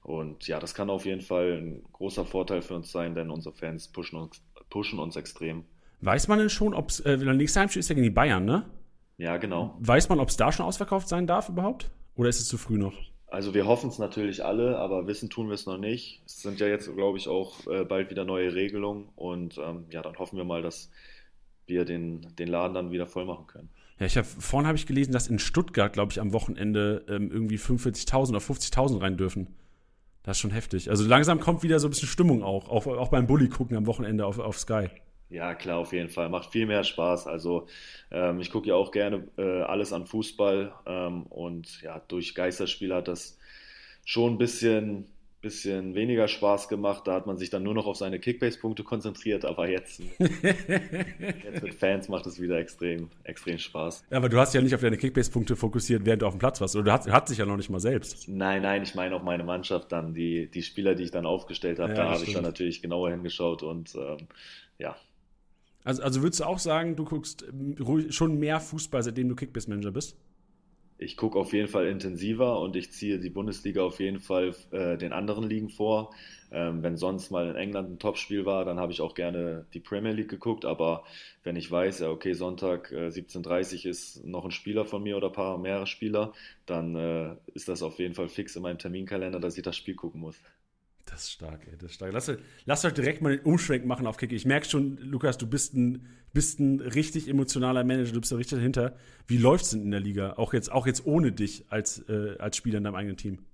Und 0.02 0.48
ja, 0.48 0.58
das 0.58 0.74
kann 0.74 0.90
auf 0.90 1.06
jeden 1.06 1.20
Fall 1.20 1.60
ein 1.60 1.84
großer 1.92 2.24
Vorteil 2.24 2.62
für 2.62 2.74
uns 2.74 2.90
sein, 2.90 3.14
denn 3.14 3.30
unsere 3.30 3.54
Fans 3.54 3.88
pushen 3.88 4.18
uns, 4.18 4.42
pushen 4.68 4.98
uns 4.98 5.16
extrem. 5.16 5.64
Weiß 6.00 6.26
man 6.26 6.40
denn 6.40 6.50
schon, 6.50 6.74
ob 6.74 6.90
es, 6.90 7.00
äh, 7.00 7.16
der 7.16 7.34
nächste 7.34 7.60
Heimspiel 7.60 7.80
ist 7.80 7.88
ja 7.88 7.94
gegen 7.94 8.04
die 8.04 8.10
Bayern, 8.10 8.44
ne? 8.44 8.66
Ja, 9.18 9.36
genau. 9.36 9.76
Weiß 9.78 10.08
man, 10.08 10.18
ob 10.18 10.28
es 10.28 10.36
da 10.36 10.50
schon 10.50 10.66
ausverkauft 10.66 11.08
sein 11.08 11.28
darf 11.28 11.48
überhaupt? 11.48 11.90
Oder 12.16 12.28
ist 12.28 12.40
es 12.40 12.48
zu 12.48 12.58
früh 12.58 12.76
noch? 12.76 12.94
Also 13.28 13.54
wir 13.54 13.66
hoffen 13.66 13.88
es 13.88 13.98
natürlich 13.98 14.44
alle, 14.44 14.76
aber 14.78 15.06
wissen 15.06 15.30
tun 15.30 15.46
wir 15.46 15.54
es 15.54 15.64
noch 15.64 15.78
nicht. 15.78 16.22
Es 16.26 16.42
sind 16.42 16.60
ja 16.60 16.66
jetzt, 16.66 16.92
glaube 16.94 17.16
ich, 17.16 17.28
auch 17.28 17.66
äh, 17.66 17.84
bald 17.84 18.10
wieder 18.10 18.24
neue 18.24 18.52
Regelungen 18.54 19.08
und 19.14 19.56
ähm, 19.58 19.86
ja, 19.90 20.02
dann 20.02 20.18
hoffen 20.18 20.36
wir 20.36 20.44
mal, 20.44 20.60
dass 20.60 20.90
wir 21.66 21.84
den, 21.84 22.26
den 22.36 22.48
Laden 22.48 22.74
dann 22.74 22.90
wieder 22.90 23.06
voll 23.06 23.24
machen 23.24 23.46
können. 23.46 23.70
Ja, 23.98 24.06
ich 24.06 24.16
habe 24.16 24.26
vorhin 24.26 24.66
habe 24.66 24.76
ich 24.76 24.86
gelesen, 24.86 25.12
dass 25.12 25.28
in 25.28 25.38
Stuttgart, 25.38 25.92
glaube 25.92 26.12
ich, 26.12 26.20
am 26.20 26.32
Wochenende 26.32 27.06
ähm, 27.08 27.30
irgendwie 27.30 27.56
45.000 27.56 28.30
oder 28.30 28.38
50.000 28.38 29.00
rein 29.00 29.16
dürfen. 29.16 29.46
Das 30.22 30.36
ist 30.36 30.40
schon 30.40 30.52
heftig. 30.52 30.88
Also 30.88 31.06
langsam 31.06 31.40
kommt 31.40 31.62
wieder 31.62 31.78
so 31.80 31.88
ein 31.88 31.90
bisschen 31.90 32.08
Stimmung 32.08 32.42
auch, 32.42 32.68
auch, 32.68 32.86
auch 32.86 33.08
beim 33.08 33.26
Bully 33.26 33.48
gucken 33.48 33.76
am 33.76 33.86
Wochenende 33.86 34.24
auf, 34.24 34.38
auf 34.38 34.58
Sky. 34.58 34.88
Ja, 35.30 35.54
klar, 35.54 35.78
auf 35.78 35.92
jeden 35.92 36.10
Fall. 36.10 36.28
Macht 36.28 36.52
viel 36.52 36.66
mehr 36.66 36.84
Spaß. 36.84 37.26
Also 37.26 37.66
ähm, 38.10 38.38
ich 38.40 38.50
gucke 38.50 38.68
ja 38.68 38.74
auch 38.74 38.90
gerne 38.90 39.26
äh, 39.38 39.62
alles 39.62 39.92
an 39.92 40.04
Fußball 40.04 40.72
ähm, 40.86 41.22
und 41.24 41.80
ja, 41.82 42.00
durch 42.06 42.34
Geisterspiele 42.34 42.94
hat 42.94 43.08
das 43.08 43.38
schon 44.04 44.34
ein 44.34 44.38
bisschen 44.38 45.06
bisschen 45.42 45.94
weniger 45.94 46.28
Spaß 46.28 46.68
gemacht. 46.68 47.06
Da 47.06 47.14
hat 47.14 47.26
man 47.26 47.36
sich 47.36 47.50
dann 47.50 47.64
nur 47.64 47.74
noch 47.74 47.86
auf 47.86 47.96
seine 47.96 48.18
Kickbase-Punkte 48.20 48.84
konzentriert, 48.84 49.44
aber 49.44 49.68
jetzt, 49.68 50.00
jetzt 50.18 51.62
mit 51.62 51.74
Fans 51.74 52.08
macht 52.08 52.26
es 52.26 52.40
wieder 52.40 52.58
extrem, 52.58 53.10
extrem 53.24 53.58
Spaß. 53.58 54.04
Ja, 54.10 54.16
aber 54.16 54.28
du 54.28 54.38
hast 54.38 54.54
ja 54.54 54.62
nicht 54.62 54.74
auf 54.74 54.80
deine 54.80 54.96
Kickbase-Punkte 54.96 55.56
fokussiert, 55.56 56.06
während 56.06 56.22
du 56.22 56.26
auf 56.26 56.34
dem 56.34 56.38
Platz 56.38 56.60
warst. 56.60 56.76
Oder 56.76 56.84
du 56.84 56.92
hast, 56.92 57.10
hat 57.10 57.28
sich 57.28 57.38
ja 57.38 57.44
noch 57.44 57.56
nicht 57.56 57.70
mal 57.70 57.80
selbst. 57.80 58.28
Nein, 58.28 58.62
nein, 58.62 58.84
ich 58.84 58.94
meine 58.94 59.16
auch 59.16 59.22
meine 59.22 59.44
Mannschaft 59.44 59.92
dann, 59.92 60.14
die, 60.14 60.46
die 60.46 60.62
Spieler, 60.62 60.94
die 60.94 61.02
ich 61.02 61.10
dann 61.10 61.26
aufgestellt 61.26 61.80
habe, 61.80 61.90
ja, 61.90 61.96
da 61.96 62.10
habe 62.12 62.24
ich 62.24 62.32
dann 62.32 62.44
natürlich 62.44 62.80
genauer 62.80 63.10
hingeschaut 63.10 63.62
und 63.62 63.94
ähm, 63.96 64.28
ja. 64.78 64.96
Also, 65.84 66.02
also 66.02 66.22
würdest 66.22 66.40
du 66.40 66.44
auch 66.44 66.60
sagen, 66.60 66.94
du 66.94 67.04
guckst 67.04 67.44
ähm, 67.48 68.12
schon 68.12 68.38
mehr 68.38 68.60
Fußball, 68.60 69.02
seitdem 69.02 69.28
du 69.28 69.34
Kickbase-Manager 69.34 69.90
bist? 69.90 70.16
Ich 71.02 71.16
gucke 71.16 71.38
auf 71.38 71.52
jeden 71.52 71.68
Fall 71.68 71.86
intensiver 71.86 72.60
und 72.60 72.76
ich 72.76 72.92
ziehe 72.92 73.18
die 73.18 73.30
Bundesliga 73.30 73.82
auf 73.82 74.00
jeden 74.00 74.20
Fall 74.20 74.54
äh, 74.70 74.96
den 74.96 75.12
anderen 75.12 75.48
Ligen 75.48 75.68
vor. 75.68 76.14
Ähm, 76.50 76.82
wenn 76.82 76.96
sonst 76.96 77.30
mal 77.30 77.48
in 77.48 77.56
England 77.56 77.90
ein 77.90 77.98
Topspiel 77.98 78.44
war, 78.44 78.64
dann 78.64 78.78
habe 78.78 78.92
ich 78.92 79.00
auch 79.00 79.14
gerne 79.14 79.66
die 79.72 79.80
Premier 79.80 80.12
League 80.12 80.28
geguckt. 80.28 80.64
Aber 80.64 81.04
wenn 81.44 81.56
ich 81.56 81.70
weiß, 81.70 82.00
ja, 82.00 82.10
okay, 82.10 82.34
Sonntag 82.34 82.92
äh, 82.92 83.08
17.30 83.08 83.84
Uhr 83.84 83.90
ist 83.90 84.24
noch 84.24 84.44
ein 84.44 84.50
Spieler 84.50 84.84
von 84.84 85.02
mir 85.02 85.16
oder 85.16 85.28
ein 85.28 85.32
paar 85.32 85.58
mehrere 85.58 85.86
Spieler, 85.86 86.32
dann 86.66 86.94
äh, 86.94 87.36
ist 87.54 87.68
das 87.68 87.82
auf 87.82 87.98
jeden 87.98 88.14
Fall 88.14 88.28
fix 88.28 88.56
in 88.56 88.62
meinem 88.62 88.78
Terminkalender, 88.78 89.40
dass 89.40 89.56
ich 89.56 89.62
das 89.62 89.76
Spiel 89.76 89.94
gucken 89.94 90.20
muss. 90.20 90.36
Das 91.12 91.24
ist 91.24 91.32
stark, 91.32 91.66
ey, 91.66 91.76
das 91.76 91.90
ist 91.90 91.96
stark. 91.96 92.12
Lass, 92.14 92.32
lass 92.64 92.84
euch 92.86 92.94
direkt 92.94 93.20
mal 93.20 93.36
den 93.36 93.44
Umschwenk 93.44 93.84
machen 93.84 94.06
auf 94.06 94.16
Kick. 94.16 94.32
Ich 94.32 94.46
merke 94.46 94.66
schon, 94.66 94.96
Lukas, 94.96 95.36
du 95.36 95.46
bist 95.46 95.74
ein, 95.74 96.06
bist 96.32 96.58
ein 96.58 96.80
richtig 96.80 97.28
emotionaler 97.28 97.84
Manager, 97.84 98.12
du 98.12 98.20
bist 98.20 98.32
da 98.32 98.36
richtig 98.36 98.56
dahinter. 98.56 98.96
Wie 99.26 99.36
läuft 99.36 99.64
es 99.64 99.70
denn 99.72 99.82
in 99.82 99.90
der 99.90 100.00
Liga? 100.00 100.32
Auch 100.38 100.54
jetzt, 100.54 100.72
auch 100.72 100.86
jetzt 100.86 101.04
ohne 101.04 101.30
dich 101.30 101.66
als, 101.68 101.98
äh, 102.08 102.36
als 102.38 102.56
Spieler 102.56 102.78
in 102.78 102.84
deinem 102.84 102.94
eigenen 102.94 103.18
Team? 103.18 103.44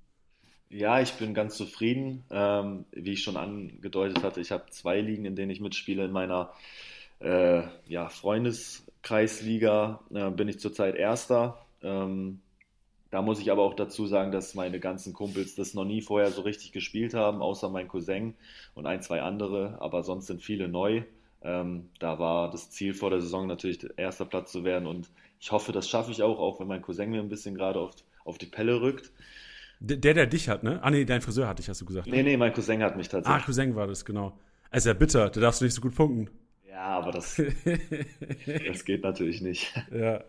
Ja, 0.70 1.00
ich 1.00 1.14
bin 1.14 1.34
ganz 1.34 1.56
zufrieden. 1.56 2.22
Ähm, 2.30 2.84
wie 2.92 3.14
ich 3.14 3.24
schon 3.24 3.36
angedeutet 3.36 4.22
hatte, 4.22 4.40
ich 4.40 4.52
habe 4.52 4.70
zwei 4.70 5.00
Ligen, 5.00 5.24
in 5.24 5.34
denen 5.34 5.50
ich 5.50 5.60
mitspiele. 5.60 6.04
In 6.04 6.12
meiner 6.12 6.52
äh, 7.18 7.62
ja, 7.88 8.08
Freundeskreisliga 8.08 9.98
äh, 10.14 10.30
bin 10.30 10.46
ich 10.46 10.60
zurzeit 10.60 10.94
Erster. 10.94 11.66
Ähm, 11.82 12.40
da 13.10 13.22
muss 13.22 13.40
ich 13.40 13.50
aber 13.50 13.62
auch 13.62 13.74
dazu 13.74 14.06
sagen, 14.06 14.32
dass 14.32 14.54
meine 14.54 14.80
ganzen 14.80 15.12
Kumpels 15.14 15.54
das 15.54 15.74
noch 15.74 15.84
nie 15.84 16.02
vorher 16.02 16.30
so 16.30 16.42
richtig 16.42 16.72
gespielt 16.72 17.14
haben, 17.14 17.40
außer 17.40 17.70
mein 17.70 17.88
Cousin 17.88 18.34
und 18.74 18.86
ein, 18.86 19.00
zwei 19.00 19.22
andere. 19.22 19.80
Aber 19.80 20.02
sonst 20.02 20.26
sind 20.26 20.42
viele 20.42 20.68
neu. 20.68 21.02
Ähm, 21.42 21.88
da 22.00 22.18
war 22.18 22.50
das 22.50 22.70
Ziel 22.70 22.92
vor 22.94 23.10
der 23.10 23.20
Saison 23.20 23.46
natürlich 23.46 23.86
erster 23.96 24.24
Platz 24.24 24.52
zu 24.52 24.64
werden 24.64 24.86
und 24.86 25.08
ich 25.40 25.52
hoffe, 25.52 25.70
das 25.70 25.88
schaffe 25.88 26.10
ich 26.10 26.22
auch, 26.22 26.40
auch 26.40 26.58
wenn 26.58 26.66
mein 26.66 26.82
Cousin 26.82 27.10
mir 27.10 27.20
ein 27.20 27.28
bisschen 27.28 27.54
gerade 27.54 27.78
auf, 27.78 27.92
auf 28.24 28.38
die 28.38 28.46
Pelle 28.46 28.80
rückt. 28.80 29.12
Der, 29.78 30.14
der 30.14 30.26
dich 30.26 30.48
hat, 30.48 30.64
ne? 30.64 30.80
Ah, 30.82 30.90
nee, 30.90 31.04
dein 31.04 31.20
Friseur 31.20 31.46
hat 31.46 31.60
dich, 31.60 31.68
hast 31.68 31.80
du 31.80 31.84
gesagt. 31.84 32.08
Ne? 32.08 32.16
Nee, 32.16 32.22
nee, 32.24 32.36
mein 32.36 32.52
Cousin 32.52 32.82
hat 32.82 32.96
mich 32.96 33.08
tatsächlich. 33.08 33.42
Ah, 33.42 33.46
Cousin 33.46 33.76
war 33.76 33.86
das, 33.86 34.04
genau. 34.04 34.36
Also 34.70 34.88
ja 34.88 34.94
bitter, 34.94 35.30
da 35.30 35.40
darfst 35.40 35.60
du 35.60 35.64
nicht 35.64 35.74
so 35.74 35.80
gut 35.80 35.94
punkten. 35.94 36.28
Ja, 36.68 36.98
aber 36.98 37.12
das, 37.12 37.40
das 38.66 38.84
geht 38.84 39.04
natürlich 39.04 39.40
nicht. 39.40 39.72
Ja. 39.92 40.24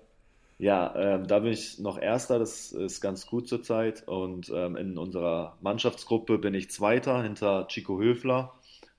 Ja, 0.60 0.94
ähm, 0.96 1.26
da 1.26 1.40
bin 1.40 1.54
ich 1.54 1.80
noch 1.80 1.98
Erster, 1.98 2.38
das 2.38 2.74
ist 2.74 3.00
ganz 3.00 3.26
gut 3.26 3.48
zurzeit. 3.48 4.06
Und 4.08 4.52
ähm, 4.54 4.76
in 4.76 4.98
unserer 4.98 5.58
Mannschaftsgruppe 5.62 6.38
bin 6.38 6.54
ich 6.54 6.70
Zweiter 6.70 7.24
hinter 7.24 7.68
Chico 7.68 7.98
Höfler. 7.98 8.54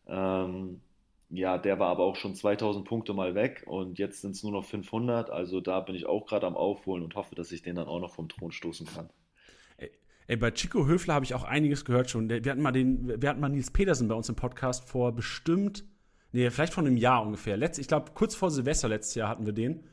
Ähm, 0.09 0.81
ja, 1.29 1.59
der 1.59 1.79
war 1.79 1.89
aber 1.89 2.05
auch 2.05 2.17
schon 2.17 2.35
2000 2.35 2.87
Punkte 2.87 3.13
mal 3.13 3.35
weg 3.35 3.65
und 3.67 3.99
jetzt 3.99 4.23
sind 4.23 4.33
es 4.33 4.43
nur 4.43 4.53
noch 4.53 4.65
500. 4.65 5.29
Also 5.31 5.61
da 5.61 5.81
bin 5.81 5.95
ich 5.95 6.07
auch 6.07 6.27
gerade 6.27 6.47
am 6.47 6.57
Aufholen 6.57 7.05
und 7.05 7.15
hoffe, 7.15 7.35
dass 7.35 7.53
ich 7.53 7.63
den 7.63 7.77
dann 7.77 7.87
auch 7.89 8.01
noch 8.01 8.15
vom 8.15 8.29
Thron 8.29 8.53
stoßen 8.53 8.87
kann. 8.87 9.11
Ey, 10.31 10.37
bei 10.37 10.53
Chico 10.53 10.87
Höfler 10.87 11.15
habe 11.15 11.25
ich 11.25 11.35
auch 11.35 11.45
einiges 11.45 11.85
gehört 11.85 12.09
schon. 12.09 12.31
Wir 12.31 12.51
hatten 12.51 12.63
mal 12.63 12.73
den, 12.73 13.21
wir 13.21 13.29
hatten 13.29 13.41
mal 13.41 13.49
Nils 13.49 13.71
Petersen 13.71 14.09
bei 14.09 14.15
uns 14.15 14.29
im 14.29 14.37
Podcast 14.37 14.89
vor 14.89 15.13
bestimmt, 15.13 15.85
nee, 16.31 16.49
vielleicht 16.51 16.73
vor 16.73 16.85
einem 16.85 16.97
Jahr 16.97 17.23
ungefähr. 17.23 17.57
Letzt, 17.57 17.81
ich 17.81 17.89
glaube, 17.89 18.13
kurz 18.15 18.35
vor 18.35 18.51
Silvester 18.51 18.89
letztes 18.89 19.17
Jahr 19.17 19.29
hatten 19.29 19.45
wir 19.45 19.53
den. 19.53 19.85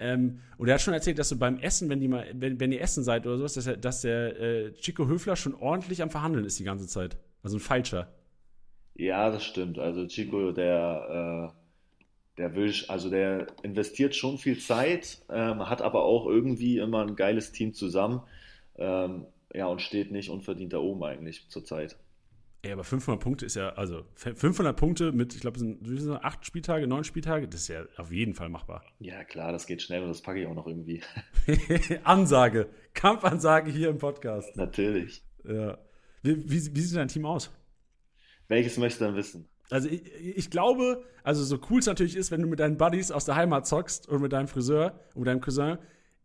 Ähm, 0.00 0.40
und 0.56 0.66
er 0.66 0.74
hat 0.74 0.80
schon 0.80 0.94
erzählt, 0.94 1.18
dass 1.18 1.28
du 1.28 1.38
beim 1.38 1.58
Essen, 1.58 1.90
wenn, 1.90 2.00
die 2.00 2.08
mal, 2.08 2.26
wenn, 2.32 2.58
wenn 2.58 2.72
ihr 2.72 2.80
essen 2.80 3.04
seid 3.04 3.26
oder 3.26 3.36
sowas, 3.36 3.54
dass, 3.54 3.66
er, 3.66 3.76
dass 3.76 4.00
der 4.00 4.40
äh, 4.40 4.72
Chico 4.72 5.06
Höfler 5.06 5.36
schon 5.36 5.54
ordentlich 5.54 6.02
am 6.02 6.10
Verhandeln 6.10 6.46
ist 6.46 6.58
die 6.58 6.64
ganze 6.64 6.86
Zeit. 6.86 7.18
Also 7.42 7.58
ein 7.58 7.60
Falscher. 7.60 8.08
Ja, 8.94 9.30
das 9.30 9.44
stimmt. 9.44 9.78
Also 9.78 10.06
Chico, 10.06 10.52
der, 10.52 11.52
äh, 11.52 12.38
der 12.38 12.54
will, 12.54 12.72
also 12.88 13.10
der 13.10 13.46
investiert 13.62 14.16
schon 14.16 14.38
viel 14.38 14.58
Zeit, 14.58 15.22
ähm, 15.30 15.68
hat 15.68 15.82
aber 15.82 16.02
auch 16.04 16.26
irgendwie 16.26 16.78
immer 16.78 17.02
ein 17.02 17.14
geiles 17.14 17.52
Team 17.52 17.74
zusammen. 17.74 18.22
Ähm, 18.76 19.26
ja, 19.52 19.66
und 19.66 19.82
steht 19.82 20.12
nicht 20.12 20.30
unverdient 20.30 20.72
da 20.72 20.78
oben 20.78 21.04
eigentlich 21.04 21.48
zurzeit. 21.48 21.96
Ey, 22.62 22.72
aber 22.72 22.84
500 22.84 23.22
Punkte 23.22 23.46
ist 23.46 23.56
ja, 23.56 23.70
also 23.70 24.04
500 24.16 24.76
Punkte 24.76 25.12
mit, 25.12 25.34
ich 25.34 25.40
glaube, 25.40 25.56
es 25.56 25.60
sind, 25.60 25.86
sind 25.86 26.12
acht 26.12 26.44
Spieltage, 26.44 26.86
neun 26.86 27.04
Spieltage, 27.04 27.48
das 27.48 27.62
ist 27.62 27.68
ja 27.68 27.84
auf 27.96 28.12
jeden 28.12 28.34
Fall 28.34 28.50
machbar. 28.50 28.84
Ja, 28.98 29.24
klar, 29.24 29.50
das 29.50 29.66
geht 29.66 29.80
schnell 29.80 30.02
und 30.02 30.08
das 30.08 30.20
packe 30.20 30.42
ich 30.42 30.46
auch 30.46 30.54
noch 30.54 30.66
irgendwie. 30.66 31.02
Ansage, 32.04 32.68
Kampfansage 32.92 33.70
hier 33.70 33.88
im 33.88 33.96
Podcast. 33.96 34.54
Natürlich. 34.56 35.24
Ja. 35.44 35.78
Wie, 36.22 36.36
wie, 36.50 36.76
wie 36.76 36.80
sieht 36.80 36.98
dein 36.98 37.08
Team 37.08 37.24
aus? 37.24 37.50
Welches 38.48 38.76
möchtest 38.76 39.00
du 39.00 39.04
dann 39.06 39.16
wissen? 39.16 39.48
Also 39.70 39.88
ich, 39.88 40.02
ich, 40.20 40.50
glaube, 40.50 41.04
also 41.22 41.42
so 41.44 41.58
cool 41.70 41.78
es 41.78 41.86
natürlich 41.86 42.16
ist, 42.16 42.30
wenn 42.30 42.42
du 42.42 42.48
mit 42.48 42.60
deinen 42.60 42.76
Buddies 42.76 43.10
aus 43.10 43.24
der 43.24 43.36
Heimat 43.36 43.66
zockst 43.66 44.06
und 44.08 44.20
mit 44.20 44.32
deinem 44.32 44.48
Friseur 44.48 45.00
und 45.14 45.26
deinem 45.26 45.40
Cousin, 45.40 45.78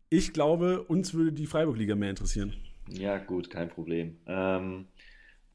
ich 0.09 0.33
glaube, 0.33 0.83
uns 0.83 1.13
würde 1.13 1.31
die 1.31 1.45
Freiburg-Liga 1.45 1.95
mehr 1.95 2.09
interessieren. 2.09 2.53
Ja, 2.89 3.17
gut, 3.17 3.49
kein 3.49 3.69
Problem. 3.69 4.17
Ähm, 4.27 4.87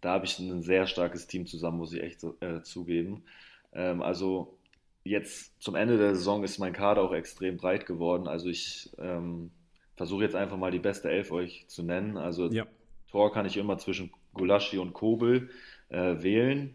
da 0.00 0.12
habe 0.12 0.24
ich 0.24 0.38
ein 0.38 0.62
sehr 0.62 0.86
starkes 0.86 1.26
Team 1.26 1.46
zusammen, 1.46 1.78
muss 1.78 1.92
ich 1.92 2.02
echt 2.02 2.24
äh, 2.40 2.62
zugeben. 2.62 3.24
Ähm, 3.72 4.02
also 4.02 4.58
jetzt 5.04 5.60
zum 5.62 5.74
Ende 5.74 5.98
der 5.98 6.14
Saison 6.14 6.42
ist 6.44 6.58
mein 6.58 6.72
Kader 6.72 7.02
auch 7.02 7.12
extrem 7.12 7.56
breit 7.56 7.86
geworden. 7.86 8.28
Also 8.28 8.48
ich 8.48 8.90
ähm, 8.98 9.50
versuche 9.96 10.24
jetzt 10.24 10.34
einfach 10.34 10.56
mal 10.56 10.70
die 10.70 10.78
beste 10.78 11.10
Elf 11.10 11.30
euch 11.32 11.66
zu 11.68 11.82
nennen. 11.82 12.16
Also 12.16 12.50
ja. 12.50 12.66
Tor 13.10 13.32
kann 13.32 13.46
ich 13.46 13.56
immer 13.56 13.78
zwischen 13.78 14.12
Gulaschi 14.34 14.78
und 14.78 14.92
Kobel 14.92 15.50
äh, 15.88 16.22
wählen. 16.22 16.74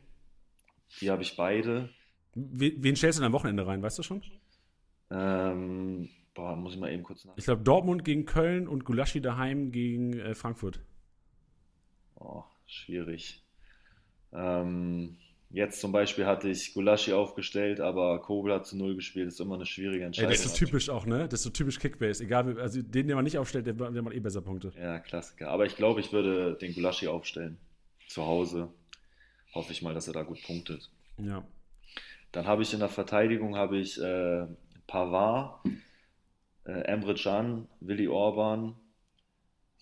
Die 1.01 1.09
habe 1.09 1.23
ich 1.23 1.35
beide. 1.35 1.89
Wen 2.35 2.95
stellst 2.95 3.19
du 3.19 3.23
am 3.23 3.33
Wochenende 3.33 3.65
rein, 3.65 3.81
weißt 3.81 3.97
du 3.97 4.03
schon? 4.03 4.21
Ähm, 5.09 6.09
Boah, 6.35 6.57
muss 6.57 6.73
ich 6.73 6.79
mal 6.79 6.91
eben 6.91 7.03
kurz 7.03 7.23
nach. 7.23 7.33
Ich 7.37 7.45
glaube, 7.45 7.63
Dortmund 7.63 8.03
gegen 8.03 8.25
Köln 8.25 8.67
und 8.67 8.83
Gulaschi 8.83 9.21
daheim 9.21 9.71
gegen 9.71 10.19
äh, 10.19 10.35
Frankfurt. 10.35 10.81
Oh, 12.15 12.43
schwierig. 12.67 13.43
Ähm, 14.33 15.17
jetzt 15.49 15.79
zum 15.79 15.91
Beispiel 15.91 16.25
hatte 16.25 16.49
ich 16.49 16.73
Gulaschi 16.73 17.13
aufgestellt, 17.13 17.79
aber 17.79 18.21
Kobel 18.21 18.53
hat 18.53 18.65
zu 18.65 18.77
Null 18.77 18.95
gespielt. 18.95 19.27
Das 19.27 19.35
ist 19.35 19.39
immer 19.39 19.55
eine 19.55 19.65
schwierige 19.65 20.05
Entscheidung. 20.05 20.31
Ey, 20.31 20.37
das 20.37 20.45
ist 20.45 20.55
so 20.55 20.65
typisch 20.65 20.89
auch, 20.89 21.05
ne? 21.05 21.27
Das 21.29 21.39
ist 21.39 21.43
so 21.43 21.49
typisch 21.49 21.79
Kickbase. 21.79 22.23
Egal, 22.23 22.59
also 22.59 22.81
den, 22.81 23.07
den 23.07 23.15
man 23.15 23.23
nicht 23.23 23.37
aufstellt, 23.37 23.65
der, 23.67 23.73
der 23.73 24.01
macht 24.01 24.15
eh 24.15 24.19
besser 24.19 24.41
Punkte. 24.41 24.73
Ja, 24.77 24.99
Klassiker. 24.99 25.49
Aber 25.49 25.65
ich 25.65 25.75
glaube, 25.75 25.99
ich 25.99 26.11
würde 26.11 26.55
den 26.55 26.73
Gulaschi 26.73 27.07
aufstellen. 27.07 27.57
Zu 28.07 28.25
Hause. 28.25 28.69
Hoffe 29.53 29.71
ich 29.71 29.81
mal, 29.81 29.93
dass 29.93 30.07
er 30.07 30.13
da 30.13 30.23
gut 30.23 30.41
punktet. 30.43 30.89
Ja. 31.17 31.45
Dann 32.31 32.45
habe 32.45 32.63
ich 32.63 32.73
in 32.73 32.79
der 32.79 32.89
Verteidigung 32.89 33.55
habe 33.55 33.77
ich 33.77 33.99
äh, 34.01 34.45
Pavard 34.87 35.65
äh, 36.65 36.71
Emre 36.71 37.15
Can, 37.15 37.67
Willi 37.79 38.07
Orban. 38.07 38.75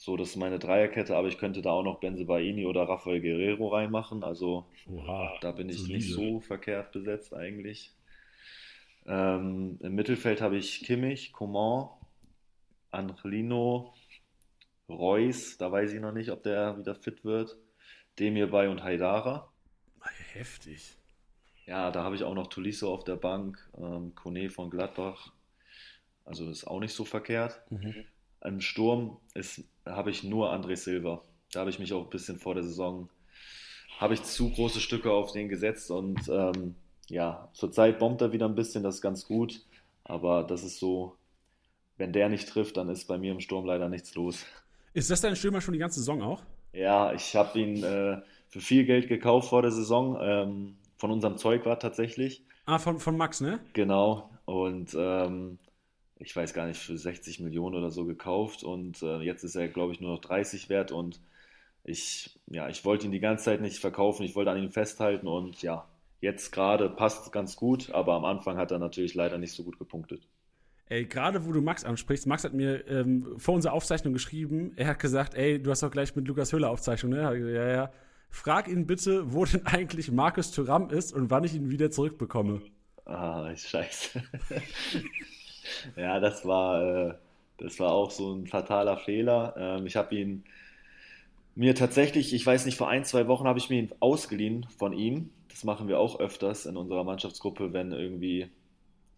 So, 0.04 0.18
das 0.18 0.32
ist 0.32 0.36
meine 0.36 0.60
Dreierkette, 0.60 1.16
aber 1.16 1.30
ich 1.30 1.38
könnte 1.38 1.62
da 1.62 1.72
auch 1.72 1.82
noch 1.82 2.02
Benze 2.02 2.26
Baini 2.26 2.66
oder 2.66 2.84
Rafael 2.84 3.22
Guerrero 3.22 3.70
reinmachen. 3.70 4.22
Also 4.22 4.66
Oha, 4.86 5.38
da 5.40 5.54
bin 5.54 5.70
ich 5.70 5.78
solide. 5.78 5.94
nicht 5.96 6.12
so 6.12 6.42
verkehrt 6.42 6.92
besetzt 6.92 7.34
eigentlich. 7.34 7.96
Ähm, 9.06 9.80
Im 9.82 9.96
Mittelfeld 9.96 10.42
habe 10.42 10.58
ich 10.58 10.84
Kimmich, 10.84 11.32
Coman, 11.32 11.88
Angelino, 12.92 13.94
Reus, 14.90 15.58
da 15.58 15.72
weiß 15.72 15.94
ich 15.94 16.02
noch 16.02 16.12
nicht, 16.12 16.32
ob 16.32 16.44
der 16.44 16.78
wieder 16.78 16.96
fit 16.96 17.24
wird. 17.24 17.58
Demir 18.20 18.48
bei 18.52 18.68
und 18.68 18.84
Haidara. 18.84 19.54
Heftig. 20.34 20.98
Ja, 21.66 21.92
da 21.92 22.04
habe 22.04 22.18
ich 22.18 22.26
auch 22.26 22.36
noch 22.36 22.48
Tolisso 22.48 22.94
auf 22.94 23.06
der 23.06 23.16
Bank, 23.16 23.58
ähm, 23.78 24.14
Kone 24.16 24.50
von 24.50 24.70
Gladbach, 24.70 25.32
also 26.26 26.46
das 26.46 26.58
ist 26.58 26.68
auch 26.68 26.82
nicht 26.82 26.94
so 26.94 27.06
verkehrt. 27.06 27.62
Mhm. 27.70 28.06
Im 28.44 28.62
Sturm 28.62 29.18
habe 29.86 30.12
ich 30.12 30.24
nur 30.24 30.54
André 30.54 30.76
Silva. 30.76 31.22
Da 31.52 31.62
habe 31.62 31.70
ich 31.70 31.80
mich 31.80 31.94
auch 31.94 32.04
ein 32.04 32.10
bisschen 32.10 32.40
vor 32.40 32.56
der 32.56 32.64
Saison, 32.64 33.10
habe 34.00 34.16
ich 34.16 34.24
zu 34.24 34.50
große 34.50 34.80
Stücke 34.80 35.12
auf 35.12 35.32
den 35.32 35.50
gesetzt 35.50 35.92
und 35.92 36.28
ähm, 36.28 36.76
ja, 37.10 37.50
zurzeit 37.54 38.00
bombt 38.00 38.22
er 38.22 38.32
wieder 38.32 38.48
ein 38.48 38.56
bisschen, 38.56 38.84
das 38.84 38.96
ist 38.96 39.02
ganz 39.02 39.26
gut. 39.26 39.62
Aber 40.04 40.44
das 40.44 40.64
ist 40.64 40.80
so, 40.80 41.16
wenn 41.98 42.12
der 42.12 42.30
nicht 42.30 42.50
trifft, 42.50 42.78
dann 42.78 42.90
ist 42.90 43.08
bei 43.08 43.18
mir 43.18 43.32
im 43.32 43.40
Sturm 43.40 43.66
leider 43.66 43.90
nichts 43.90 44.16
los. 44.16 44.46
Ist 44.94 45.10
das 45.10 45.22
dein 45.22 45.36
Stürmer 45.36 45.62
schon 45.62 45.74
die 45.74 45.80
ganze 45.80 46.00
Saison 46.00 46.22
auch? 46.22 46.42
Ja, 46.74 47.14
ich 47.14 47.36
habe 47.36 47.60
ihn 47.60 47.84
äh, 47.84 48.22
für 48.50 48.62
viel 48.62 48.86
Geld 48.86 49.08
gekauft 49.08 49.50
vor 49.50 49.62
der 49.62 49.72
Saison. 49.72 50.18
Ähm, 50.22 50.76
von 50.98 51.12
unserem 51.12 51.38
Zeug 51.38 51.66
war 51.66 51.80
tatsächlich. 51.80 52.44
Ah, 52.66 52.80
von, 52.80 53.00
von 53.00 53.18
Max, 53.18 53.42
ne? 53.42 53.60
Genau. 53.74 54.30
Und 54.46 54.96
ähm, 54.98 55.58
ich 56.20 56.36
weiß 56.36 56.54
gar 56.54 56.68
nicht, 56.68 56.80
für 56.80 56.98
60 56.98 57.40
Millionen 57.40 57.76
oder 57.76 57.92
so 57.92 58.06
gekauft 58.06 58.64
und 58.64 59.02
äh, 59.02 59.20
jetzt 59.20 59.44
ist 59.44 59.56
er, 59.56 59.68
glaube 59.68 59.94
ich, 59.94 60.02
nur 60.02 60.12
noch 60.12 60.22
30 60.22 60.70
wert 60.70 60.92
und 60.92 61.20
ich, 61.84 62.40
ja, 62.48 62.70
ich 62.70 62.86
wollte 62.86 63.06
ihn 63.06 63.12
die 63.12 63.20
ganze 63.20 63.46
Zeit 63.46 63.62
nicht 63.62 63.80
verkaufen, 63.80 64.24
ich 64.24 64.36
wollte 64.36 64.52
an 64.52 64.62
ihm 64.62 64.70
festhalten 64.70 65.28
und 65.28 65.62
ja, 65.62 65.86
jetzt 66.22 66.52
gerade 66.52 66.90
passt 66.90 67.32
ganz 67.32 67.56
gut, 67.56 67.92
aber 67.92 68.14
am 68.14 68.26
Anfang 68.26 68.58
hat 68.58 68.72
er 68.72 68.80
natürlich 68.80 69.14
leider 69.14 69.38
nicht 69.38 69.54
so 69.54 69.64
gut 69.64 69.78
gepunktet. 69.78 70.28
Ey, 70.88 71.06
gerade 71.06 71.46
wo 71.46 71.52
du 71.52 71.62
Max 71.62 71.84
ansprichst, 71.84 72.28
Max 72.28 72.44
hat 72.44 72.54
mir 72.54 72.88
ähm, 72.88 73.36
vor 73.38 73.56
unserer 73.56 73.74
Aufzeichnung 73.74 74.14
geschrieben, 74.14 74.74
er 74.76 74.88
hat 74.88 75.00
gesagt, 75.00 75.34
ey, 75.34 75.62
du 75.62 75.72
hast 75.72 75.84
doch 75.84 75.92
gleich 75.92 76.16
mit 76.16 76.28
Lukas 76.28 76.54
Höhler 76.54 76.70
Aufzeichnung, 76.70 77.14
ne? 77.14 77.22
Ja, 77.54 77.68
ja. 77.68 77.92
Frag 78.30 78.68
ihn 78.68 78.86
bitte, 78.86 79.34
wo 79.34 79.46
denn 79.46 79.66
eigentlich 79.66 80.12
Markus 80.12 80.52
Thuram 80.52 80.90
ist 80.90 81.14
und 81.14 81.30
wann 81.30 81.44
ich 81.44 81.56
ihn 81.56 81.70
wieder 81.70 81.92
zurückbekomme. 81.92 82.62
Ah, 83.06 83.54
scheiße. 83.56 84.22
ja, 85.96 86.20
das 86.20 86.46
war, 86.46 87.10
äh, 87.10 87.14
das 87.58 87.80
war 87.80 87.92
auch 87.92 88.12
so 88.12 88.34
ein 88.34 88.48
fataler 88.48 88.98
Fehler. 88.98 89.56
Ähm, 89.58 89.86
ich 89.86 89.96
habe 89.96 90.16
ihn 90.16 90.44
mir 91.56 91.76
tatsächlich, 91.76 92.34
ich 92.34 92.46
weiß 92.46 92.66
nicht, 92.66 92.78
vor 92.78 92.90
ein, 92.90 93.06
zwei 93.06 93.28
Wochen 93.28 93.48
habe 93.48 93.60
ich 93.60 93.70
mir 93.70 93.80
ihn 93.80 93.92
ausgeliehen 94.00 94.66
von 94.78 94.94
ihm. 94.94 95.30
Das 95.50 95.64
machen 95.64 95.88
wir 95.88 96.00
auch 96.00 96.20
öfters 96.20 96.66
in 96.66 96.78
unserer 96.78 97.04
Mannschaftsgruppe, 97.04 97.74
wenn 97.74 97.92
irgendwie 97.92 98.50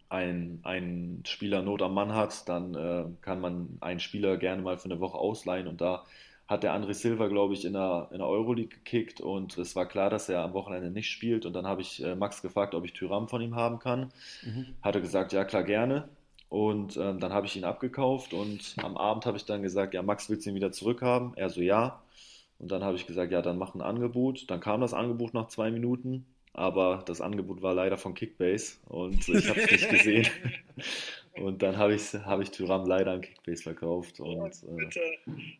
ein, 0.10 0.60
ein 0.64 1.24
Spieler 1.26 1.62
Not 1.62 1.82
am 1.82 1.94
Mann 1.94 2.14
hat, 2.14 2.48
dann 2.48 2.76
äh, 2.76 3.06
kann 3.22 3.42
man 3.42 3.78
einen 3.82 4.00
Spieler 4.00 4.38
gerne 4.38 4.62
mal 4.62 4.78
für 4.78 4.86
eine 4.86 5.00
Woche 5.00 5.18
ausleihen 5.18 5.68
und 5.68 5.82
da 5.82 6.04
hat 6.48 6.62
der 6.62 6.76
André 6.76 6.94
Silva, 6.94 7.28
glaube 7.28 7.56
ich, 7.56 7.66
in 7.66 7.74
der, 7.74 8.10
in 8.12 8.20
der 8.20 8.28
Euroleague 8.28 8.70
gekickt 8.70 9.20
und 9.20 9.58
es 9.58 9.76
war 9.76 9.88
klar, 9.88 10.12
dass 10.12 10.30
er 10.30 10.42
am 10.42 10.54
Wochenende 10.54 10.92
nicht 10.92 11.10
spielt 11.10 11.46
und 11.46 11.54
dann 11.54 11.66
habe 11.66 11.82
ich 11.82 12.04
äh, 12.04 12.16
Max 12.16 12.42
gefragt, 12.44 12.76
ob 12.76 12.86
ich 12.86 12.94
Tyram 12.94 13.28
von 13.28 13.42
ihm 13.42 13.56
haben 13.56 13.80
kann. 13.80 14.12
Mhm. 14.44 14.68
Hat 14.82 14.96
er 14.96 15.02
gesagt, 15.02 15.34
ja 15.34 15.44
klar, 15.44 15.64
gerne. 15.64 16.08
Und 16.50 16.98
ähm, 16.98 17.20
dann 17.20 17.34
habe 17.34 17.48
ich 17.48 17.56
ihn 17.56 17.64
abgekauft 17.64 18.34
und 18.34 18.76
am 18.78 18.98
Abend 18.98 19.26
habe 19.26 19.38
ich 19.38 19.46
dann 19.46 19.64
gesagt, 19.64 19.94
ja, 19.94 20.04
Max 20.04 20.30
willst 20.30 20.46
du 20.46 20.52
ihn 20.52 20.56
wieder 20.56 20.72
zurückhaben? 20.72 21.34
Er 21.36 21.50
so, 21.50 21.62
ja. 21.62 22.02
Und 22.60 22.72
dann 22.72 22.84
habe 22.84 22.96
ich 22.96 23.08
gesagt, 23.08 23.32
ja, 23.32 23.42
dann 23.42 23.58
mach 23.58 23.76
ein 23.76 23.82
Angebot. 23.82 24.50
Dann 24.50 24.60
kam 24.60 24.82
das 24.82 24.94
Angebot 24.94 25.34
nach 25.34 25.48
zwei 25.48 25.72
Minuten, 25.72 26.26
aber 26.54 27.04
das 27.06 27.20
Angebot 27.20 27.62
war 27.62 27.74
leider 27.74 27.98
von 27.98 28.14
Kickbase 28.14 28.78
und 28.88 29.28
ich 29.28 29.50
habe 29.50 29.60
es 29.60 29.72
nicht 29.72 29.90
gesehen. 29.90 30.28
Und 31.38 31.62
dann 31.62 31.78
habe 31.78 31.94
ich, 31.94 32.14
hab 32.14 32.40
ich 32.40 32.52
Tyram 32.52 32.88
leider 32.88 33.12
an 33.12 33.22
Kickbase 33.22 33.64
verkauft. 33.64 34.22
Und 34.22 34.54
äh, 34.64 34.88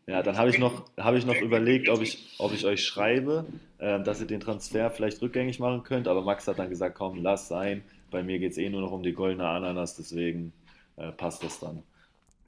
ja, 0.08 0.24
dann 0.24 0.38
habe 0.38 0.50
ich 0.50 0.58
noch, 0.58 0.86
hab 0.96 1.16
ich 1.16 1.26
noch 1.26 1.36
überlegt, 1.36 1.90
ob 1.90 2.02
ich, 2.02 2.34
ob 2.38 2.54
ich 2.54 2.66
euch 2.66 2.86
schreibe, 2.86 3.46
äh, 3.80 4.02
dass 4.02 4.22
ihr 4.22 4.28
den 4.28 4.40
Transfer 4.40 4.90
vielleicht 4.90 5.22
rückgängig 5.22 5.60
machen 5.60 5.84
könnt. 5.84 6.08
Aber 6.08 6.22
Max 6.22 6.48
hat 6.48 6.60
dann 6.60 6.70
gesagt, 6.70 6.96
komm, 6.96 7.22
lass 7.22 7.50
sein. 7.50 7.84
Bei 8.10 8.24
mir 8.24 8.40
geht 8.40 8.54
es 8.54 8.58
eh 8.58 8.70
nur 8.70 8.80
noch 8.80 8.94
um 8.94 9.04
die 9.04 9.12
goldene 9.12 9.48
Ananas, 9.50 9.98
deswegen 9.98 10.54
äh, 10.98 11.12
passt 11.12 11.44
das 11.44 11.60
dann. 11.60 11.84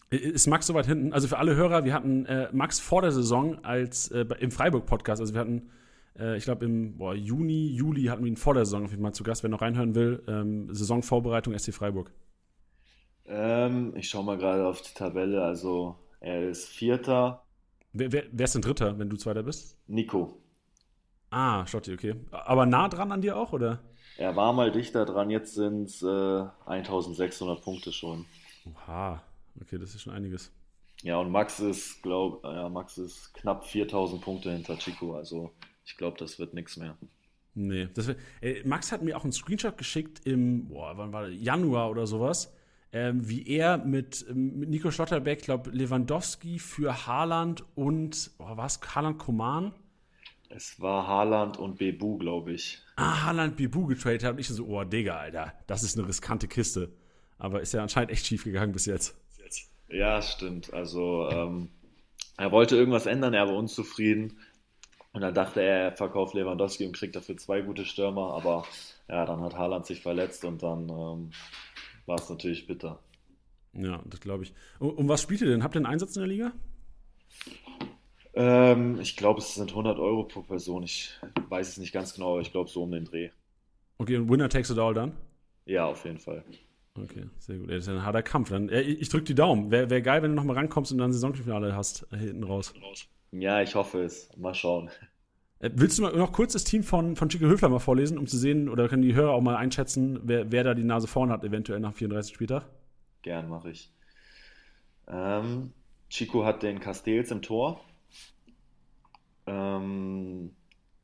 Ist 0.10 0.48
Max 0.48 0.68
so 0.68 0.74
weit 0.74 0.86
hinten? 0.86 1.12
Also 1.12 1.28
für 1.28 1.38
alle 1.38 1.56
Hörer, 1.56 1.84
wir 1.84 1.94
hatten 1.94 2.26
äh, 2.26 2.48
Max 2.54 2.80
vor 2.80 3.02
der 3.02 3.12
Saison 3.12 3.64
als 3.66 4.10
äh, 4.10 4.26
im 4.40 4.52
Freiburg-Podcast, 4.52 5.20
also 5.20 5.34
wir 5.34 5.42
hatten, 5.42 5.70
äh, 6.18 6.38
ich 6.38 6.46
glaube 6.46 6.64
im 6.64 6.98
boah, 6.98 7.14
Juni, 7.14 7.68
Juli 7.68 8.06
hatten 8.06 8.24
wir 8.24 8.30
ihn 8.30 8.38
vor 8.38 8.54
der 8.54 8.64
Saison 8.66 8.86
auf 8.86 8.92
jeden 8.92 9.04
Fall 9.04 9.14
zu 9.14 9.24
Gast, 9.24 9.44
wer 9.44 9.50
noch 9.50 9.62
reinhören 9.62 9.96
will. 9.96 10.24
Ähm, 10.28 10.74
Saisonvorbereitung 10.74 11.58
SC 11.58 11.74
Freiburg. 11.74 12.12
Ähm, 13.26 13.94
ich 13.98 14.08
schaue 14.08 14.24
mal 14.24 14.38
gerade 14.38 14.66
auf 14.66 14.82
die 14.82 14.94
Tabelle, 14.94 15.44
also 15.44 15.98
er 16.22 16.48
ist 16.48 16.70
Vierter. 16.70 17.44
Wer, 17.92 18.14
wer, 18.14 18.24
wer 18.32 18.46
ist 18.46 18.56
denn 18.56 18.62
Dritter, 18.62 18.98
wenn 18.98 19.10
du 19.10 19.18
Zweiter 19.18 19.44
bist? 19.44 19.78
Nico. 19.88 20.38
Ah, 21.32 21.66
Schotti, 21.68 21.94
okay. 21.94 22.16
Aber 22.32 22.66
nah 22.66 22.88
dran 22.88 23.12
an 23.12 23.22
dir 23.22 23.36
auch, 23.36 23.52
oder? 23.52 23.80
Er 24.18 24.36
war 24.38 24.54
mal 24.54 24.72
dichter 24.72 25.06
dran, 25.06 25.30
jetzt 25.30 25.54
sind 25.54 25.90
es 25.90 26.02
äh, 26.02 26.44
1600 26.66 27.62
Punkte 27.62 27.92
schon. 27.92 28.26
Oha, 28.76 29.22
okay, 29.62 29.78
das 29.78 29.96
ist 29.96 30.02
schon 30.02 30.14
einiges. 30.14 30.52
Ja, 31.04 31.18
und 31.18 31.32
Max 31.32 31.60
ist, 31.60 32.02
glaub, 32.02 32.44
ja, 32.44 32.70
Max 32.70 32.98
ist 32.98 33.34
knapp 33.36 33.66
4000 33.66 34.22
Punkte 34.22 34.52
hinter 34.52 34.78
Chico, 34.78 35.16
also 35.16 35.52
ich 35.86 35.96
glaube, 35.96 36.18
das 36.18 36.40
wird 36.40 36.54
nichts 36.54 36.78
mehr. 36.78 36.98
Nee, 37.54 37.88
das 37.94 38.08
wär, 38.08 38.16
äh, 38.42 38.64
Max 38.66 38.92
hat 38.92 39.02
mir 39.04 39.18
auch 39.18 39.24
einen 39.24 39.34
Screenshot 39.34 39.78
geschickt 39.78 40.26
im, 40.26 40.68
boah, 40.68 40.98
wann 40.98 41.14
war 41.14 41.28
das? 41.28 41.40
Januar 41.40 41.90
oder 41.90 42.06
sowas, 42.08 42.54
ähm, 42.92 43.28
wie 43.28 43.48
er 43.48 43.78
mit, 43.78 44.26
ähm, 44.30 44.60
mit 44.60 44.70
Nico 44.70 44.92
Schlotterbeck, 44.92 45.44
glaube 45.44 45.72
Lewandowski 45.72 46.60
für 46.60 47.08
Haaland 47.08 47.64
und, 47.76 48.32
boah, 48.38 48.58
was, 48.58 48.80
Haaland 48.96 49.18
Koman? 49.18 49.74
Es 50.50 50.80
war 50.80 51.08
Haaland 51.08 51.58
und 51.58 51.78
Bebu, 51.78 52.18
glaube 52.18 52.54
ich. 52.54 52.82
Ah, 52.96 53.26
Haaland 53.26 53.58
Bebu 53.58 53.86
getradet 53.88 54.24
hat 54.24 54.34
und 54.34 54.40
ich 54.40 54.48
so, 54.48 54.66
oh, 54.66 54.84
Digga, 54.84 55.18
Alter, 55.18 55.54
das 55.68 55.84
ist 55.84 55.98
eine 55.98 56.08
riskante 56.08 56.48
Kiste. 56.48 56.92
Aber 57.38 57.62
ist 57.62 57.74
ja 57.74 57.82
anscheinend 57.82 58.12
echt 58.12 58.26
schief 58.26 58.44
gegangen 58.44 58.72
bis 58.74 58.86
jetzt. 58.86 59.16
Ja, 59.90 60.22
stimmt. 60.22 60.74
Also, 60.74 61.30
ähm, 61.30 61.70
er 62.38 62.52
wollte 62.52 62.76
irgendwas 62.76 63.06
ändern, 63.06 63.34
er 63.34 63.48
war 63.48 63.56
unzufrieden. 63.56 64.40
Und 65.14 65.22
dann 65.22 65.34
dachte 65.34 65.62
er, 65.62 65.86
er 65.86 65.92
verkauft 65.92 66.34
Lewandowski 66.34 66.86
und 66.86 66.96
kriegt 66.96 67.16
dafür 67.16 67.38
zwei 67.38 67.62
gute 67.62 67.86
Stürmer. 67.86 68.34
Aber 68.34 68.66
ja, 69.08 69.26
dann 69.26 69.42
hat 69.42 69.56
Haaland 69.56 69.86
sich 69.86 70.02
verletzt 70.02 70.46
und 70.46 70.62
dann 70.62 70.90
ähm, 70.90 71.32
war 72.06 72.20
es 72.20 72.30
natürlich 72.30 72.68
bitter. 72.68 73.00
Ja, 73.74 74.02
das 74.06 74.20
glaube 74.20 74.44
ich. 74.44 74.54
Und, 74.80 74.92
und 74.92 75.08
was 75.08 75.22
spielt 75.22 75.42
ihr 75.42 75.48
denn? 75.48 75.64
Habt 75.64 75.76
ihr 75.76 75.80
einen 75.80 75.86
Einsatz 75.86 76.16
in 76.16 76.22
der 76.22 76.30
Liga? 76.30 76.52
Ähm, 78.34 79.00
ich 79.00 79.16
glaube, 79.18 79.40
es 79.40 79.56
sind 79.56 79.72
100 79.72 79.98
Euro 79.98 80.24
pro 80.26 80.42
Person. 80.42 80.84
Ich 80.84 81.12
weiß 81.50 81.70
es 81.70 81.78
nicht 81.78 81.94
ganz 81.94 82.14
genau, 82.14 82.34
aber 82.34 82.42
ich 82.42 82.52
glaube 82.52 82.70
so 82.70 82.84
um 82.84 82.92
den 82.92 83.06
Dreh. 83.06 83.30
Okay, 83.98 84.18
und 84.18 84.30
Winner 84.30 84.50
takes 84.50 84.70
it 84.70 84.78
all 84.78 84.94
dann? 84.94 85.14
Ja, 85.66 85.86
auf 85.88 86.06
jeden 86.06 86.20
Fall. 86.20 86.44
Okay, 87.04 87.26
sehr 87.40 87.58
gut. 87.58 87.70
Das 87.70 87.78
ist 87.78 87.90
ein 87.90 88.04
harter 88.04 88.24
Kampf. 88.24 88.50
Dann, 88.50 88.70
äh, 88.70 88.82
ich 88.82 89.10
drücke 89.10 89.26
die 89.26 89.36
Daumen. 89.36 89.72
Wäre 89.72 89.90
wär 89.90 90.02
geil, 90.02 90.22
wenn 90.22 90.32
du 90.32 90.36
nochmal 90.36 90.56
rankommst 90.56 90.92
und 90.92 90.98
dann 90.98 91.14
Saisonfinale 91.14 91.76
hast, 91.76 92.08
äh, 92.12 92.18
hinten 92.18 92.44
raus. 92.44 92.74
Ja, 93.32 93.62
ich 93.62 93.76
hoffe 93.76 94.02
es. 94.02 94.30
Mal 94.38 94.54
schauen. 94.54 94.90
Äh, 95.60 95.72
willst 95.74 95.98
du 95.98 96.04
mal 96.04 96.16
noch 96.16 96.32
kurz 96.32 96.54
das 96.54 96.64
Team 96.64 96.84
von, 96.84 97.16
von 97.16 97.30
Chico 97.30 97.46
Höfler 97.46 97.70
mal 97.70 97.80
vorlesen, 97.80 98.18
um 98.18 98.28
zu 98.28 98.38
sehen, 98.38 98.70
oder 98.70 98.88
können 98.88 99.02
die 99.02 99.16
Hörer 99.16 99.32
auch 99.32 99.42
mal 99.42 99.56
einschätzen, 99.56 100.20
wer, 100.24 100.52
wer 100.52 100.64
da 100.64 100.74
die 100.74 100.84
Nase 100.84 101.08
vorne 101.08 101.34
hat, 101.34 101.44
eventuell 101.44 101.80
nach 101.80 101.94
34 101.94 102.34
Spieltag? 102.34 102.66
Gern 103.22 103.50
mache 103.50 103.72
ich. 103.72 103.92
Ähm, 105.08 105.74
Chico 106.10 106.46
hat 106.46 106.64
den 106.64 106.80
Castells 106.80 107.32
im 107.32 107.42
Tor. 107.42 107.82
Ähm, 109.46 110.52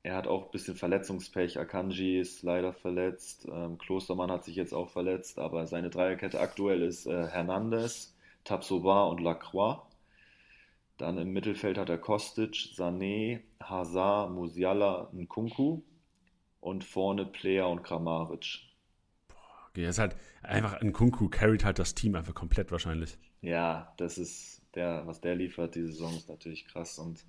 er 0.03 0.17
hat 0.17 0.27
auch 0.27 0.45
ein 0.45 0.51
bisschen 0.51 0.75
Verletzungspech. 0.75 1.57
Akanji 1.57 2.19
ist 2.19 2.43
leider 2.43 2.73
verletzt. 2.73 3.47
Ähm, 3.49 3.77
Klostermann 3.77 4.29
hat 4.29 4.43
sich 4.43 4.55
jetzt 4.55 4.73
auch 4.73 4.89
verletzt, 4.89 5.39
aber 5.39 5.65
seine 5.65 5.89
Dreierkette 5.89 6.41
aktuell 6.41 6.81
ist 6.81 7.05
äh, 7.05 7.27
Hernandez, 7.27 8.13
Tapsoba 8.43 9.05
und 9.05 9.21
Lacroix. 9.21 9.81
Dann 10.97 11.17
im 11.17 11.31
Mittelfeld 11.31 11.77
hat 11.77 11.89
er 11.89 11.97
Kostic, 11.97 12.53
Sané, 12.75 13.39
Hazard, 13.61 14.31
Musiala, 14.31 15.09
Nkunku 15.13 15.81
und 16.59 16.83
vorne 16.83 17.25
Player 17.25 17.69
und 17.69 17.83
Kramaric. 17.83 18.59
Okay, 19.69 19.85
er 19.85 19.89
ist 19.89 19.99
halt 19.99 20.17
einfach 20.43 20.81
ein 20.81 20.91
Kunku 20.91 21.29
carried 21.29 21.63
halt 21.63 21.79
das 21.79 21.95
Team 21.95 22.15
einfach 22.15 22.35
komplett 22.35 22.71
wahrscheinlich. 22.71 23.17
Ja, 23.41 23.93
das 23.97 24.17
ist 24.17 24.62
der, 24.75 25.05
was 25.05 25.21
der 25.21 25.35
liefert, 25.35 25.75
die 25.75 25.83
Saison 25.83 26.15
ist 26.15 26.29
natürlich 26.29 26.65
krass. 26.65 26.97
Und 26.99 27.25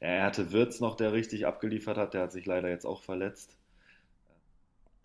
er 0.00 0.24
hatte 0.24 0.52
Wirtz 0.52 0.80
noch, 0.80 0.96
der 0.96 1.12
richtig 1.12 1.46
abgeliefert 1.46 1.96
hat, 1.96 2.14
der 2.14 2.22
hat 2.22 2.32
sich 2.32 2.46
leider 2.46 2.68
jetzt 2.68 2.86
auch 2.86 3.02
verletzt. 3.02 3.56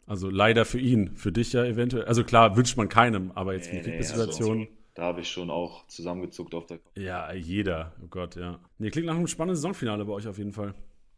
Also 0.06 0.30
leider 0.30 0.66
für 0.66 0.80
ihn, 0.80 1.16
für 1.16 1.32
dich 1.32 1.54
ja 1.54 1.64
eventuell. 1.64 2.06
Also 2.06 2.24
klar, 2.24 2.58
wünscht 2.58 2.76
man 2.78 2.90
keinem, 2.90 3.32
aber 3.32 3.54
jetzt 3.54 3.72
Nee, 3.72 3.78
für 3.84 3.84
die 3.92 3.92
nee, 3.92 4.02
Situation. 4.02 4.60
also, 4.62 4.72
da 4.96 5.04
habe 5.04 5.22
ich 5.22 5.30
schon 5.30 5.50
auch 5.50 5.88
zusammengezuckt 5.88 6.54
auf 6.54 6.68
der 6.68 6.80
Kopf. 6.80 6.98
Ja, 6.98 7.32
jeder. 7.34 7.94
Oh 8.04 8.08
Gott, 8.08 8.36
ja. 8.36 8.60
Nee, 8.78 8.90
klingt 8.92 9.08
nach 9.08 9.16
einem 9.16 9.28
spannenden 9.28 9.56
Saisonfinale 9.56 10.06
bei 10.06 10.14
euch 10.14 10.28
auf 10.28 10.38
jeden 10.38 10.52
Fall. 10.54 10.74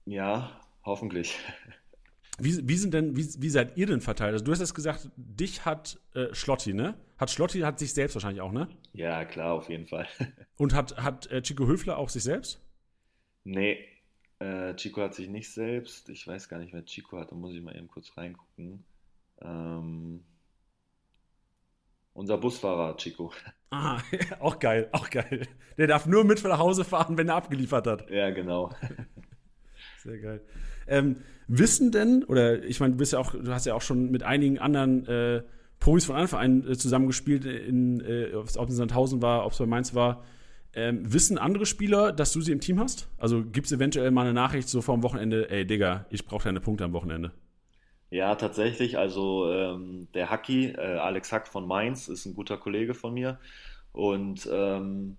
Ja, 0.05 0.59
hoffentlich. 0.83 1.37
Wie, 2.37 2.67
wie 2.67 2.75
sind 2.77 2.93
denn, 2.93 3.15
wie, 3.15 3.25
wie 3.39 3.49
seid 3.49 3.77
ihr 3.77 3.87
denn 3.87 4.01
verteilt? 4.01 4.33
Also 4.33 4.45
du 4.45 4.51
hast 4.51 4.59
jetzt 4.59 4.73
gesagt, 4.75 5.09
dich 5.15 5.65
hat 5.65 5.99
äh, 6.13 6.33
Schlotti, 6.33 6.73
ne? 6.73 6.95
Hat 7.17 7.31
Schlotti, 7.31 7.59
hat 7.59 7.79
sich 7.79 7.93
selbst 7.93 8.15
wahrscheinlich 8.15 8.41
auch, 8.41 8.51
ne? 8.51 8.67
Ja, 8.93 9.23
klar, 9.25 9.53
auf 9.53 9.69
jeden 9.69 9.87
Fall. 9.87 10.07
Und 10.57 10.73
hat, 10.73 10.97
hat 10.97 11.31
äh, 11.31 11.41
Chico 11.41 11.65
Höfler 11.65 11.97
auch 11.97 12.09
sich 12.09 12.23
selbst? 12.23 12.61
Nee, 13.43 13.79
äh, 14.39 14.75
Chico 14.75 15.01
hat 15.01 15.13
sich 15.13 15.29
nicht 15.29 15.51
selbst. 15.51 16.09
Ich 16.09 16.27
weiß 16.27 16.49
gar 16.49 16.59
nicht, 16.59 16.73
wer 16.73 16.83
Chico 16.83 17.17
hat. 17.17 17.31
Da 17.31 17.35
muss 17.35 17.53
ich 17.53 17.61
mal 17.61 17.75
eben 17.75 17.87
kurz 17.87 18.17
reingucken. 18.17 18.83
Ähm, 19.41 20.25
unser 22.13 22.37
Busfahrer 22.37 22.97
Chico. 22.97 23.31
Ah, 23.71 23.99
auch 24.39 24.59
geil, 24.59 24.87
auch 24.93 25.09
geil. 25.09 25.47
Der 25.77 25.87
darf 25.87 26.05
nur 26.05 26.23
mit 26.23 26.41
nach 26.43 26.59
Hause 26.59 26.85
fahren, 26.85 27.17
wenn 27.17 27.27
er 27.27 27.35
abgeliefert 27.35 27.87
hat. 27.87 28.09
Ja, 28.09 28.29
genau. 28.29 28.71
Sehr 30.01 30.19
geil. 30.19 30.41
Ähm, 30.87 31.17
wissen 31.47 31.91
denn, 31.91 32.23
oder 32.23 32.63
ich 32.63 32.79
meine, 32.79 32.93
du 32.93 32.99
bist 32.99 33.11
ja 33.11 33.19
auch, 33.19 33.31
du 33.31 33.51
hast 33.51 33.65
ja 33.65 33.73
auch 33.73 33.81
schon 33.81 34.11
mit 34.11 34.23
einigen 34.23 34.59
anderen 34.59 35.05
äh, 35.07 35.43
Profis 35.79 36.05
von 36.05 36.15
Anfang 36.15 36.39
an 36.39 36.67
äh, 36.67 36.77
zusammengespielt, 36.77 37.45
äh, 37.45 38.33
ob 38.35 38.47
es 38.47 38.55
in 38.55 38.71
Sandhausen 38.71 39.21
war, 39.21 39.45
ob 39.45 39.51
es 39.51 39.57
bei 39.57 39.65
Mainz 39.65 39.93
war. 39.93 40.23
Ähm, 40.73 41.13
wissen 41.13 41.37
andere 41.37 41.65
Spieler, 41.65 42.11
dass 42.11 42.33
du 42.33 42.41
sie 42.41 42.51
im 42.51 42.59
Team 42.59 42.79
hast? 42.79 43.07
Also 43.17 43.45
gibt 43.45 43.67
es 43.67 43.71
eventuell 43.71 44.11
mal 44.11 44.23
eine 44.23 44.33
Nachricht 44.33 44.67
so 44.67 44.81
vor 44.81 44.95
dem 44.97 45.03
Wochenende, 45.03 45.49
ey 45.49 45.65
Digga, 45.65 46.05
ich 46.09 46.25
brauche 46.25 46.43
deine 46.43 46.59
Punkte 46.59 46.83
am 46.83 46.93
Wochenende. 46.93 47.31
Ja, 48.09 48.35
tatsächlich. 48.35 48.97
Also 48.97 49.51
ähm, 49.51 50.07
der 50.13 50.29
Hacki, 50.29 50.67
äh, 50.67 50.97
Alex 50.97 51.31
Hack 51.31 51.47
von 51.47 51.65
Mainz, 51.65 52.07
ist 52.07 52.25
ein 52.25 52.35
guter 52.35 52.57
Kollege 52.57 52.93
von 52.93 53.13
mir. 53.13 53.39
Und 53.93 54.47
ähm, 54.51 55.17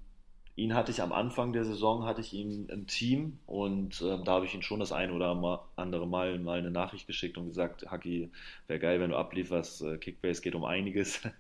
ihn 0.57 0.75
hatte 0.75 0.91
ich 0.91 1.03
am 1.03 1.13
Anfang 1.13 1.53
der 1.53 1.65
Saison, 1.65 2.05
hatte 2.05 2.23
ich 2.23 2.33
ihn 2.33 2.69
im 2.69 2.87
Team 2.87 3.39
und 3.47 4.03
ähm, 4.03 4.25
da 4.25 4.33
habe 4.33 4.47
ich 4.47 4.55
ihn 4.55 4.63
schon 4.63 4.81
das 4.81 4.91
ein 4.91 5.13
oder 5.13 5.61
andere 5.77 6.07
Mal 6.07 6.39
mal 6.39 6.59
eine 6.59 6.71
Nachricht 6.71 7.07
geschickt 7.07 7.37
und 7.39 7.49
gesagt, 7.49 7.91
Hacki, 7.91 8.31
wäre 8.67 8.81
geil, 8.81 9.01
wenn 9.01 9.11
du 9.11 9.17
ablieferst. 9.17 9.83
Äh, 9.83 9.99
Kickbase 9.99 10.43
geht 10.43 10.55
um 10.55 10.65
einiges. 10.65 11.21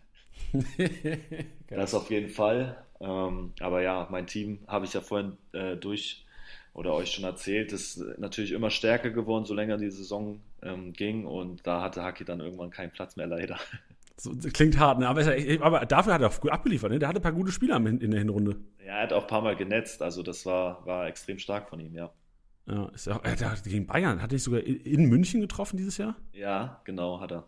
Das 1.69 1.95
auf 1.95 2.11
jeden 2.11 2.29
Fall. 2.29 2.77
Ähm, 3.01 3.53
aber 3.61 3.83
ja, 3.83 4.07
mein 4.11 4.27
Team 4.27 4.61
habe 4.69 4.85
ich 4.85 4.93
ja 4.93 5.01
vorhin 5.01 5.37
äh, 5.53 5.77
durch 5.77 6.25
oder 6.75 6.93
euch 6.95 7.11
schon 7.11 7.25
erzählt, 7.25 7.73
ist 7.73 7.99
natürlich 8.19 8.53
immer 8.53 8.71
stärker 8.71 9.11
geworden, 9.11 9.47
so 9.47 9.55
länger 9.55 9.79
die 9.79 9.91
Saison 9.91 10.41
ähm, 10.63 10.93
ging. 10.93 11.27
Und 11.27 11.67
da 11.67 11.81
hatte 11.81 12.03
Haki 12.03 12.25
dann 12.25 12.41
irgendwann 12.41 12.71
keinen 12.71 12.91
Platz 12.91 13.17
mehr, 13.17 13.27
leider. 13.27 13.59
So, 14.19 14.33
klingt 14.53 14.79
hart, 14.79 14.99
ne? 14.99 15.09
aber, 15.09 15.37
ist 15.37 15.61
aber 15.61 15.85
dafür 15.85 16.15
hat 16.15 16.23
er 16.23 16.29
auch 16.29 16.41
gut 16.41 16.51
abgeliefert. 16.51 16.91
Ne? 16.91 16.99
Der 16.99 17.09
hatte 17.09 17.21
ein 17.21 17.23
paar 17.23 17.33
gute 17.33 17.53
Spieler 17.53 17.77
in 17.77 18.11
der 18.11 18.21
Hinrunde. 18.21 18.57
Ja, 18.85 18.95
er 18.95 19.03
hat 19.03 19.13
auch 19.13 19.23
ein 19.23 19.29
paar 19.29 19.43
Mal 19.43 19.57
genetzt, 19.57 20.01
also 20.01 20.23
das 20.23 20.47
war, 20.47 20.87
war 20.87 21.07
extrem 21.07 21.39
stark 21.39 21.69
von 21.69 21.81
ihm, 21.81 21.95
ja. 21.95 22.11
Ja, 22.67 22.87
ist 22.89 23.09
auch, 23.09 23.23
er 23.23 23.39
hat 23.39 23.63
gegen 23.65 23.87
Bayern, 23.87 24.21
hat 24.21 24.33
er 24.33 24.35
nicht 24.35 24.43
sogar 24.43 24.61
in 24.63 25.05
München 25.05 25.41
getroffen 25.41 25.77
dieses 25.77 25.99
Jahr? 25.99 26.17
Ja, 26.33 26.81
genau, 26.85 27.21
hat 27.21 27.31
er. 27.31 27.45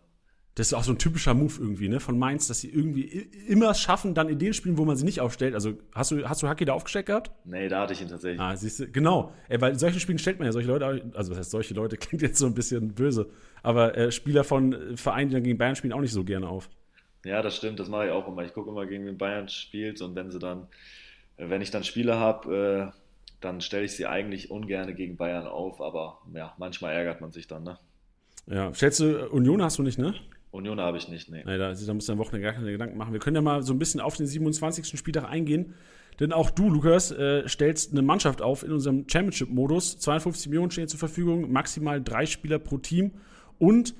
Das 0.59 0.67
ist 0.67 0.73
auch 0.73 0.83
so 0.83 0.91
ein 0.91 0.97
typischer 0.97 1.33
Move 1.33 1.53
irgendwie, 1.57 1.87
ne, 1.87 2.01
von 2.01 2.19
Mainz, 2.19 2.49
dass 2.49 2.59
sie 2.59 2.69
irgendwie 2.69 3.03
immer 3.47 3.69
es 3.69 3.79
schaffen, 3.79 4.13
dann 4.13 4.27
in 4.27 4.39
den 4.39 4.53
Spielen, 4.53 4.77
wo 4.77 4.83
man 4.83 4.97
sie 4.97 5.05
nicht 5.05 5.21
aufstellt. 5.21 5.53
Also 5.53 5.77
hast 5.93 6.11
du, 6.11 6.27
hast 6.27 6.43
du 6.43 6.49
Haki 6.49 6.65
da 6.65 6.73
aufgestellt 6.73 7.05
gehabt? 7.05 7.31
Nee, 7.45 7.69
da 7.69 7.83
hatte 7.83 7.93
ich 7.93 8.01
ihn 8.01 8.09
tatsächlich. 8.09 8.41
Ah, 8.41 8.57
siehst 8.57 8.81
du, 8.81 8.91
genau. 8.91 9.33
Ey, 9.47 9.61
weil 9.61 9.71
in 9.71 9.79
solchen 9.79 10.01
Spielen 10.01 10.19
stellt 10.19 10.37
man 10.37 10.47
ja 10.47 10.51
solche 10.51 10.67
Leute, 10.67 11.11
also 11.13 11.31
was 11.31 11.37
heißt 11.37 11.51
solche 11.51 11.73
Leute, 11.73 11.95
klingt 11.97 12.21
jetzt 12.21 12.39
so 12.39 12.45
ein 12.45 12.55
bisschen 12.55 12.93
böse, 12.93 13.29
aber 13.63 13.97
äh, 13.97 14.11
Spieler 14.11 14.43
von 14.43 14.73
äh, 14.73 14.97
Vereinen, 14.97 15.29
die 15.29 15.35
dann 15.35 15.43
gegen 15.43 15.57
Bayern 15.57 15.77
spielen, 15.77 15.93
auch 15.93 16.01
nicht 16.01 16.11
so 16.11 16.25
gerne 16.25 16.49
auf. 16.49 16.69
Ja, 17.23 17.41
das 17.41 17.55
stimmt, 17.55 17.79
das 17.79 17.87
mache 17.87 18.07
ich 18.07 18.11
auch 18.11 18.27
immer. 18.27 18.43
Ich 18.43 18.53
gucke 18.53 18.69
immer, 18.69 18.85
gegen 18.85 19.05
wen 19.05 19.17
Bayern 19.17 19.47
spielt 19.47 20.01
und 20.01 20.13
wenn 20.15 20.29
sie 20.29 20.39
dann, 20.39 20.67
äh, 21.37 21.49
wenn 21.49 21.61
ich 21.61 21.71
dann 21.71 21.85
Spiele 21.85 22.17
habe, 22.17 22.91
äh, 22.91 22.99
dann 23.39 23.61
stelle 23.61 23.85
ich 23.85 23.93
sie 23.93 24.07
eigentlich 24.07 24.51
ungern 24.51 24.93
gegen 24.93 25.15
Bayern 25.15 25.47
auf, 25.47 25.79
aber 25.79 26.19
ja, 26.33 26.53
manchmal 26.57 26.95
ärgert 26.95 27.21
man 27.21 27.31
sich 27.31 27.47
dann, 27.47 27.63
ne? 27.63 27.79
Ja, 28.45 28.73
stellst 28.73 28.99
du, 28.99 29.05
äh, 29.05 29.27
Union 29.27 29.61
hast 29.61 29.77
du 29.77 29.83
nicht, 29.83 29.99
ne? 29.99 30.15
Union 30.51 30.79
habe 30.79 30.97
ich 30.97 31.07
nicht, 31.07 31.29
nee. 31.29 31.43
Da, 31.43 31.57
da 31.73 31.93
musst 31.93 32.09
du 32.09 32.13
am 32.13 32.17
Wochenende 32.17 32.45
gar 32.45 32.53
keine 32.53 32.71
Gedanken 32.71 32.97
machen. 32.97 33.13
Wir 33.13 33.19
können 33.19 33.35
ja 33.35 33.41
mal 33.41 33.61
so 33.61 33.73
ein 33.73 33.79
bisschen 33.79 34.01
auf 34.01 34.17
den 34.17 34.25
27. 34.25 34.97
Spieltag 34.97 35.29
eingehen. 35.29 35.75
Denn 36.19 36.33
auch 36.33 36.49
du, 36.49 36.69
Lukas, 36.69 37.11
äh, 37.11 37.47
stellst 37.47 37.91
eine 37.91 38.01
Mannschaft 38.01 38.41
auf 38.41 38.63
in 38.63 38.71
unserem 38.71 39.05
Championship-Modus. 39.07 39.99
52 39.99 40.49
Millionen 40.49 40.71
stehen 40.71 40.87
zur 40.87 40.99
Verfügung, 40.99 41.51
maximal 41.51 42.01
drei 42.01 42.25
Spieler 42.25 42.59
pro 42.59 42.77
Team. 42.77 43.11
Und 43.57 43.95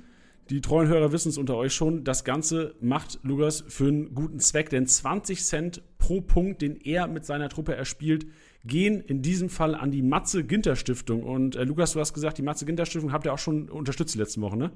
die 0.50 0.62
treuen 0.62 0.88
Hörer 0.88 1.12
wissen 1.12 1.30
es 1.30 1.38
unter 1.38 1.56
euch 1.56 1.74
schon, 1.74 2.04
das 2.04 2.24
Ganze 2.24 2.74
macht 2.82 3.20
Lukas 3.22 3.64
für 3.68 3.88
einen 3.88 4.16
guten 4.16 4.40
Zweck. 4.40 4.70
Denn 4.70 4.88
20 4.88 5.44
Cent 5.44 5.82
pro 5.98 6.20
Punkt, 6.22 6.62
den 6.62 6.82
er 6.82 7.08
mit 7.08 7.26
seiner 7.26 7.48
Truppe 7.48 7.76
erspielt, 7.76 8.26
gehen 8.66 9.00
in 9.02 9.22
diesem 9.22 9.48
Fall 9.48 9.76
an 9.76 9.92
die 9.92 10.02
Matze-Ginter-Stiftung. 10.02 11.24
Und 11.24 11.56
äh, 11.56 11.64
Lukas, 11.64 11.94
du 11.94 12.00
hast 12.00 12.14
gesagt, 12.14 12.38
die 12.40 12.42
Matze-Ginter-Stiftung 12.42 13.14
habt 13.14 13.28
ihr 13.28 13.34
auch 13.34 13.40
schon 13.40 13.70
unterstützt 13.70 14.16
die 14.16 14.20
letzten 14.20 14.42
Wochen, 14.42 14.58
ne? 14.58 14.72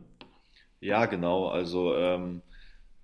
Ja, 0.83 1.05
genau. 1.05 1.47
Also 1.47 1.95
ähm, 1.95 2.41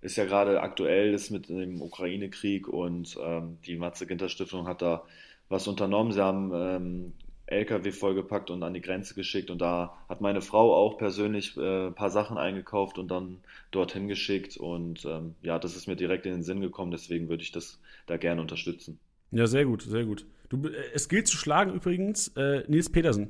ist 0.01 0.17
ja 0.17 0.25
gerade 0.25 0.61
aktuell 0.61 1.13
ist 1.13 1.29
mit 1.29 1.47
dem 1.47 1.81
Ukraine-Krieg 1.81 2.67
und 2.67 3.17
ähm, 3.23 3.57
die 3.65 3.77
Matze-Ginter-Stiftung 3.77 4.67
hat 4.67 4.81
da 4.81 5.03
was 5.47 5.65
unternommen. 5.65 6.11
Sie 6.11 6.21
haben 6.21 6.51
ähm, 6.53 7.13
LKW 7.45 7.91
vollgepackt 7.91 8.51
und 8.51 8.63
an 8.63 8.73
die 8.73 8.81
Grenze 8.81 9.15
geschickt. 9.15 9.49
Und 9.49 9.59
da 9.59 9.95
hat 10.09 10.19
meine 10.19 10.41
Frau 10.41 10.75
auch 10.75 10.97
persönlich 10.97 11.55
äh, 11.55 11.87
ein 11.87 11.95
paar 11.95 12.09
Sachen 12.09 12.37
eingekauft 12.37 12.97
und 12.97 13.09
dann 13.09 13.37
dorthin 13.71 14.09
geschickt. 14.09 14.57
Und 14.57 15.05
ähm, 15.05 15.35
ja, 15.41 15.57
das 15.57 15.77
ist 15.77 15.87
mir 15.87 15.95
direkt 15.95 16.25
in 16.25 16.33
den 16.33 16.43
Sinn 16.43 16.59
gekommen. 16.59 16.91
Deswegen 16.91 17.29
würde 17.29 17.43
ich 17.43 17.53
das 17.53 17.79
da 18.07 18.17
gerne 18.17 18.41
unterstützen. 18.41 18.99
Ja, 19.31 19.47
sehr 19.47 19.63
gut, 19.63 19.83
sehr 19.83 20.03
gut. 20.03 20.25
Du, 20.49 20.67
äh, 20.67 20.73
es 20.93 21.07
gilt 21.07 21.27
zu 21.27 21.37
schlagen 21.37 21.73
übrigens 21.73 22.27
äh, 22.35 22.63
Nils 22.67 22.91
Petersen. 22.91 23.29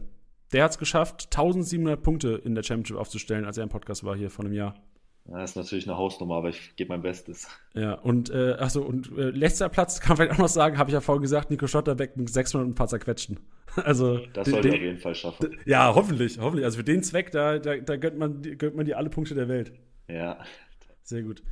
Der 0.51 0.63
hat 0.63 0.71
es 0.71 0.77
geschafft, 0.77 1.25
1700 1.25 2.01
Punkte 2.01 2.41
in 2.43 2.55
der 2.55 2.63
Championship 2.63 2.97
aufzustellen, 2.97 3.45
als 3.45 3.57
er 3.57 3.63
im 3.63 3.69
Podcast 3.69 4.03
war 4.03 4.15
hier 4.15 4.29
vor 4.29 4.45
einem 4.45 4.53
Jahr. 4.53 4.75
Das 5.25 5.51
ist 5.51 5.55
natürlich 5.55 5.87
eine 5.87 5.97
Hausnummer, 5.97 6.35
aber 6.35 6.49
ich 6.49 6.75
gebe 6.75 6.89
mein 6.89 7.01
Bestes. 7.01 7.47
Ja, 7.75 7.93
und 7.93 8.31
äh, 8.31 8.53
achso, 8.53 8.81
und 8.81 9.15
äh, 9.15 9.29
letzter 9.29 9.69
Platz 9.69 9.99
kann 10.01 10.09
man 10.09 10.17
vielleicht 10.17 10.33
auch 10.33 10.43
noch 10.43 10.49
sagen, 10.49 10.77
habe 10.77 10.89
ich 10.89 10.93
ja 10.93 11.01
vorhin 11.01 11.21
gesagt, 11.21 11.51
Nico 11.51 11.67
Schotterbeck 11.67 12.17
mit 12.17 12.29
600 12.29 12.65
und 12.65 12.71
ein 12.71 12.75
paar 12.75 12.87
zerquetschten. 12.87 13.39
Also, 13.85 14.17
das 14.33 14.49
sollte 14.49 14.69
er 14.69 14.73
auf 14.73 14.81
jeden 14.81 14.97
Fall 14.97 15.13
schaffen. 15.13 15.55
Ja, 15.65 15.93
hoffentlich, 15.93 16.39
hoffentlich. 16.39 16.65
Also 16.65 16.77
für 16.77 16.83
den 16.83 17.03
Zweck, 17.03 17.31
da, 17.31 17.59
da, 17.59 17.77
da 17.77 17.97
gönnt, 17.97 18.17
man, 18.17 18.41
gönnt 18.41 18.75
man 18.75 18.83
dir 18.83 18.97
alle 18.97 19.11
Punkte 19.11 19.35
der 19.35 19.47
Welt. 19.47 19.73
Ja. 20.07 20.39
Sehr 21.03 21.21
gut. 21.21 21.43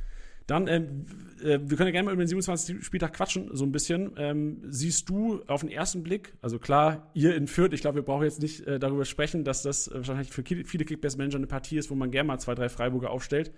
Dann, 0.48 0.66
ähm, 0.66 1.04
äh, 1.42 1.58
wir 1.62 1.76
können 1.76 1.88
ja 1.88 1.92
gerne 1.92 2.06
mal 2.06 2.14
über 2.14 2.24
den 2.24 2.28
27. 2.28 2.82
Spieltag 2.82 3.12
quatschen, 3.12 3.50
so 3.54 3.64
ein 3.64 3.70
bisschen. 3.70 4.12
Ähm, 4.16 4.62
siehst 4.64 5.08
du 5.10 5.42
auf 5.46 5.60
den 5.60 5.70
ersten 5.70 6.02
Blick, 6.02 6.32
also 6.40 6.58
klar, 6.58 7.10
ihr 7.12 7.36
in 7.36 7.46
Fürth, 7.46 7.74
ich 7.74 7.82
glaube, 7.82 7.96
wir 7.96 8.02
brauchen 8.02 8.24
jetzt 8.24 8.40
nicht 8.40 8.66
äh, 8.66 8.78
darüber 8.78 9.04
sprechen, 9.04 9.44
dass 9.44 9.62
das 9.62 9.90
wahrscheinlich 9.92 10.30
für 10.30 10.42
viele 10.42 10.84
Kickbase-Manager 10.86 11.36
eine 11.36 11.46
Partie 11.46 11.76
ist, 11.76 11.90
wo 11.90 11.94
man 11.94 12.10
gerne 12.10 12.28
mal 12.28 12.38
zwei, 12.38 12.54
drei 12.54 12.70
Freiburger 12.70 13.10
aufstellt. 13.10 13.52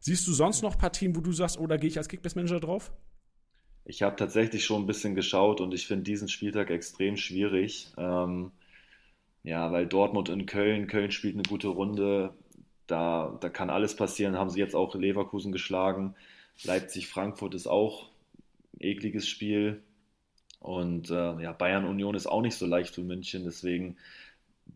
Siehst 0.00 0.28
du 0.28 0.32
sonst 0.32 0.60
noch 0.60 0.76
Partien, 0.76 1.16
wo 1.16 1.20
du 1.20 1.32
sagst, 1.32 1.58
oh, 1.58 1.66
da 1.66 1.78
gehe 1.78 1.88
ich 1.88 1.96
als 1.96 2.08
Kickbase-Manager 2.08 2.60
drauf? 2.60 2.92
Ich 3.86 4.02
habe 4.02 4.16
tatsächlich 4.16 4.66
schon 4.66 4.82
ein 4.82 4.86
bisschen 4.86 5.14
geschaut 5.14 5.62
und 5.62 5.72
ich 5.72 5.86
finde 5.86 6.04
diesen 6.04 6.28
Spieltag 6.28 6.70
extrem 6.70 7.16
schwierig. 7.16 7.90
Ähm, 7.96 8.52
ja, 9.42 9.72
weil 9.72 9.86
Dortmund 9.86 10.28
in 10.28 10.44
Köln, 10.44 10.88
Köln 10.88 11.10
spielt 11.10 11.34
eine 11.34 11.42
gute 11.42 11.68
Runde, 11.68 12.34
da, 12.86 13.38
da 13.40 13.48
kann 13.48 13.70
alles 13.70 13.96
passieren, 13.96 14.36
haben 14.36 14.50
sie 14.50 14.60
jetzt 14.60 14.74
auch 14.74 14.94
Leverkusen 14.94 15.52
geschlagen. 15.52 16.14
Leipzig-Frankfurt 16.62 17.54
ist 17.54 17.66
auch 17.66 18.10
ein 18.74 18.86
ekliges 18.86 19.28
Spiel. 19.28 19.82
Und 20.60 21.10
äh, 21.10 21.42
ja, 21.42 21.52
Bayern-Union 21.52 22.14
ist 22.14 22.26
auch 22.26 22.40
nicht 22.40 22.56
so 22.56 22.66
leicht 22.66 22.94
für 22.94 23.02
München, 23.02 23.44
deswegen 23.44 23.96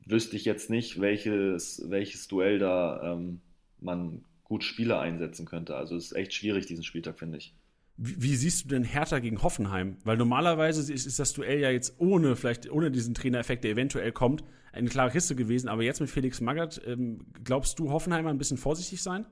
wüsste 0.04 0.36
ich 0.36 0.44
jetzt 0.44 0.68
nicht, 0.68 1.00
welches, 1.00 1.82
welches 1.88 2.28
Duell 2.28 2.58
da 2.58 3.14
ähm, 3.14 3.40
man 3.80 4.24
gut 4.44 4.64
Spieler 4.64 5.00
einsetzen 5.00 5.46
könnte. 5.46 5.76
Also 5.76 5.96
es 5.96 6.06
ist 6.06 6.12
echt 6.12 6.34
schwierig, 6.34 6.66
diesen 6.66 6.84
Spieltag, 6.84 7.18
finde 7.18 7.38
ich. 7.38 7.54
Wie, 7.96 8.36
siehst 8.36 8.64
du 8.64 8.68
denn 8.68 8.84
Hertha 8.84 9.18
gegen 9.18 9.42
Hoffenheim? 9.42 9.96
Weil 10.04 10.16
normalerweise 10.16 10.92
ist, 10.92 11.04
ist, 11.04 11.18
das 11.18 11.32
Duell 11.32 11.58
ja 11.58 11.70
jetzt 11.70 11.94
ohne, 11.98 12.36
vielleicht 12.36 12.70
ohne 12.70 12.92
diesen 12.92 13.12
Trainereffekt, 13.12 13.64
der 13.64 13.72
eventuell 13.72 14.12
kommt, 14.12 14.44
eine 14.72 14.88
klare 14.88 15.10
Kiste 15.10 15.34
gewesen. 15.34 15.68
Aber 15.68 15.82
jetzt 15.82 16.00
mit 16.00 16.08
Felix 16.08 16.40
Magath, 16.40 16.80
ähm, 16.86 17.26
glaubst 17.42 17.78
du, 17.78 17.90
Hoffenheim 17.90 18.26
ein 18.28 18.38
bisschen 18.38 18.56
vorsichtig 18.56 19.02
sein? 19.02 19.26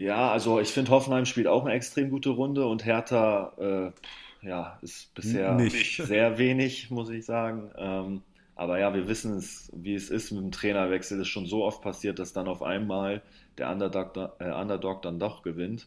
Ja, 0.00 0.30
also 0.30 0.60
ich 0.60 0.70
finde, 0.70 0.92
Hoffenheim 0.92 1.26
spielt 1.26 1.46
auch 1.46 1.62
eine 1.62 1.74
extrem 1.74 2.08
gute 2.08 2.30
Runde 2.30 2.66
und 2.66 2.86
Hertha 2.86 3.52
äh, 3.58 4.46
ja, 4.46 4.78
ist 4.80 5.14
bisher 5.14 5.54
Nicht. 5.56 6.02
sehr 6.02 6.38
wenig, 6.38 6.90
muss 6.90 7.10
ich 7.10 7.26
sagen. 7.26 7.70
Ähm, 7.76 8.22
aber 8.54 8.78
ja, 8.78 8.94
wir 8.94 9.08
wissen 9.08 9.36
es, 9.36 9.70
wie 9.74 9.94
es 9.94 10.08
ist 10.08 10.30
mit 10.30 10.42
dem 10.42 10.52
Trainerwechsel. 10.52 11.18
Es 11.18 11.26
ist 11.26 11.28
schon 11.28 11.44
so 11.44 11.64
oft 11.66 11.82
passiert, 11.82 12.18
dass 12.18 12.32
dann 12.32 12.48
auf 12.48 12.62
einmal 12.62 13.20
der 13.58 13.70
Underdog, 13.70 14.16
äh, 14.38 14.50
Underdog 14.50 15.02
dann 15.02 15.18
doch 15.18 15.42
gewinnt. 15.42 15.86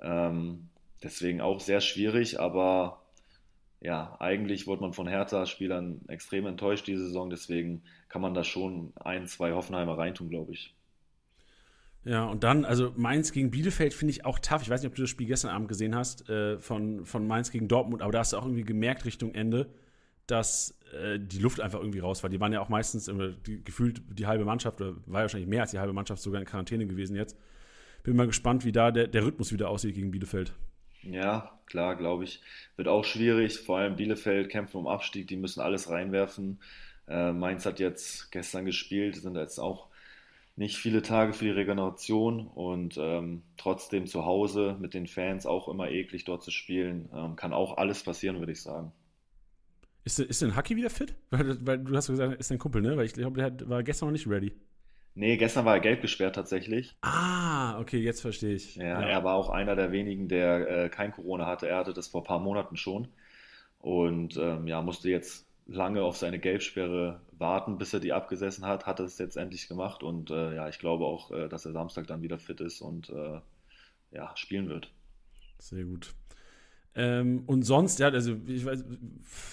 Ähm, 0.00 0.68
deswegen 1.02 1.40
auch 1.40 1.58
sehr 1.58 1.80
schwierig, 1.80 2.38
aber 2.38 3.02
ja, 3.80 4.16
eigentlich 4.20 4.68
wurde 4.68 4.82
man 4.82 4.92
von 4.92 5.08
Hertha-Spielern 5.08 6.02
extrem 6.06 6.46
enttäuscht 6.46 6.86
diese 6.86 7.06
Saison. 7.06 7.28
Deswegen 7.28 7.82
kann 8.08 8.22
man 8.22 8.34
da 8.34 8.44
schon 8.44 8.92
ein, 9.00 9.26
zwei 9.26 9.52
Hoffenheimer 9.52 9.98
reintun, 9.98 10.28
glaube 10.30 10.52
ich. 10.52 10.77
Ja, 12.08 12.24
und 12.24 12.42
dann, 12.42 12.64
also 12.64 12.94
Mainz 12.96 13.32
gegen 13.32 13.50
Bielefeld 13.50 13.92
finde 13.92 14.12
ich 14.12 14.24
auch 14.24 14.38
tough. 14.38 14.62
Ich 14.62 14.70
weiß 14.70 14.80
nicht, 14.80 14.88
ob 14.88 14.94
du 14.94 15.02
das 15.02 15.10
Spiel 15.10 15.26
gestern 15.26 15.50
Abend 15.50 15.68
gesehen 15.68 15.94
hast, 15.94 16.26
äh, 16.30 16.58
von, 16.58 17.04
von 17.04 17.26
Mainz 17.26 17.50
gegen 17.50 17.68
Dortmund, 17.68 18.00
aber 18.00 18.12
da 18.12 18.20
hast 18.20 18.32
du 18.32 18.38
auch 18.38 18.46
irgendwie 18.46 18.64
gemerkt 18.64 19.04
Richtung 19.04 19.34
Ende, 19.34 19.68
dass 20.26 20.78
äh, 20.98 21.18
die 21.20 21.38
Luft 21.38 21.60
einfach 21.60 21.80
irgendwie 21.80 21.98
raus 21.98 22.22
war. 22.22 22.30
Die 22.30 22.40
waren 22.40 22.50
ja 22.50 22.62
auch 22.62 22.70
meistens 22.70 23.08
immer, 23.08 23.28
die, 23.28 23.62
gefühlt 23.62 24.00
die 24.08 24.26
halbe 24.26 24.46
Mannschaft, 24.46 24.80
oder 24.80 24.94
war 25.04 25.20
wahrscheinlich 25.20 25.50
mehr 25.50 25.60
als 25.60 25.72
die 25.72 25.80
halbe 25.80 25.92
Mannschaft 25.92 26.22
sogar 26.22 26.40
in 26.40 26.46
Quarantäne 26.46 26.86
gewesen 26.86 27.14
jetzt. 27.14 27.36
Bin 28.04 28.16
mal 28.16 28.26
gespannt, 28.26 28.64
wie 28.64 28.72
da 28.72 28.90
der, 28.90 29.06
der 29.06 29.26
Rhythmus 29.26 29.52
wieder 29.52 29.68
aussieht 29.68 29.94
gegen 29.94 30.10
Bielefeld. 30.10 30.54
Ja, 31.02 31.60
klar, 31.66 31.94
glaube 31.94 32.24
ich. 32.24 32.40
Wird 32.76 32.88
auch 32.88 33.04
schwierig. 33.04 33.58
Vor 33.58 33.80
allem 33.80 33.96
Bielefeld 33.96 34.48
kämpfen 34.48 34.78
um 34.78 34.86
Abstieg, 34.86 35.26
die 35.26 35.36
müssen 35.36 35.60
alles 35.60 35.90
reinwerfen. 35.90 36.58
Äh, 37.06 37.32
Mainz 37.32 37.66
hat 37.66 37.80
jetzt 37.80 38.32
gestern 38.32 38.64
gespielt, 38.64 39.16
sind 39.16 39.36
jetzt 39.36 39.58
auch 39.58 39.88
nicht 40.58 40.76
viele 40.76 41.02
Tage 41.02 41.32
für 41.32 41.44
die 41.44 41.50
Regeneration 41.52 42.48
und 42.48 42.98
ähm, 42.98 43.42
trotzdem 43.56 44.06
zu 44.06 44.24
Hause 44.24 44.76
mit 44.80 44.92
den 44.92 45.06
Fans 45.06 45.46
auch 45.46 45.68
immer 45.68 45.88
eklig 45.88 46.24
dort 46.24 46.42
zu 46.42 46.50
spielen. 46.50 47.08
Ähm, 47.14 47.36
kann 47.36 47.52
auch 47.52 47.76
alles 47.76 48.02
passieren, 48.02 48.40
würde 48.40 48.52
ich 48.52 48.62
sagen. 48.62 48.90
Ist, 50.04 50.18
ist 50.18 50.42
denn 50.42 50.56
Haki 50.56 50.74
wieder 50.74 50.90
fit? 50.90 51.14
Weil, 51.30 51.64
weil, 51.64 51.78
du 51.78 51.96
hast 51.96 52.08
gesagt, 52.08 52.40
ist 52.40 52.50
dein 52.50 52.58
Kumpel, 52.58 52.82
ne? 52.82 52.96
Weil 52.96 53.06
ich 53.06 53.12
glaube, 53.12 53.40
der 53.40 53.68
war 53.68 53.84
gestern 53.84 54.08
noch 54.08 54.12
nicht 54.12 54.26
ready. 54.26 54.52
Nee, 55.14 55.36
gestern 55.36 55.64
war 55.64 55.74
er 55.74 55.80
gelb 55.80 56.00
gesperrt 56.00 56.34
tatsächlich. 56.34 56.96
Ah, 57.02 57.78
okay, 57.80 57.98
jetzt 57.98 58.20
verstehe 58.20 58.54
ich. 58.54 58.76
Ja, 58.76 59.00
ja, 59.00 59.02
er 59.02 59.24
war 59.24 59.34
auch 59.34 59.50
einer 59.50 59.76
der 59.76 59.92
wenigen, 59.92 60.28
der 60.28 60.84
äh, 60.84 60.88
kein 60.88 61.12
Corona 61.12 61.46
hatte. 61.46 61.68
Er 61.68 61.76
hatte 61.78 61.92
das 61.92 62.08
vor 62.08 62.22
ein 62.22 62.26
paar 62.26 62.40
Monaten 62.40 62.76
schon. 62.76 63.08
Und 63.78 64.36
ähm, 64.36 64.66
ja, 64.66 64.82
musste 64.82 65.08
jetzt 65.08 65.47
lange 65.68 66.02
auf 66.02 66.16
seine 66.16 66.38
Gelbsperre 66.38 67.20
warten, 67.32 67.78
bis 67.78 67.92
er 67.92 68.00
die 68.00 68.12
abgesessen 68.12 68.66
hat. 68.66 68.86
Hat 68.86 68.98
er 68.98 69.04
es 69.04 69.18
jetzt 69.18 69.36
endlich 69.36 69.68
gemacht. 69.68 70.02
Und 70.02 70.30
äh, 70.30 70.56
ja, 70.56 70.68
ich 70.68 70.78
glaube 70.78 71.04
auch, 71.04 71.30
äh, 71.30 71.48
dass 71.48 71.66
er 71.66 71.72
Samstag 71.72 72.06
dann 72.06 72.22
wieder 72.22 72.38
fit 72.38 72.60
ist 72.60 72.80
und 72.80 73.10
äh, 73.10 73.40
ja, 74.10 74.32
spielen 74.34 74.68
wird. 74.68 74.90
Sehr 75.58 75.84
gut. 75.84 76.14
Ähm, 76.94 77.44
und 77.46 77.62
sonst, 77.62 77.98
ja, 77.98 78.08
also 78.08 78.36
ich 78.46 78.64
weiß, 78.64 78.84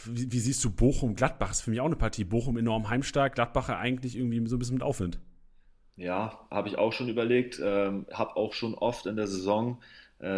wie, 0.06 0.32
wie 0.32 0.40
siehst 0.40 0.64
du 0.64 0.72
Bochum, 0.72 1.16
Gladbach? 1.16 1.52
Ist 1.52 1.62
für 1.62 1.70
mich 1.70 1.82
auch 1.82 1.86
eine 1.86 1.98
Partie. 1.98 2.24
Bochum 2.24 2.58
enorm 2.58 2.90
heimstark, 2.90 3.36
Gladbacher 3.36 3.78
eigentlich 3.78 4.16
irgendwie 4.16 4.48
so 4.48 4.56
ein 4.56 4.60
bisschen 4.60 4.76
mit 4.76 4.84
Aufwind. 4.84 5.20
Ja, 5.98 6.48
habe 6.50 6.70
ich 6.70 6.78
auch 6.78 6.94
schon 6.94 7.10
überlegt. 7.10 7.60
Ähm, 7.64 8.06
habe 8.12 8.38
auch 8.38 8.54
schon 8.54 8.74
oft 8.74 9.06
in 9.06 9.18
der 9.18 9.28
Saison 9.28 9.80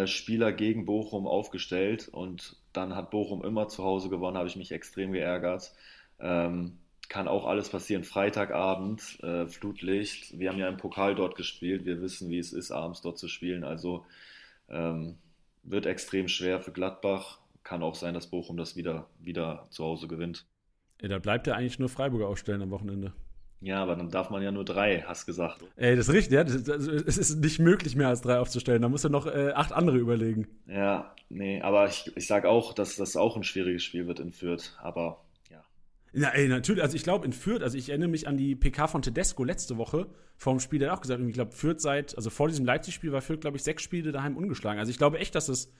Spieler 0.06 0.52
gegen 0.52 0.84
Bochum 0.84 1.26
aufgestellt 1.26 2.08
und 2.08 2.56
dann 2.72 2.94
hat 2.94 3.10
Bochum 3.10 3.44
immer 3.44 3.68
zu 3.68 3.84
Hause 3.84 4.08
gewonnen, 4.08 4.36
habe 4.36 4.48
ich 4.48 4.56
mich 4.56 4.72
extrem 4.72 5.12
geärgert. 5.12 5.72
Ähm, 6.20 6.78
kann 7.08 7.28
auch 7.28 7.46
alles 7.46 7.70
passieren. 7.70 8.04
Freitagabend, 8.04 9.18
äh, 9.22 9.46
Flutlicht. 9.46 10.38
Wir 10.38 10.50
haben 10.50 10.58
ja 10.58 10.68
im 10.68 10.76
Pokal 10.76 11.14
dort 11.14 11.36
gespielt. 11.36 11.86
Wir 11.86 12.02
wissen, 12.02 12.28
wie 12.28 12.38
es 12.38 12.52
ist, 12.52 12.70
abends 12.70 13.00
dort 13.00 13.18
zu 13.18 13.28
spielen. 13.28 13.64
Also 13.64 14.04
ähm, 14.68 15.16
wird 15.62 15.86
extrem 15.86 16.28
schwer 16.28 16.60
für 16.60 16.72
Gladbach. 16.72 17.38
Kann 17.62 17.82
auch 17.82 17.94
sein, 17.94 18.14
dass 18.14 18.26
Bochum 18.26 18.56
das 18.56 18.76
wieder, 18.76 19.08
wieder 19.20 19.66
zu 19.70 19.84
Hause 19.84 20.06
gewinnt. 20.06 20.44
Ja, 21.00 21.08
da 21.08 21.18
bleibt 21.18 21.46
ja 21.46 21.54
eigentlich 21.54 21.78
nur 21.78 21.88
Freiburger 21.88 22.28
aufstellen 22.28 22.62
am 22.62 22.70
Wochenende. 22.70 23.12
Ja, 23.60 23.82
aber 23.82 23.96
dann 23.96 24.10
darf 24.10 24.30
man 24.30 24.42
ja 24.42 24.52
nur 24.52 24.64
drei, 24.64 25.02
hast 25.06 25.26
gesagt. 25.26 25.64
Ey, 25.76 25.96
das 25.96 26.08
ist 26.08 26.14
richtig, 26.14 26.32
ja. 26.32 26.44
Das, 26.44 26.62
das, 26.62 26.86
es 26.86 27.18
ist 27.18 27.40
nicht 27.40 27.58
möglich, 27.58 27.96
mehr 27.96 28.08
als 28.08 28.20
drei 28.20 28.38
aufzustellen. 28.38 28.82
Da 28.82 28.88
musst 28.88 29.04
du 29.04 29.08
noch 29.08 29.26
äh, 29.26 29.52
acht 29.52 29.72
andere 29.72 29.98
überlegen. 29.98 30.46
Ja, 30.66 31.12
nee, 31.28 31.60
aber 31.60 31.88
ich, 31.88 32.10
ich 32.14 32.26
sage 32.26 32.48
auch, 32.48 32.72
dass 32.72 32.96
das 32.96 33.16
auch 33.16 33.36
ein 33.36 33.42
schwieriges 33.42 33.82
Spiel 33.82 34.06
wird 34.06 34.20
in 34.20 34.30
Fürth. 34.30 34.76
Aber 34.80 35.24
ja. 35.50 35.64
Ja, 36.12 36.28
ey, 36.28 36.46
natürlich. 36.46 36.82
Also 36.82 36.94
ich 36.94 37.02
glaube, 37.02 37.26
in 37.26 37.32
Fürth, 37.32 37.62
also 37.62 37.76
ich 37.76 37.88
erinnere 37.88 38.08
mich 38.08 38.28
an 38.28 38.36
die 38.36 38.54
PK 38.54 38.86
von 38.86 39.02
Tedesco 39.02 39.42
letzte 39.42 39.76
Woche 39.76 40.06
vor 40.36 40.54
dem 40.54 40.60
Spiel, 40.60 40.78
der 40.78 40.90
hat 40.90 40.98
auch 40.98 41.02
gesagt, 41.02 41.20
ich 41.20 41.34
glaube, 41.34 41.50
Fürth 41.50 41.80
seit, 41.80 42.16
also 42.16 42.30
vor 42.30 42.46
diesem 42.46 42.64
Leipzig-Spiel 42.64 43.10
war 43.10 43.22
Fürth, 43.22 43.40
glaube 43.40 43.56
ich, 43.56 43.64
sechs 43.64 43.82
Spiele 43.82 44.12
daheim 44.12 44.36
ungeschlagen. 44.36 44.78
Also 44.78 44.90
ich 44.90 44.98
glaube 44.98 45.18
echt, 45.18 45.34
dass 45.34 45.48
es, 45.48 45.72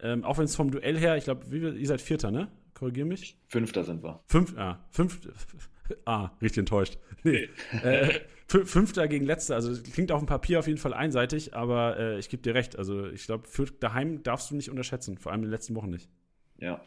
ähm, 0.00 0.24
auch 0.24 0.38
wenn 0.38 0.44
es 0.44 0.56
vom 0.56 0.70
Duell 0.70 0.98
her, 0.98 1.16
ich 1.16 1.24
glaube, 1.24 1.46
ihr 1.56 1.86
seid 1.86 2.00
Vierter, 2.00 2.30
ne? 2.30 2.48
Korrigier 2.74 3.04
mich. 3.04 3.38
Fünfter 3.46 3.84
sind 3.84 4.02
wir. 4.02 4.20
Fünf, 4.26 4.56
ah, 4.58 4.84
fünf, 4.90 5.20
Ah, 6.04 6.30
richtig 6.40 6.58
enttäuscht. 6.60 6.98
Nee. 7.22 7.48
äh, 7.82 8.20
Fünfter 8.46 9.08
gegen 9.08 9.24
Letzter, 9.24 9.54
also 9.54 9.74
klingt 9.82 10.12
auf 10.12 10.20
dem 10.20 10.26
Papier 10.26 10.58
auf 10.58 10.66
jeden 10.66 10.78
Fall 10.78 10.92
einseitig, 10.92 11.54
aber 11.54 11.98
äh, 11.98 12.18
ich 12.18 12.28
gebe 12.28 12.42
dir 12.42 12.54
recht. 12.54 12.78
Also 12.78 13.06
ich 13.08 13.24
glaube, 13.26 13.48
daheim 13.80 14.22
darfst 14.22 14.50
du 14.50 14.54
nicht 14.54 14.70
unterschätzen, 14.70 15.16
vor 15.18 15.32
allem 15.32 15.40
in 15.40 15.46
den 15.46 15.50
letzten 15.50 15.74
Wochen 15.74 15.90
nicht. 15.90 16.08
Ja. 16.58 16.80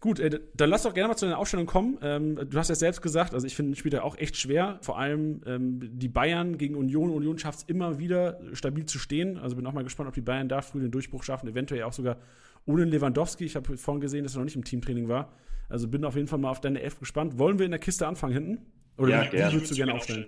Gut, 0.00 0.20
äh, 0.20 0.40
dann 0.54 0.70
lass 0.70 0.82
doch 0.82 0.94
gerne 0.94 1.08
mal 1.08 1.16
zu 1.16 1.26
deiner 1.26 1.38
Aufstellung 1.38 1.66
kommen. 1.66 1.98
Ähm, 2.02 2.36
du 2.36 2.58
hast 2.58 2.68
ja 2.68 2.74
selbst 2.74 3.02
gesagt, 3.02 3.34
also 3.34 3.46
ich 3.46 3.56
finde 3.56 3.72
den 3.72 3.76
Spieltag 3.76 4.02
auch 4.02 4.16
echt 4.16 4.36
schwer. 4.36 4.78
Vor 4.82 4.98
allem 4.98 5.40
ähm, 5.46 5.80
die 5.98 6.08
Bayern 6.08 6.58
gegen 6.58 6.74
Union. 6.74 7.10
Union 7.10 7.38
schafft 7.38 7.60
es 7.60 7.64
immer 7.64 7.98
wieder, 7.98 8.38
stabil 8.52 8.86
zu 8.86 8.98
stehen. 8.98 9.38
Also 9.38 9.56
bin 9.56 9.66
auch 9.66 9.72
mal 9.72 9.84
gespannt, 9.84 10.08
ob 10.08 10.14
die 10.14 10.20
Bayern 10.20 10.48
da 10.48 10.60
früh 10.60 10.80
den 10.80 10.90
Durchbruch 10.90 11.22
schaffen. 11.22 11.48
Eventuell 11.48 11.82
auch 11.84 11.92
sogar 11.92 12.18
ohne 12.66 12.84
Lewandowski. 12.84 13.44
Ich 13.44 13.56
habe 13.56 13.76
vorhin 13.76 14.00
gesehen, 14.00 14.24
dass 14.24 14.34
er 14.34 14.38
noch 14.38 14.44
nicht 14.44 14.56
im 14.56 14.64
Teamtraining 14.64 15.08
war. 15.08 15.32
Also 15.68 15.88
bin 15.88 16.04
auf 16.04 16.14
jeden 16.14 16.28
Fall 16.28 16.38
mal 16.38 16.50
auf 16.50 16.60
deine 16.60 16.80
Elf 16.80 16.98
gespannt. 16.98 17.38
Wollen 17.38 17.58
wir 17.58 17.64
in 17.64 17.72
der 17.72 17.80
Kiste 17.80 18.06
anfangen 18.06 18.34
hinten? 18.34 18.66
Oder 18.98 19.24
ja, 19.24 19.32
wie, 19.32 19.38
wie 19.38 19.52
würdest 19.54 19.72
du 19.72 19.76
gerne 19.76 19.94
aufstellen? 19.94 20.26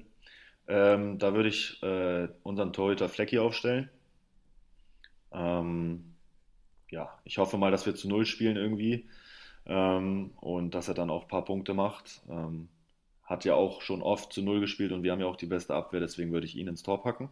Ähm, 0.66 1.18
da 1.18 1.34
würde 1.34 1.48
ich 1.48 1.82
äh, 1.82 2.28
unseren 2.42 2.72
Torhüter 2.72 3.08
Flecki 3.08 3.38
aufstellen. 3.38 3.88
Ähm, 5.32 6.14
ja, 6.90 7.18
ich 7.24 7.38
hoffe 7.38 7.56
mal, 7.58 7.70
dass 7.70 7.86
wir 7.86 7.94
zu 7.94 8.08
Null 8.08 8.26
spielen 8.26 8.56
irgendwie. 8.56 9.08
Ähm, 9.68 10.32
und 10.40 10.74
dass 10.74 10.88
er 10.88 10.94
dann 10.94 11.10
auch 11.10 11.22
ein 11.22 11.28
paar 11.28 11.44
Punkte 11.44 11.74
macht. 11.74 12.22
Ähm, 12.28 12.68
hat 13.22 13.44
ja 13.44 13.54
auch 13.54 13.82
schon 13.82 14.00
oft 14.00 14.32
zu 14.32 14.42
Null 14.42 14.60
gespielt 14.60 14.90
und 14.90 15.02
wir 15.02 15.12
haben 15.12 15.20
ja 15.20 15.26
auch 15.26 15.36
die 15.36 15.46
beste 15.46 15.74
Abwehr, 15.74 16.00
deswegen 16.00 16.32
würde 16.32 16.46
ich 16.46 16.56
ihn 16.56 16.66
ins 16.66 16.82
Tor 16.82 17.02
packen. 17.02 17.28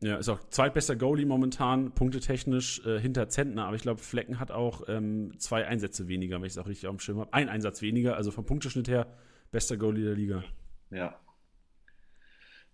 Ja, 0.00 0.16
ist 0.16 0.28
auch 0.28 0.38
zweitbester 0.50 0.96
Goalie 0.96 1.26
momentan, 1.26 1.92
punktetechnisch 1.92 2.84
äh, 2.86 3.00
hinter 3.00 3.28
Zentner, 3.28 3.66
aber 3.66 3.74
ich 3.74 3.82
glaube, 3.82 4.00
Flecken 4.00 4.38
hat 4.38 4.52
auch 4.52 4.82
ähm, 4.86 5.32
zwei 5.38 5.66
Einsätze 5.66 6.08
weniger, 6.08 6.36
wenn 6.36 6.44
ich 6.44 6.52
es 6.52 6.58
auch 6.58 6.68
richtig 6.68 6.86
auf 6.86 6.94
dem 6.94 7.00
Schirm 7.00 7.18
habe. 7.18 7.32
Ein 7.32 7.48
Einsatz 7.48 7.82
weniger, 7.82 8.16
also 8.16 8.30
vom 8.30 8.46
Punkteschnitt 8.46 8.86
her 8.86 9.06
bester 9.50 9.76
Goalie 9.76 10.04
der 10.04 10.14
Liga. 10.14 10.44
Ja. 10.90 11.18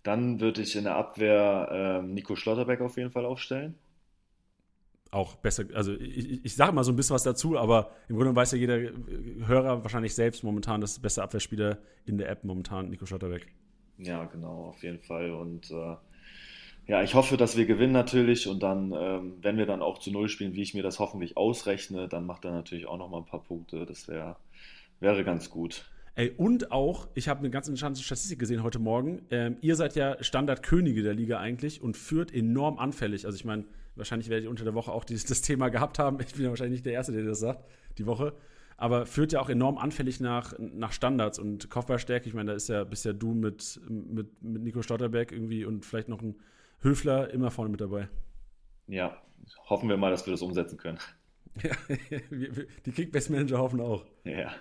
Dann 0.03 0.39
würde 0.39 0.61
ich 0.61 0.75
in 0.75 0.83
der 0.83 0.95
Abwehr 0.95 1.69
ähm, 1.71 2.13
Nico 2.13 2.35
Schlotterbeck 2.35 2.81
auf 2.81 2.97
jeden 2.97 3.11
Fall 3.11 3.25
aufstellen. 3.25 3.75
Auch 5.11 5.35
besser, 5.35 5.65
also 5.73 5.93
ich, 5.93 6.45
ich 6.45 6.55
sage 6.55 6.71
mal 6.71 6.85
so 6.85 6.93
ein 6.93 6.95
bisschen 6.95 7.13
was 7.13 7.23
dazu, 7.23 7.57
aber 7.57 7.91
im 8.07 8.15
Grunde 8.15 8.33
weiß 8.33 8.53
ja 8.53 8.57
jeder 8.57 8.77
Hörer 9.45 9.83
wahrscheinlich 9.83 10.15
selbst 10.15 10.41
momentan 10.41 10.79
das 10.79 10.99
beste 10.99 11.21
Abwehrspieler 11.21 11.79
in 12.05 12.17
der 12.17 12.29
App 12.29 12.45
momentan, 12.45 12.89
Nico 12.89 13.05
Schlotterbeck. 13.05 13.47
Ja, 13.97 14.23
genau, 14.23 14.69
auf 14.69 14.81
jeden 14.83 14.99
Fall. 14.99 15.31
Und 15.31 15.69
äh, 15.69 15.95
ja, 16.87 17.03
ich 17.03 17.13
hoffe, 17.13 17.35
dass 17.35 17.57
wir 17.57 17.65
gewinnen 17.65 17.91
natürlich 17.91 18.47
und 18.47 18.63
dann, 18.63 18.93
ähm, 18.95 19.33
wenn 19.41 19.57
wir 19.57 19.65
dann 19.65 19.81
auch 19.81 19.99
zu 19.99 20.11
Null 20.11 20.29
spielen, 20.29 20.53
wie 20.53 20.61
ich 20.61 20.73
mir 20.73 20.83
das 20.83 20.99
hoffentlich 20.99 21.35
ausrechne, 21.35 22.07
dann 22.07 22.25
macht 22.25 22.45
er 22.45 22.51
natürlich 22.51 22.85
auch 22.85 22.97
nochmal 22.97 23.21
ein 23.21 23.25
paar 23.25 23.43
Punkte. 23.43 23.85
Das 23.85 24.07
wär, 24.07 24.37
wäre 24.99 25.23
ganz 25.23 25.49
gut. 25.49 25.85
Ey, 26.15 26.31
und 26.35 26.71
auch, 26.71 27.07
ich 27.15 27.29
habe 27.29 27.39
eine 27.39 27.49
ganz 27.49 27.67
interessante 27.67 28.01
Statistik 28.01 28.39
gesehen 28.39 28.63
heute 28.63 28.79
Morgen. 28.79 29.21
Ähm, 29.29 29.57
ihr 29.61 29.75
seid 29.75 29.95
ja 29.95 30.21
Standardkönige 30.21 31.03
der 31.03 31.13
Liga 31.13 31.39
eigentlich 31.39 31.81
und 31.81 31.95
führt 31.95 32.33
enorm 32.33 32.79
anfällig. 32.79 33.25
Also 33.25 33.37
ich 33.37 33.45
meine, 33.45 33.65
wahrscheinlich 33.95 34.29
werdet 34.29 34.45
ihr 34.45 34.49
unter 34.49 34.63
der 34.63 34.73
Woche 34.73 34.91
auch 34.91 35.03
dieses, 35.03 35.25
das 35.25 35.41
Thema 35.41 35.69
gehabt 35.69 35.99
haben. 35.99 36.19
Ich 36.21 36.33
bin 36.33 36.43
ja 36.43 36.49
wahrscheinlich 36.49 36.79
nicht 36.79 36.85
der 36.85 36.93
Erste, 36.93 37.11
der 37.11 37.23
das 37.23 37.39
sagt, 37.39 37.65
die 37.97 38.05
Woche. 38.05 38.33
Aber 38.77 39.05
führt 39.05 39.31
ja 39.31 39.41
auch 39.41 39.49
enorm 39.49 39.77
anfällig 39.77 40.19
nach, 40.19 40.53
nach 40.57 40.91
Standards 40.91 41.37
und 41.37 41.69
Kopfballstärke. 41.69 42.27
Ich 42.27 42.33
meine, 42.33 42.51
da 42.51 42.55
ist 42.55 42.67
ja 42.67 42.83
bisher 42.83 43.13
du 43.13 43.33
mit, 43.33 43.79
mit, 43.87 44.41
mit 44.41 44.63
Nico 44.63 44.81
Stotterberg 44.81 45.31
irgendwie 45.31 45.65
und 45.65 45.85
vielleicht 45.85 46.09
noch 46.09 46.21
ein 46.21 46.35
Höfler 46.81 47.29
immer 47.31 47.51
vorne 47.51 47.69
mit 47.69 47.79
dabei. 47.79 48.09
Ja, 48.87 49.21
hoffen 49.69 49.87
wir 49.87 49.97
mal, 49.97 50.09
dass 50.09 50.25
wir 50.25 50.31
das 50.31 50.41
umsetzen 50.41 50.77
können. 50.77 50.99
Ja, 51.61 51.75
die 52.85 52.91
Kickbase-Manager 52.93 53.57
hoffen 53.57 53.81
auch. 53.81 54.05
Ja. 54.23 54.53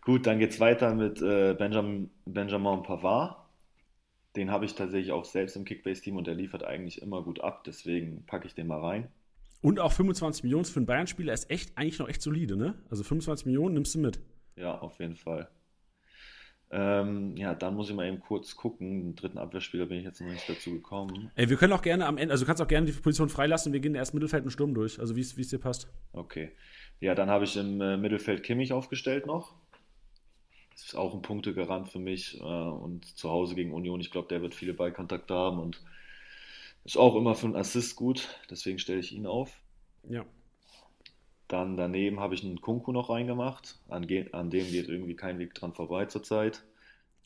Gut, 0.00 0.26
dann 0.26 0.40
geht 0.40 0.50
es 0.50 0.58
weiter 0.58 0.94
mit 0.94 1.22
äh, 1.22 1.54
Benjamin, 1.54 2.10
Benjamin 2.26 2.82
Pavard. 2.82 3.36
Den 4.36 4.50
habe 4.50 4.64
ich 4.64 4.74
tatsächlich 4.74 5.12
auch 5.12 5.24
selbst 5.24 5.56
im 5.56 5.64
Kickbase-Team 5.64 6.16
und 6.16 6.26
der 6.26 6.34
liefert 6.34 6.64
eigentlich 6.64 7.02
immer 7.02 7.22
gut 7.22 7.40
ab, 7.40 7.64
deswegen 7.64 8.24
packe 8.26 8.46
ich 8.46 8.54
den 8.54 8.66
mal 8.66 8.80
rein. 8.80 9.08
Und 9.60 9.78
auch 9.78 9.92
25 9.92 10.42
Millionen 10.42 10.64
für 10.64 10.78
einen 10.78 10.86
Bayern-Spieler 10.86 11.32
ist 11.32 11.50
echt 11.50 11.76
eigentlich 11.76 11.98
noch 11.98 12.08
echt 12.08 12.22
solide, 12.22 12.56
ne? 12.56 12.74
Also 12.90 13.04
25 13.04 13.46
Millionen 13.46 13.74
nimmst 13.74 13.94
du 13.94 14.00
mit. 14.00 14.20
Ja, 14.56 14.78
auf 14.78 14.98
jeden 14.98 15.14
Fall. 15.14 15.48
Ähm, 16.74 17.36
ja, 17.36 17.54
dann 17.54 17.74
muss 17.74 17.90
ich 17.90 17.94
mal 17.94 18.08
eben 18.08 18.20
kurz 18.20 18.56
gucken. 18.56 19.02
Den 19.02 19.14
dritten 19.14 19.36
Abwehrspieler 19.36 19.84
bin 19.84 19.98
ich 19.98 20.04
jetzt 20.04 20.20
noch 20.22 20.28
nicht 20.28 20.48
dazu 20.48 20.72
gekommen. 20.72 21.30
Ey, 21.34 21.50
wir 21.50 21.58
können 21.58 21.74
auch 21.74 21.82
gerne 21.82 22.06
am 22.06 22.16
Ende, 22.16 22.32
also 22.32 22.44
du 22.44 22.46
kannst 22.46 22.62
auch 22.62 22.66
gerne 22.66 22.86
die 22.86 22.92
Position 22.92 23.28
freilassen. 23.28 23.74
Wir 23.74 23.80
gehen 23.80 23.94
erst 23.94 24.14
Mittelfeld 24.14 24.44
und 24.44 24.50
Sturm 24.50 24.72
durch, 24.72 24.98
also 24.98 25.14
wie 25.14 25.20
es 25.20 25.34
dir 25.34 25.58
passt. 25.58 25.88
Okay. 26.12 26.52
Ja, 27.00 27.14
dann 27.14 27.28
habe 27.28 27.44
ich 27.44 27.56
im 27.58 27.80
äh, 27.82 27.98
Mittelfeld 27.98 28.42
Kimmich 28.42 28.72
aufgestellt 28.72 29.26
noch. 29.26 29.54
Das 30.82 30.94
ist 30.94 30.98
auch 30.98 31.14
ein 31.14 31.22
Punktegarant 31.22 31.88
für 31.88 32.00
mich. 32.00 32.40
Äh, 32.40 32.42
und 32.42 33.06
zu 33.16 33.30
Hause 33.30 33.54
gegen 33.54 33.72
Union, 33.72 34.00
ich 34.00 34.10
glaube, 34.10 34.28
der 34.28 34.42
wird 34.42 34.54
viele 34.54 34.74
Ballkontakte 34.74 35.32
haben 35.32 35.60
und 35.60 35.80
ist 36.84 36.96
auch 36.96 37.14
immer 37.14 37.36
für 37.36 37.46
einen 37.46 37.56
Assist 37.56 37.94
gut. 37.94 38.40
Deswegen 38.50 38.80
stelle 38.80 38.98
ich 38.98 39.12
ihn 39.12 39.26
auf. 39.26 39.62
Ja. 40.08 40.24
Dann 41.46 41.76
daneben 41.76 42.18
habe 42.18 42.34
ich 42.34 42.42
einen 42.42 42.60
Kunku 42.60 42.90
noch 42.90 43.10
reingemacht. 43.10 43.78
An, 43.88 44.06
an, 44.32 44.50
dem 44.50 44.66
geht 44.66 44.88
irgendwie 44.88 45.14
kein 45.14 45.38
Weg 45.38 45.54
dran 45.54 45.72
vorbei 45.72 46.06
zurzeit. 46.06 46.64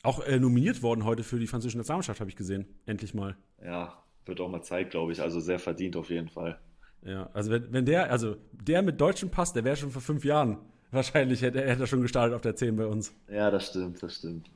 Auch 0.03 0.19
äh, 0.19 0.39
nominiert 0.39 0.83
worden 0.83 1.03
heute 1.03 1.23
für 1.23 1.39
die 1.39 1.47
französische 1.47 1.79
Nationalmannschaft, 1.79 2.19
habe 2.19 2.29
ich 2.29 2.35
gesehen. 2.35 2.67
Endlich 2.85 3.15
mal. 3.15 3.35
Ja, 3.63 4.03
wird 4.25 4.39
auch 4.39 4.49
mal 4.49 4.61
Zeit, 4.61 4.91
glaube 4.91 5.13
ich. 5.13 5.21
Also 5.21 5.39
sehr 5.39 5.57
verdient 5.57 5.95
auf 5.95 6.11
jeden 6.11 6.29
Fall. 6.29 6.59
Ja, 7.01 7.29
also 7.33 7.49
wenn, 7.49 7.73
wenn 7.73 7.85
der, 7.85 8.11
also 8.11 8.35
der 8.51 8.83
mit 8.83 9.01
deutschem 9.01 9.31
Pass, 9.31 9.53
der 9.53 9.63
wäre 9.63 9.75
schon 9.75 9.89
vor 9.89 10.01
fünf 10.01 10.23
Jahren 10.23 10.59
wahrscheinlich, 10.91 11.41
hätte, 11.41 11.61
hätte 11.61 11.83
er 11.83 11.87
schon 11.87 12.01
gestartet 12.01 12.35
auf 12.35 12.41
der 12.41 12.55
10 12.55 12.75
bei 12.75 12.85
uns. 12.85 13.13
Ja, 13.29 13.51
das 13.51 13.67
stimmt, 13.67 14.01
das 14.01 14.15
stimmt. 14.15 14.49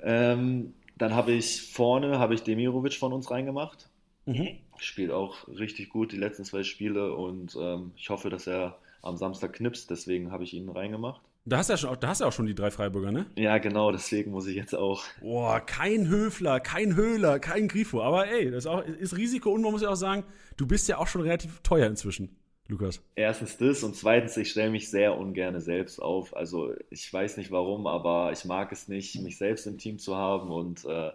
Ähm, 0.00 0.74
dann 0.96 1.14
habe 1.14 1.32
ich 1.32 1.72
vorne, 1.72 2.18
habe 2.18 2.34
ich 2.34 2.42
Demirovic 2.42 2.94
von 2.94 3.12
uns 3.12 3.30
reingemacht. 3.30 3.88
Mhm 4.26 4.58
spielt 4.82 5.10
auch 5.10 5.46
richtig 5.48 5.90
gut 5.90 6.12
die 6.12 6.16
letzten 6.16 6.44
zwei 6.44 6.62
Spiele 6.62 7.14
und 7.14 7.56
ähm, 7.60 7.92
ich 7.96 8.10
hoffe, 8.10 8.30
dass 8.30 8.46
er 8.46 8.78
am 9.02 9.16
Samstag 9.16 9.54
knipst, 9.54 9.90
deswegen 9.90 10.32
habe 10.32 10.44
ich 10.44 10.54
ihn 10.54 10.68
reingemacht. 10.68 11.22
Da 11.44 11.58
hast 11.58 11.70
du 11.70 11.74
ja 11.74 11.76
schon, 11.78 11.96
da 12.00 12.08
hast 12.08 12.20
du 12.20 12.26
auch 12.26 12.32
schon 12.32 12.46
die 12.46 12.54
drei 12.54 12.70
Freiburger, 12.70 13.10
ne? 13.10 13.26
Ja, 13.36 13.56
genau, 13.58 13.90
deswegen 13.90 14.32
muss 14.32 14.46
ich 14.46 14.56
jetzt 14.56 14.74
auch. 14.74 15.04
Boah, 15.20 15.60
kein 15.60 16.08
Höfler, 16.08 16.60
kein 16.60 16.94
Höhler, 16.94 17.38
kein 17.38 17.68
Grifo. 17.68 18.02
Aber 18.02 18.28
ey, 18.28 18.50
das 18.50 18.64
ist, 18.64 18.66
auch, 18.66 18.84
ist 18.84 19.16
Risiko 19.16 19.50
und 19.52 19.62
man 19.62 19.72
muss 19.72 19.80
ja 19.80 19.88
auch 19.88 19.94
sagen, 19.94 20.24
du 20.58 20.66
bist 20.66 20.88
ja 20.88 20.98
auch 20.98 21.06
schon 21.06 21.22
relativ 21.22 21.60
teuer 21.60 21.86
inzwischen, 21.86 22.36
Lukas. 22.68 23.02
Erstens 23.16 23.56
das 23.56 23.82
und 23.82 23.96
zweitens, 23.96 24.36
ich 24.36 24.50
stelle 24.50 24.70
mich 24.70 24.90
sehr 24.90 25.16
ungern 25.16 25.58
selbst 25.60 26.00
auf. 26.00 26.36
Also 26.36 26.74
ich 26.90 27.10
weiß 27.10 27.38
nicht 27.38 27.50
warum, 27.50 27.86
aber 27.86 28.30
ich 28.32 28.44
mag 28.44 28.70
es 28.72 28.88
nicht, 28.88 29.20
mich 29.22 29.38
selbst 29.38 29.66
im 29.66 29.78
Team 29.78 29.98
zu 29.98 30.16
haben 30.16 30.50
und 30.50 30.84
äh, 30.84 31.10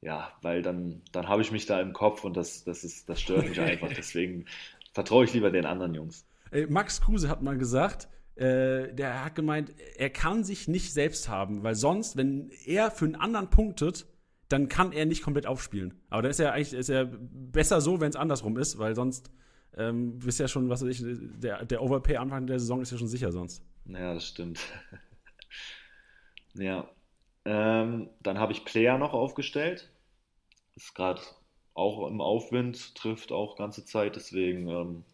ja, 0.00 0.32
weil 0.40 0.62
dann, 0.62 1.02
dann 1.12 1.28
habe 1.28 1.42
ich 1.42 1.52
mich 1.52 1.66
da 1.66 1.80
im 1.80 1.92
Kopf 1.92 2.24
und 2.24 2.34
das, 2.36 2.64
das, 2.64 2.84
ist, 2.84 3.08
das 3.10 3.20
stört 3.20 3.46
mich 3.48 3.60
einfach. 3.60 3.92
Deswegen 3.94 4.46
vertraue 4.92 5.24
ich 5.24 5.34
lieber 5.34 5.50
den 5.50 5.66
anderen 5.66 5.94
Jungs. 5.94 6.24
Max 6.68 7.02
Kruse 7.02 7.28
hat 7.28 7.42
mal 7.42 7.58
gesagt, 7.58 8.08
äh, 8.36 8.92
der 8.94 9.24
hat 9.24 9.34
gemeint, 9.34 9.74
er 9.96 10.10
kann 10.10 10.44
sich 10.44 10.66
nicht 10.66 10.92
selbst 10.92 11.28
haben, 11.28 11.62
weil 11.62 11.74
sonst, 11.74 12.16
wenn 12.16 12.50
er 12.64 12.90
für 12.90 13.04
einen 13.04 13.16
anderen 13.16 13.50
punktet, 13.50 14.06
dann 14.48 14.68
kann 14.68 14.92
er 14.92 15.04
nicht 15.04 15.22
komplett 15.22 15.46
aufspielen. 15.46 16.00
Aber 16.08 16.22
dann 16.22 16.30
ist 16.30 16.40
er 16.40 16.52
eigentlich 16.54 16.72
ist 16.72 16.88
er 16.88 17.04
besser 17.04 17.80
so, 17.82 18.00
wenn 18.00 18.08
es 18.08 18.16
andersrum 18.16 18.56
ist, 18.56 18.78
weil 18.78 18.96
sonst 18.96 19.30
ähm, 19.76 20.18
bist 20.18 20.40
ja 20.40 20.48
schon, 20.48 20.68
was 20.68 20.82
weiß 20.82 21.00
ich, 21.00 21.02
der, 21.40 21.64
der 21.64 21.82
Overpay 21.82 22.16
Anfang 22.16 22.46
der 22.46 22.58
Saison 22.58 22.80
ist 22.80 22.90
ja 22.90 22.98
schon 22.98 23.08
sicher 23.08 23.32
sonst. 23.32 23.62
Ja, 23.86 24.14
das 24.14 24.26
stimmt. 24.26 24.60
ja, 26.54 26.88
ähm, 27.44 28.10
dann 28.20 28.38
habe 28.38 28.52
ich 28.52 28.64
Player 28.64 28.98
noch 28.98 29.12
aufgestellt. 29.12 29.90
Ist 30.76 30.94
gerade 30.94 31.20
auch 31.74 32.08
im 32.08 32.20
Aufwind, 32.20 32.94
trifft 32.94 33.32
auch 33.32 33.56
ganze 33.56 33.84
Zeit, 33.84 34.16
deswegen 34.16 34.68
ähm, 34.68 35.04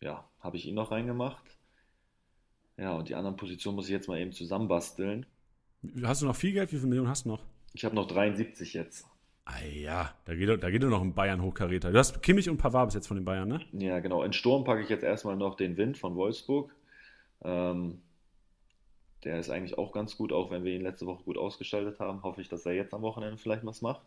ja, 0.00 0.28
habe 0.40 0.56
ich 0.56 0.66
ihn 0.66 0.74
noch 0.74 0.90
reingemacht. 0.90 1.44
Ja, 2.76 2.94
und 2.94 3.08
die 3.08 3.14
anderen 3.14 3.36
Positionen 3.36 3.76
muss 3.76 3.86
ich 3.86 3.92
jetzt 3.92 4.08
mal 4.08 4.18
eben 4.18 4.32
zusammenbasteln. 4.32 5.26
Hast 6.02 6.22
du 6.22 6.26
noch 6.26 6.36
viel 6.36 6.52
Geld? 6.52 6.72
Wie 6.72 6.76
viele 6.76 6.88
Millionen 6.88 7.08
hast 7.08 7.24
du 7.24 7.30
noch? 7.30 7.44
Ich 7.74 7.84
habe 7.84 7.94
noch 7.94 8.06
73 8.06 8.74
jetzt. 8.74 9.06
Ah 9.44 9.64
ja, 9.64 10.14
da 10.24 10.34
geht, 10.34 10.62
da 10.62 10.70
geht 10.70 10.82
noch 10.82 11.02
ein 11.02 11.14
Bayern-Hochkaräter. 11.14 11.90
Du 11.90 11.98
hast 11.98 12.22
Kimmich 12.22 12.48
und 12.48 12.58
Pavard 12.58 12.88
bis 12.88 12.94
jetzt 12.94 13.08
von 13.08 13.16
den 13.16 13.24
Bayern, 13.24 13.48
ne? 13.48 13.60
Ja, 13.72 13.98
genau. 13.98 14.22
In 14.22 14.32
Sturm 14.32 14.64
packe 14.64 14.82
ich 14.82 14.88
jetzt 14.88 15.02
erstmal 15.02 15.36
noch 15.36 15.56
den 15.56 15.76
Wind 15.76 15.98
von 15.98 16.14
Wolfsburg. 16.14 16.72
Ähm, 17.42 18.00
der 19.24 19.38
ist 19.38 19.50
eigentlich 19.50 19.78
auch 19.78 19.92
ganz 19.92 20.16
gut, 20.16 20.32
auch 20.32 20.50
wenn 20.50 20.64
wir 20.64 20.72
ihn 20.72 20.82
letzte 20.82 21.06
Woche 21.06 21.24
gut 21.24 21.38
ausgestaltet 21.38 21.98
haben. 21.98 22.22
Hoffe 22.22 22.40
ich, 22.40 22.48
dass 22.48 22.66
er 22.66 22.72
jetzt 22.72 22.94
am 22.94 23.02
Wochenende 23.02 23.36
vielleicht 23.36 23.64
was 23.64 23.82
macht. 23.82 24.02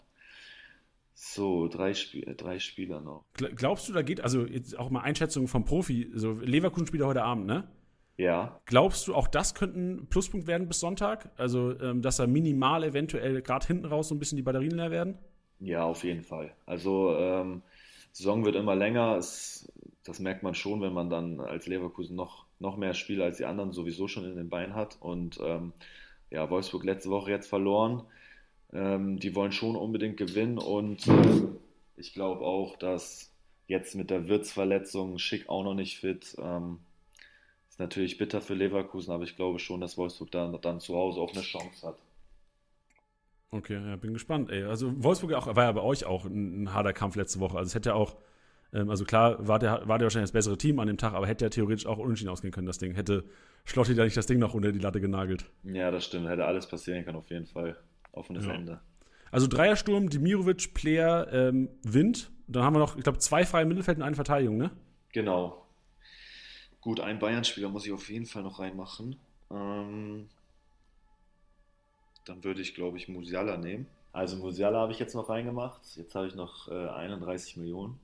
So, 1.13 1.67
drei, 1.69 1.93
Spiel, 1.93 2.34
drei 2.38 2.60
Spieler 2.60 3.00
noch. 3.00 3.24
Glaubst 3.34 3.88
du, 3.88 3.93
da 3.93 4.02
geht, 4.02 4.21
also 4.21 4.45
jetzt 4.45 4.78
auch 4.78 4.89
mal 4.89 5.02
Einschätzung 5.02 5.48
vom 5.48 5.63
Profi, 5.63 6.12
so 6.13 6.34
Leverkusen 6.34 6.88
spielt 6.88 7.04
heute 7.04 7.24
Abend, 7.24 7.45
ne? 7.45 7.67
Ja. 8.17 8.60
Glaubst 8.65 9.08
du, 9.08 9.15
auch 9.15 9.28
das 9.28 9.56
könnte 9.56 9.80
ein 9.80 10.08
Pluspunkt 10.08 10.47
werden 10.47 10.67
bis 10.67 10.80
Sonntag? 10.80 11.30
Also, 11.38 11.78
ähm, 11.80 12.01
dass 12.01 12.19
er 12.19 12.28
minimal 12.28 12.84
eventuell 12.84 13.41
gerade 13.41 13.67
hinten 13.67 13.86
raus 13.86 14.08
so 14.08 14.15
ein 14.15 14.19
bisschen 14.19 14.38
die 14.38 14.41
Batterien 14.41 14.75
leer 14.75 14.91
werden? 14.91 15.17
Ja, 15.60 15.84
auf 15.84 16.04
jeden 16.04 16.23
Fall. 16.23 16.54
Also, 16.65 17.15
ähm, 17.17 17.62
Saison 18.13 18.45
wird 18.45 18.56
immer 18.56 18.75
länger. 18.75 19.17
Es, 19.17 19.71
das 20.06 20.19
merkt 20.19 20.43
man 20.43 20.56
schon, 20.56 20.82
wenn 20.82 20.93
man 20.93 21.10
dann 21.10 21.41
als 21.41 21.67
Leverkusen 21.67 22.15
noch 22.15 22.45
noch 22.60 22.78
mehr 22.78 22.93
Spiele 22.93 23.23
als 23.23 23.38
die 23.38 23.45
anderen 23.45 23.71
sowieso 23.71 24.08
schon 24.08 24.25
in 24.25 24.36
den 24.36 24.49
Beinen 24.49 24.75
hat. 24.75 24.97
Und 24.99 25.39
ähm, 25.43 25.73
ja, 26.32 26.49
Wolfsburg 26.49 26.84
letzte 26.84 27.10
Woche 27.10 27.32
jetzt 27.32 27.47
verloren. 27.47 28.04
Ähm, 28.73 29.19
die 29.19 29.36
wollen 29.36 29.51
schon 29.51 29.75
unbedingt 29.75 30.17
gewinnen 30.17 30.58
und 30.58 31.08
äh, 31.08 31.43
ich 31.97 32.13
glaube 32.13 32.41
auch, 32.41 32.75
dass 32.78 33.32
jetzt 33.67 33.95
mit 33.95 34.10
der 34.10 34.28
Wirtsverletzung 34.28 35.17
Schick 35.17 35.49
auch 35.49 35.63
noch 35.63 35.75
nicht 35.75 35.99
fit. 35.99 36.36
Ähm, 36.39 36.80
ist 37.75 37.79
natürlich 37.79 38.17
bitter 38.17 38.39
für 38.39 38.53
Leverkusen, 38.53 39.11
aber 39.11 39.25
ich 39.25 39.35
glaube 39.35 39.59
schon, 39.59 39.82
dass 39.82 39.97
Wolfsburg 39.97 40.32
dann, 40.32 40.57
dann 40.61 40.80
zu 40.80 40.95
Hause 40.95 41.19
auch 41.19 41.34
eine 41.34 41.41
Chance 41.41 41.86
hat. 41.86 41.97
Okay, 43.51 43.76
ja, 43.76 43.97
bin 43.97 44.13
gespannt. 44.13 44.49
Ey. 44.49 44.63
Also 44.63 44.91
Wolfsburg 45.03 45.34
auch, 45.34 45.53
war 45.55 45.65
ja 45.65 45.71
bei 45.73 45.82
euch 45.82 46.05
auch 46.05 46.23
ein, 46.23 46.63
ein 46.63 46.73
harter 46.73 46.93
Kampf 46.93 47.17
letzte 47.17 47.41
Woche. 47.41 47.57
Also 47.57 47.67
es 47.67 47.76
hätte 47.76 47.89
ja 47.89 47.95
auch 47.95 48.15
ähm, 48.73 48.89
also 48.89 49.05
klar 49.05 49.45
war 49.45 49.59
der, 49.59 49.88
war 49.88 49.97
der 49.97 50.05
wahrscheinlich 50.05 50.30
das 50.30 50.34
bessere 50.34 50.57
Team 50.57 50.80
an 50.80 50.88
dem 50.88 50.97
Tag, 50.97 51.13
aber 51.13 51.28
hätte 51.28 51.45
ja 51.45 51.49
theoretisch 51.49 51.86
auch 51.86 51.97
unentschieden 51.97 52.30
ausgehen 52.30 52.53
können, 52.53 52.67
das 52.67 52.78
Ding. 52.78 52.95
Hätte 52.95 53.26
Schlotti 53.65 53.93
da 53.93 54.05
nicht 54.05 54.17
das 54.17 54.26
Ding 54.26 54.39
noch 54.39 54.53
unter 54.53 54.71
die 54.71 54.80
Latte 54.80 55.01
genagelt. 55.01 55.45
Ja, 55.63 55.91
das 55.91 56.05
stimmt. 56.05 56.30
Hätte 56.30 56.45
alles 56.45 56.67
passieren 56.67 57.03
können, 57.03 57.17
auf 57.17 57.30
jeden 57.30 57.45
Fall. 57.45 57.78
Offenes 58.11 58.45
ja. 58.45 58.53
Ende. 58.53 58.80
Also 59.32 59.47
Dreiersturm, 59.47 60.09
Dimirovic, 60.09 60.73
Player, 60.73 61.28
ähm, 61.32 61.69
Wind. 61.84 62.32
Dann 62.47 62.63
haben 62.63 62.76
wir 62.76 62.80
noch, 62.80 62.95
ich 62.95 63.03
glaube, 63.03 63.17
zwei 63.19 63.45
freie 63.45 63.65
Mittelfeld 63.65 63.97
und 63.97 64.03
eine 64.03 64.15
Verteidigung, 64.15 64.57
ne? 64.57 64.71
Genau. 65.13 65.64
Gut, 66.86 66.99
einen 66.99 67.17
Bayern-Spieler 67.17 67.69
muss 67.69 67.88
ich 67.88 67.91
auf 67.91 68.11
jeden 68.11 68.27
Fall 68.27 68.43
noch 68.43 68.59
reinmachen. 68.59 69.15
Ähm, 69.49 70.29
dann 72.25 72.43
würde 72.43 72.61
ich, 72.61 72.75
glaube 72.75 72.97
ich, 72.97 73.07
Musiala 73.07 73.57
nehmen. 73.57 73.88
Also 74.13 74.38
Musiala 74.38 74.81
habe 74.81 74.91
ich 74.91 74.99
jetzt 74.99 75.15
noch 75.15 75.27
reingemacht. 75.27 75.81
Jetzt 75.95 76.13
habe 76.13 76.27
ich 76.27 76.36
noch 76.36 76.67
äh, 76.67 76.89
31 76.89 77.57
Millionen. 77.57 77.99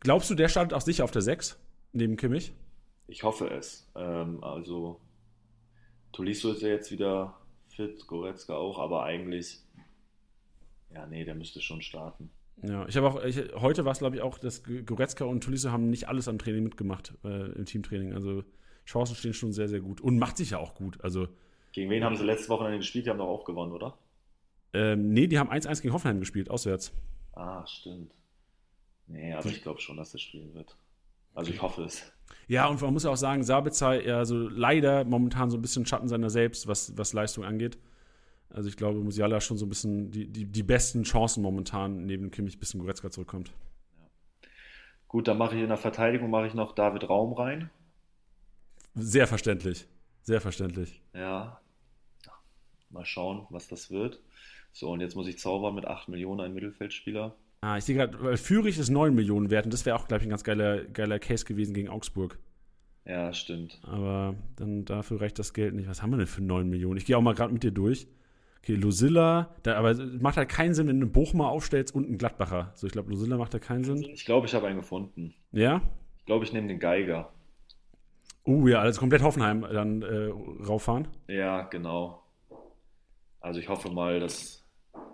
Glaubst 0.00 0.30
du, 0.30 0.34
der 0.34 0.48
startet 0.48 0.74
auch 0.74 0.80
sicher 0.80 1.04
auf 1.04 1.12
der 1.12 1.22
6 1.22 1.60
neben 1.92 2.16
Kimmich? 2.16 2.52
Ich 3.06 3.22
hoffe 3.22 3.48
es. 3.50 3.88
Ähm, 3.94 4.42
also 4.42 4.98
Tolisso 6.10 6.50
ist 6.50 6.62
ja 6.62 6.70
jetzt 6.70 6.90
wieder 6.90 7.38
fit, 7.68 8.04
Goretzka 8.08 8.56
auch, 8.56 8.80
aber 8.80 9.04
eigentlich, 9.04 9.60
ja, 10.92 11.06
nee, 11.06 11.24
der 11.24 11.36
müsste 11.36 11.62
schon 11.62 11.82
starten. 11.82 12.30
Ja, 12.62 12.86
ich 12.88 12.96
habe 12.96 13.08
auch, 13.08 13.22
ich, 13.24 13.38
heute 13.56 13.84
war 13.84 13.92
es 13.92 13.98
glaube 13.98 14.16
ich 14.16 14.22
auch, 14.22 14.38
dass 14.38 14.62
Goretzka 14.86 15.24
und 15.24 15.42
Tolisso 15.42 15.70
haben 15.70 15.90
nicht 15.90 16.08
alles 16.08 16.28
am 16.28 16.38
Training 16.38 16.62
mitgemacht, 16.64 17.12
äh, 17.24 17.52
im 17.52 17.64
Teamtraining. 17.66 18.14
Also 18.14 18.44
Chancen 18.86 19.16
stehen 19.16 19.34
schon 19.34 19.52
sehr, 19.52 19.68
sehr 19.68 19.80
gut. 19.80 20.00
Und 20.00 20.18
macht 20.18 20.36
sich 20.36 20.50
ja 20.50 20.58
auch 20.58 20.74
gut. 20.74 21.02
Also, 21.02 21.28
Gegen 21.72 21.90
wen 21.90 22.04
haben 22.04 22.16
sie 22.16 22.24
letzte 22.24 22.48
Woche 22.48 22.64
dann 22.64 22.76
gespielt? 22.78 23.06
Die 23.06 23.10
haben 23.10 23.18
doch 23.18 23.28
auch 23.28 23.44
gewonnen, 23.44 23.72
oder? 23.72 23.98
ähm, 24.74 25.12
nee, 25.12 25.26
die 25.26 25.38
haben 25.38 25.50
1-1 25.50 25.82
gegen 25.82 25.94
Hoffenheim 25.94 26.20
gespielt, 26.20 26.50
auswärts. 26.50 26.92
Ah, 27.32 27.64
stimmt. 27.66 28.12
Nee, 29.06 29.32
aber 29.32 29.48
ich 29.48 29.62
glaube 29.62 29.80
schon, 29.80 29.96
dass 29.96 30.12
er 30.12 30.18
spielen 30.18 30.52
wird. 30.54 30.76
Also 31.34 31.50
ich 31.50 31.62
hoffe 31.62 31.82
es. 31.84 32.12
Ja, 32.48 32.66
und 32.66 32.80
man 32.80 32.92
muss 32.92 33.04
ja 33.04 33.10
auch 33.10 33.16
sagen, 33.16 33.42
Sabitzer 33.42 34.04
ja 34.04 34.24
so 34.24 34.48
leider 34.48 35.04
momentan 35.04 35.50
so 35.50 35.56
ein 35.58 35.62
bisschen 35.62 35.86
Schatten 35.86 36.08
seiner 36.08 36.30
selbst, 36.30 36.66
was, 36.66 36.96
was 36.96 37.12
Leistung 37.12 37.44
angeht. 37.44 37.78
Also 38.50 38.68
ich 38.68 38.76
glaube, 38.76 39.00
Musiala 39.00 39.40
schon 39.40 39.56
so 39.56 39.66
ein 39.66 39.68
bisschen 39.68 40.10
die, 40.10 40.26
die, 40.26 40.46
die 40.46 40.62
besten 40.62 41.02
Chancen 41.02 41.42
momentan 41.42 42.06
neben 42.06 42.30
Kimmich, 42.30 42.58
bis 42.58 42.74
ein 42.74 42.78
Goretzka 42.78 43.10
zurückkommt. 43.10 43.52
Gut, 45.08 45.28
dann 45.28 45.38
mache 45.38 45.56
ich 45.56 45.62
in 45.62 45.68
der 45.68 45.76
Verteidigung 45.76 46.30
mache 46.30 46.46
ich 46.46 46.54
noch 46.54 46.74
David 46.74 47.08
Raum 47.08 47.32
rein. 47.32 47.70
Sehr 48.94 49.26
verständlich. 49.26 49.86
Sehr 50.22 50.40
verständlich. 50.40 51.02
Ja. 51.12 51.60
Mal 52.90 53.04
schauen, 53.04 53.46
was 53.50 53.68
das 53.68 53.90
wird. 53.90 54.20
So, 54.72 54.90
und 54.90 55.00
jetzt 55.00 55.14
muss 55.14 55.28
ich 55.28 55.38
zaubern 55.38 55.74
mit 55.74 55.86
8 55.86 56.08
Millionen 56.08 56.40
ein 56.40 56.54
Mittelfeldspieler. 56.54 57.34
Ah, 57.60 57.78
ich 57.78 57.84
sehe 57.84 57.96
gerade, 57.96 58.20
weil 58.22 58.36
Fürich 58.36 58.78
ist 58.78 58.90
9 58.90 59.14
Millionen 59.14 59.50
wert 59.50 59.64
und 59.64 59.72
das 59.72 59.86
wäre 59.86 59.96
auch, 59.96 60.06
glaube 60.06 60.22
ich, 60.22 60.26
ein 60.26 60.30
ganz 60.30 60.44
geiler, 60.44 60.84
geiler 60.84 61.18
Case 61.18 61.44
gewesen 61.44 61.74
gegen 61.74 61.88
Augsburg. 61.88 62.38
Ja, 63.04 63.32
stimmt. 63.32 63.80
Aber 63.84 64.34
dann 64.56 64.84
dafür 64.84 65.20
reicht 65.20 65.38
das 65.38 65.52
Geld 65.52 65.74
nicht. 65.74 65.88
Was 65.88 66.02
haben 66.02 66.10
wir 66.10 66.16
denn 66.16 66.26
für 66.26 66.42
9 66.42 66.68
Millionen? 66.68 66.96
Ich 66.96 67.04
gehe 67.04 67.16
auch 67.16 67.22
mal 67.22 67.34
gerade 67.34 67.52
mit 67.52 67.62
dir 67.62 67.70
durch. 67.70 68.06
Okay, 68.64 68.76
Lucilla, 68.76 69.54
da, 69.62 69.76
aber 69.76 69.90
es 69.90 70.00
macht 70.22 70.38
halt 70.38 70.48
keinen 70.48 70.72
Sinn, 70.72 70.88
wenn 70.88 70.98
du 70.98 71.04
einen 71.04 71.12
Bochumer 71.12 71.50
aufstellst 71.50 71.94
und 71.94 72.06
einen 72.06 72.16
Gladbacher. 72.16 72.72
So, 72.76 72.86
ich 72.86 72.94
glaube, 72.94 73.10
Lucilla 73.10 73.36
macht 73.36 73.52
da 73.52 73.58
keinen 73.58 73.84
Sinn. 73.84 73.98
Ich 73.98 74.24
glaube, 74.24 74.46
ich 74.46 74.54
habe 74.54 74.66
einen 74.66 74.78
gefunden. 74.78 75.34
Ja? 75.52 75.82
Ich 76.16 76.24
glaube, 76.24 76.46
ich 76.46 76.52
nehme 76.54 76.68
den 76.68 76.78
Geiger. 76.78 77.30
Uh, 78.46 78.66
ja, 78.66 78.80
also 78.80 78.98
komplett 78.98 79.22
Hoffenheim 79.22 79.66
dann 79.70 80.00
äh, 80.00 80.30
rauffahren. 80.66 81.08
Ja, 81.28 81.64
genau. 81.64 82.22
Also 83.38 83.60
ich 83.60 83.68
hoffe 83.68 83.90
mal, 83.90 84.18
dass, 84.18 84.64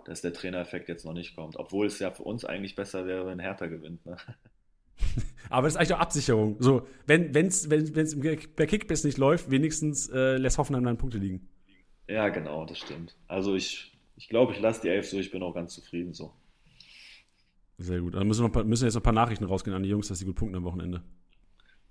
dass 0.05 0.21
der 0.21 0.31
Trainereffekt 0.31 0.87
jetzt 0.87 1.03
noch 1.03 1.13
nicht 1.13 1.35
kommt. 1.35 1.57
Obwohl 1.57 1.87
es 1.87 1.99
ja 1.99 2.09
für 2.11 2.23
uns 2.23 2.45
eigentlich 2.45 2.77
besser 2.77 3.05
wäre, 3.05 3.25
wenn 3.25 3.39
Hertha 3.39 3.67
gewinnt. 3.67 4.05
Ne? 4.05 4.15
Aber 5.49 5.67
das 5.67 5.73
ist 5.73 5.77
eigentlich 5.77 5.93
auch 5.95 5.99
Absicherung. 5.99 6.55
So, 6.59 6.87
wenn 7.05 7.35
es 7.35 7.69
wenn, 7.69 7.93
wenn's 7.97 8.17
bei 8.55 8.65
Kickbiss 8.65 9.03
nicht 9.03 9.17
läuft, 9.17 9.51
wenigstens 9.51 10.09
äh, 10.09 10.37
lässt 10.37 10.57
Hoffenheim 10.57 10.85
dann 10.85 10.97
Punkte 10.97 11.17
liegen. 11.17 11.49
Ja, 12.11 12.27
genau, 12.27 12.65
das 12.65 12.77
stimmt. 12.77 13.15
Also 13.29 13.55
ich, 13.55 13.97
ich 14.17 14.27
glaube, 14.27 14.51
ich 14.51 14.59
lasse 14.59 14.81
die 14.81 14.89
Elf 14.89 15.07
so, 15.07 15.17
ich 15.17 15.31
bin 15.31 15.41
auch 15.41 15.53
ganz 15.53 15.73
zufrieden 15.73 16.13
so. 16.13 16.33
Sehr 17.77 18.01
gut. 18.01 18.15
Dann 18.15 18.27
müssen, 18.27 18.53
wir 18.53 18.63
müssen 18.65 18.83
jetzt 18.83 18.95
noch 18.95 19.01
ein 19.01 19.03
paar 19.03 19.13
Nachrichten 19.13 19.45
rausgehen 19.45 19.73
an 19.73 19.83
die 19.83 19.89
Jungs, 19.89 20.09
dass 20.09 20.19
sie 20.19 20.25
gut 20.25 20.35
punkten 20.35 20.57
am 20.57 20.65
Wochenende. 20.65 21.03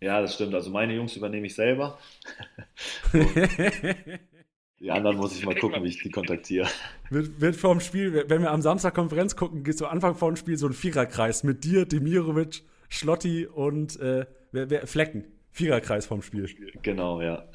Ja, 0.03 0.21
das 0.21 0.35
stimmt. 0.35 0.55
Also 0.55 0.71
meine 0.71 0.95
Jungs 0.95 1.17
übernehme 1.17 1.47
ich 1.47 1.55
selber. 1.55 1.99
die 4.79 4.91
anderen 4.91 5.17
muss 5.17 5.39
ich 5.39 5.47
mal 5.47 5.55
gucken, 5.55 5.83
wie 5.85 5.89
ich 5.89 6.03
die 6.03 6.11
kontaktiere. 6.11 6.69
Wird, 7.09 7.41
wird 7.41 7.57
vor 7.57 7.75
dem 7.75 7.81
Spiel, 7.81 8.27
wenn 8.29 8.43
wir 8.43 8.51
am 8.51 8.61
Samstag 8.61 8.95
Konferenz 8.95 9.37
gucken, 9.37 9.65
geht 9.65 9.79
so 9.79 9.87
Anfang 9.87 10.15
vor 10.15 10.31
dem 10.31 10.37
Spiel 10.37 10.59
so 10.59 10.67
ein 10.67 10.75
Viererkreis 10.75 11.45
mit 11.45 11.65
dir, 11.65 11.87
Demirovic, 11.87 12.63
Schlotti 12.91 13.47
und 13.47 13.99
äh, 14.01 14.27
wer, 14.53 14.69
wer, 14.69 14.87
Flecken. 14.87 15.25
Viererkreis 15.51 16.05
vorm 16.05 16.21
Spiel. 16.21 16.47
Genau, 16.83 17.23
ja. 17.23 17.49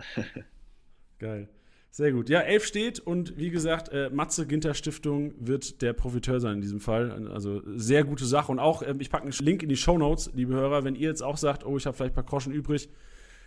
Geil. 1.19 1.47
Sehr 1.95 2.11
gut. 2.11 2.27
Ja, 2.27 2.41
elf 2.41 2.65
steht 2.65 2.99
und 2.99 3.37
wie 3.37 3.49
gesagt, 3.49 3.87
äh, 3.87 4.09
Matze 4.09 4.45
Ginter 4.45 4.73
Stiftung 4.73 5.33
wird 5.39 5.81
der 5.81 5.93
Profiteur 5.93 6.41
sein 6.41 6.55
in 6.55 6.61
diesem 6.61 6.81
Fall. 6.81 7.29
Also 7.31 7.61
sehr 7.73 8.03
gute 8.03 8.25
Sache. 8.25 8.51
Und 8.51 8.59
auch, 8.59 8.83
ähm, 8.85 8.99
ich 8.99 9.09
packe 9.09 9.23
einen 9.23 9.31
Link 9.31 9.63
in 9.63 9.69
die 9.69 9.77
Show 9.77 9.97
Notes, 9.97 10.29
liebe 10.33 10.53
Hörer, 10.53 10.83
wenn 10.83 10.95
ihr 10.95 11.07
jetzt 11.07 11.23
auch 11.23 11.37
sagt, 11.37 11.65
oh, 11.65 11.77
ich 11.77 11.85
habe 11.85 11.95
vielleicht 11.95 12.11
ein 12.11 12.15
paar 12.15 12.25
Groschen 12.25 12.51
übrig. 12.51 12.89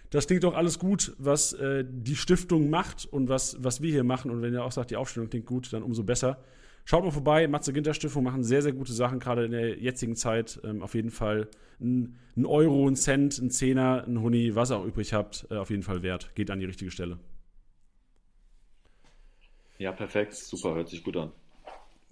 Das 0.09 0.26
klingt 0.26 0.44
doch 0.44 0.55
alles 0.55 0.78
gut, 0.78 1.14
was 1.18 1.53
äh, 1.53 1.84
die 1.86 2.16
Stiftung 2.16 2.70
macht 2.70 3.05
und 3.05 3.28
was, 3.28 3.62
was 3.62 3.82
wir 3.82 3.90
hier 3.90 4.03
machen. 4.03 4.30
Und 4.30 4.40
wenn 4.40 4.55
ihr 4.55 4.64
auch 4.64 4.72
sagt, 4.72 4.92
die 4.92 4.96
Aufstellung 4.96 5.28
klingt 5.28 5.44
gut, 5.44 5.70
dann 5.74 5.82
umso 5.82 6.03
besser. 6.03 6.38
Schaut 6.86 7.05
mal 7.05 7.11
vorbei, 7.11 7.46
Matze 7.49 7.74
Ginter 7.74 7.92
Stiftung 7.92 8.24
machen 8.24 8.44
sehr, 8.44 8.62
sehr 8.62 8.72
gute 8.72 8.94
Sachen, 8.94 9.18
gerade 9.18 9.44
in 9.44 9.51
der 9.51 9.78
jetzigen 9.78 10.16
Zeit. 10.16 10.59
Ähm, 10.64 10.80
auf 10.80 10.94
jeden 10.94 11.11
Fall 11.11 11.49
ein, 11.82 12.16
Euro, 12.46 12.88
ein 12.88 12.96
Cent, 12.96 13.36
ein 13.40 13.51
Zehner, 13.51 14.05
ein 14.07 14.22
Huni, 14.22 14.55
was 14.55 14.70
ihr 14.70 14.78
auch 14.78 14.86
übrig 14.86 15.12
habt, 15.12 15.46
äh, 15.51 15.57
auf 15.57 15.68
jeden 15.68 15.82
Fall 15.82 16.03
wert. 16.03 16.34
Geht 16.34 16.51
an 16.51 16.61
die 16.61 16.64
richtige 16.64 16.90
Stelle. 16.90 17.18
Ja, 19.78 19.92
perfekt. 19.92 20.34
Super, 20.34 20.74
hört 20.74 20.88
sich 20.88 21.02
gut 21.02 21.16
an. 21.16 21.32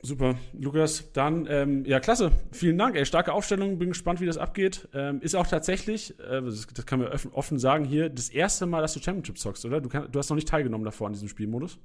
Super, 0.02 0.36
Lukas. 0.52 1.10
Dann, 1.12 1.46
ähm, 1.50 1.84
ja, 1.84 1.98
klasse. 2.00 2.30
Vielen 2.52 2.78
Dank. 2.78 2.96
Ey, 2.96 3.06
starke 3.06 3.32
Aufstellung. 3.32 3.78
Bin 3.78 3.88
gespannt, 3.88 4.20
wie 4.20 4.26
das 4.26 4.38
abgeht. 4.38 4.88
Ähm, 4.94 5.20
ist 5.20 5.34
auch 5.34 5.46
tatsächlich, 5.46 6.18
äh, 6.20 6.42
das, 6.42 6.66
das, 6.66 6.86
kann 6.86 7.00
man 7.00 7.08
offen 7.32 7.58
sagen 7.58 7.84
hier, 7.84 8.08
das 8.08 8.28
erste 8.28 8.66
Mal, 8.66 8.82
dass 8.82 8.94
du 8.94 9.00
Championship 9.00 9.38
zockst, 9.38 9.64
oder? 9.64 9.80
Du, 9.80 9.88
kann, 9.88 10.10
du 10.10 10.18
hast 10.18 10.28
noch 10.28 10.36
nicht 10.36 10.48
teilgenommen 10.48 10.84
davor 10.84 11.08
an 11.08 11.14
diesem 11.14 11.28
Spielmodus. 11.28 11.78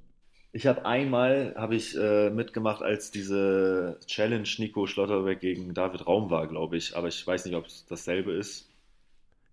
Ich 0.52 0.66
habe 0.66 0.84
einmal 0.84 1.54
hab 1.56 1.72
ich, 1.72 1.96
äh, 1.96 2.28
mitgemacht, 2.30 2.82
als 2.82 3.10
diese 3.10 3.98
Challenge 4.06 4.48
Nico 4.58 4.86
Schlotterbeck 4.86 5.40
gegen 5.40 5.72
David 5.72 6.06
Raum 6.06 6.30
war, 6.30 6.46
glaube 6.46 6.76
ich. 6.76 6.94
Aber 6.96 7.08
ich 7.08 7.26
weiß 7.26 7.46
nicht, 7.46 7.56
ob 7.56 7.66
es 7.66 7.86
dasselbe 7.86 8.32
ist. 8.32 8.68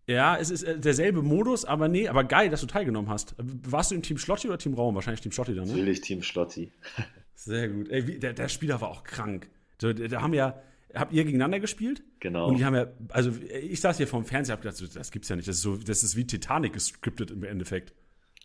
Ja, 0.10 0.38
es 0.38 0.50
ist 0.50 0.64
äh, 0.64 0.80
derselbe 0.80 1.22
Modus, 1.22 1.66
aber 1.66 1.88
nee, 1.88 2.08
aber 2.08 2.24
geil, 2.24 2.50
dass 2.50 2.62
du 2.62 2.68
teilgenommen 2.68 3.12
hast. 3.12 3.36
Warst 3.38 3.92
du 3.92 3.96
im 3.96 4.02
Team 4.02 4.18
Schlotti 4.18 4.48
oder 4.48 4.58
Team 4.58 4.74
Raum? 4.74 4.96
Wahrscheinlich 4.96 5.22
Team 5.22 5.32
Schlotti 5.32 5.54
dann, 5.54 5.66
ne? 5.66 5.74
Natürlich 5.74 6.02
Team 6.02 6.24
Schlotti. 6.24 6.72
Sehr 7.36 7.70
gut. 7.70 7.90
Ey, 7.90 8.08
wie, 8.08 8.18
der, 8.18 8.34
der, 8.34 8.50
Spieler 8.50 8.82
war 8.82 8.90
auch 8.90 9.04
krank. 9.04 9.52
Da, 9.78 9.94
da 9.94 10.22
haben 10.22 10.34
ja, 10.34 10.60
habt 10.96 11.14
ihr 11.14 11.24
gegeneinander 11.24 11.60
gespielt? 11.60 12.02
Genau. 12.22 12.48
Und 12.48 12.58
die 12.58 12.66
haben 12.66 12.74
ja, 12.74 12.88
also 13.10 13.32
ich 13.62 13.80
saß 13.82 13.98
hier 13.98 14.08
vorm 14.08 14.26
Fernseher 14.26 14.54
hab 14.54 14.64
gedacht, 14.64 14.84
das 14.96 15.12
gibt's 15.12 15.30
ja 15.30 15.36
nicht. 15.36 15.48
Das 15.48 15.58
ist, 15.58 15.62
so, 15.62 15.78
das 15.78 16.02
ist 16.02 16.16
wie 16.16 16.26
Titanic 16.26 16.74
gescriptet 16.74 17.30
im 17.30 17.44
Endeffekt. 17.44 17.94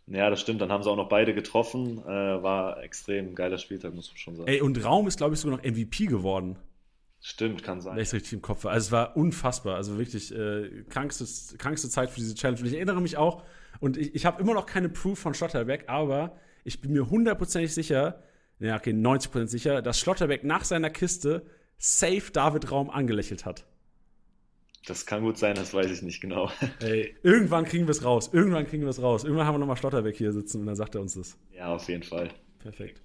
Ja, 0.07 0.29
das 0.29 0.43
stimmt. 0.43 0.61
Dann 0.61 0.71
haben 0.71 0.83
sie 0.83 0.91
auch 0.91 0.97
noch 0.97 1.09
beide 1.09 1.33
getroffen. 1.33 1.99
Äh, 2.01 2.43
war 2.43 2.83
extrem 2.83 3.35
geiler 3.35 3.57
Spieltag, 3.57 3.95
muss 3.95 4.11
man 4.11 4.19
schon 4.19 4.37
sagen. 4.37 4.49
Ey, 4.49 4.61
und 4.61 4.85
Raum 4.85 5.07
ist, 5.07 5.17
glaube 5.17 5.33
ich, 5.33 5.41
sogar 5.41 5.57
noch 5.57 5.65
MVP 5.65 6.05
geworden. 6.05 6.59
Stimmt, 7.27 7.62
kann 7.62 7.81
sein. 7.81 7.97
Wenn 7.97 8.03
ich 8.03 8.12
richtig 8.12 8.35
im 8.35 8.43
Kopf. 8.43 8.66
Also 8.66 8.89
es 8.89 8.93
war 8.93 9.16
unfassbar. 9.16 9.77
Also 9.77 9.97
wirklich 9.97 10.31
äh, 10.35 10.85
krankste, 10.91 11.25
krankste 11.57 11.89
Zeit 11.89 12.11
für 12.11 12.20
diese 12.20 12.35
Challenge. 12.35 12.61
Und 12.61 12.66
ich 12.66 12.75
erinnere 12.75 13.01
mich 13.01 13.16
auch, 13.16 13.43
und 13.81 13.97
ich, 13.97 14.14
ich 14.14 14.27
habe 14.27 14.43
immer 14.43 14.53
noch 14.53 14.66
keine 14.66 14.91
Proof 14.91 15.20
von 15.20 15.33
Schlotterbeck, 15.33 15.85
aber 15.87 16.37
ich 16.64 16.83
bin 16.83 16.93
mir 16.93 17.09
hundertprozentig 17.09 17.72
sicher, 17.72 18.22
ja, 18.59 18.77
okay, 18.77 18.91
90% 18.91 19.47
sicher, 19.47 19.81
dass 19.81 19.99
Schlotterbeck 19.99 20.45
nach 20.45 20.64
seiner 20.64 20.91
Kiste 20.91 21.47
safe 21.79 22.31
David 22.31 22.70
Raum 22.70 22.91
angelächelt 22.91 23.47
hat. 23.47 23.64
Das 24.87 25.07
kann 25.07 25.22
gut 25.22 25.39
sein, 25.39 25.55
das 25.55 25.72
weiß 25.72 25.91
ich 25.91 26.03
nicht 26.03 26.20
genau. 26.20 26.53
Ey, 26.81 27.16
irgendwann 27.22 27.64
kriegen 27.64 27.87
wir 27.87 27.93
es 27.93 28.05
raus. 28.05 28.29
Irgendwann 28.35 28.66
kriegen 28.66 28.83
wir 28.83 28.91
es 28.91 29.01
raus. 29.01 29.25
Irgendwann 29.25 29.47
haben 29.47 29.55
wir 29.55 29.61
nochmal 29.61 29.79
Schlotterbeck 29.79 30.14
hier 30.14 30.33
sitzen 30.33 30.61
und 30.61 30.66
dann 30.66 30.77
sagt 30.77 30.95
er 30.95 31.01
uns 31.01 31.14
das. 31.14 31.39
Ja, 31.53 31.75
auf 31.75 31.89
jeden 31.89 32.03
Fall. 32.03 32.29
Perfekt. 32.59 33.01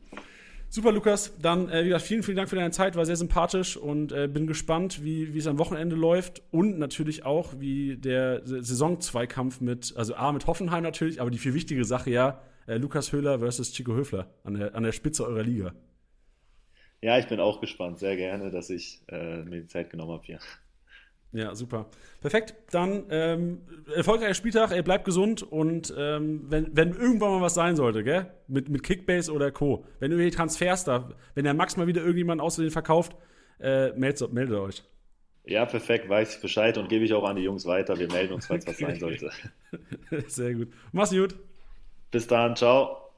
Super, 0.71 0.91
Lukas. 0.91 1.33
Dann, 1.41 1.67
äh, 1.69 1.83
wie 1.83 1.87
gesagt, 1.87 2.05
vielen, 2.05 2.21
vielen 2.21 2.37
Dank 2.37 2.47
für 2.47 2.55
deine 2.55 2.69
Zeit. 2.69 2.95
War 2.95 3.03
sehr 3.03 3.15
sympathisch 3.15 3.75
und 3.75 4.11
äh, 4.11 4.27
bin 4.27 4.45
gespannt, 4.45 5.03
wie 5.03 5.33
wie 5.33 5.39
es 5.39 5.47
am 5.47 5.57
Wochenende 5.57 5.95
läuft 5.95 6.43
und 6.51 6.77
natürlich 6.77 7.25
auch, 7.25 7.59
wie 7.59 7.97
der 7.97 8.45
Saisonzweikampf 8.45 9.61
mit, 9.61 9.93
also 9.97 10.13
A, 10.13 10.31
mit 10.31 10.45
Hoffenheim 10.45 10.83
natürlich, 10.83 11.21
aber 11.21 11.31
die 11.31 11.39
viel 11.39 11.55
wichtige 11.55 11.83
Sache 11.85 12.11
ja, 12.11 12.41
äh, 12.67 12.77
Lukas 12.77 13.11
Höhler 13.11 13.39
versus 13.39 13.73
Chico 13.73 13.93
Höfler 13.93 14.27
an 14.43 14.53
der, 14.53 14.75
an 14.75 14.83
der 14.83 14.91
Spitze 14.91 15.25
eurer 15.25 15.41
Liga. 15.41 15.73
Ja, 17.01 17.17
ich 17.17 17.27
bin 17.27 17.39
auch 17.39 17.61
gespannt. 17.61 17.97
Sehr 17.97 18.15
gerne, 18.15 18.51
dass 18.51 18.69
ich 18.69 19.01
äh, 19.07 19.43
mir 19.43 19.61
die 19.61 19.67
Zeit 19.67 19.89
genommen 19.89 20.11
habe 20.11 20.25
hier. 20.25 20.39
Ja, 21.31 21.53
super. 21.53 21.85
Perfekt. 22.21 22.55
Dann 22.71 23.05
ähm, 23.11 23.61
erfolgreicher 23.95 24.33
Spieltag, 24.33 24.71
ey, 24.71 24.81
bleibt 24.81 25.05
gesund 25.05 25.43
und 25.43 25.93
ähm, 25.95 26.41
wenn, 26.49 26.75
wenn 26.75 26.93
irgendwann 26.93 27.31
mal 27.31 27.41
was 27.41 27.53
sein 27.53 27.75
sollte, 27.75 28.03
gell? 28.03 28.31
Mit, 28.47 28.69
mit 28.69 28.83
Kickbase 28.83 29.31
oder 29.31 29.51
Co., 29.51 29.85
wenn 29.99 30.11
irgendwelche 30.11 30.35
Transfers 30.35 30.85
da, 30.85 31.09
wenn 31.35 31.43
der 31.43 31.53
Max 31.53 31.77
mal 31.77 31.87
wieder 31.87 32.01
irgendjemand 32.01 32.41
außerdem 32.41 32.71
verkauft, 32.71 33.15
äh, 33.59 33.91
meldet, 33.91 34.33
meldet 34.33 34.57
euch. 34.57 34.83
Ja, 35.45 35.65
perfekt, 35.65 36.09
weiß 36.09 36.35
ich 36.35 36.41
Bescheid 36.41 36.77
und 36.77 36.89
gebe 36.89 37.05
ich 37.05 37.13
auch 37.13 37.23
an 37.23 37.35
die 37.35 37.43
Jungs 37.43 37.65
weiter. 37.65 37.97
Wir 37.97 38.11
melden 38.11 38.33
uns, 38.33 38.47
falls 38.47 38.65
was 38.67 38.77
sein 38.77 38.95
sollte. 38.99 39.31
Sehr 40.27 40.53
gut. 40.53 40.69
Mach's 40.91 41.11
gut. 41.11 41.35
Bis 42.11 42.27
dann, 42.27 42.55
ciao. 42.55 43.08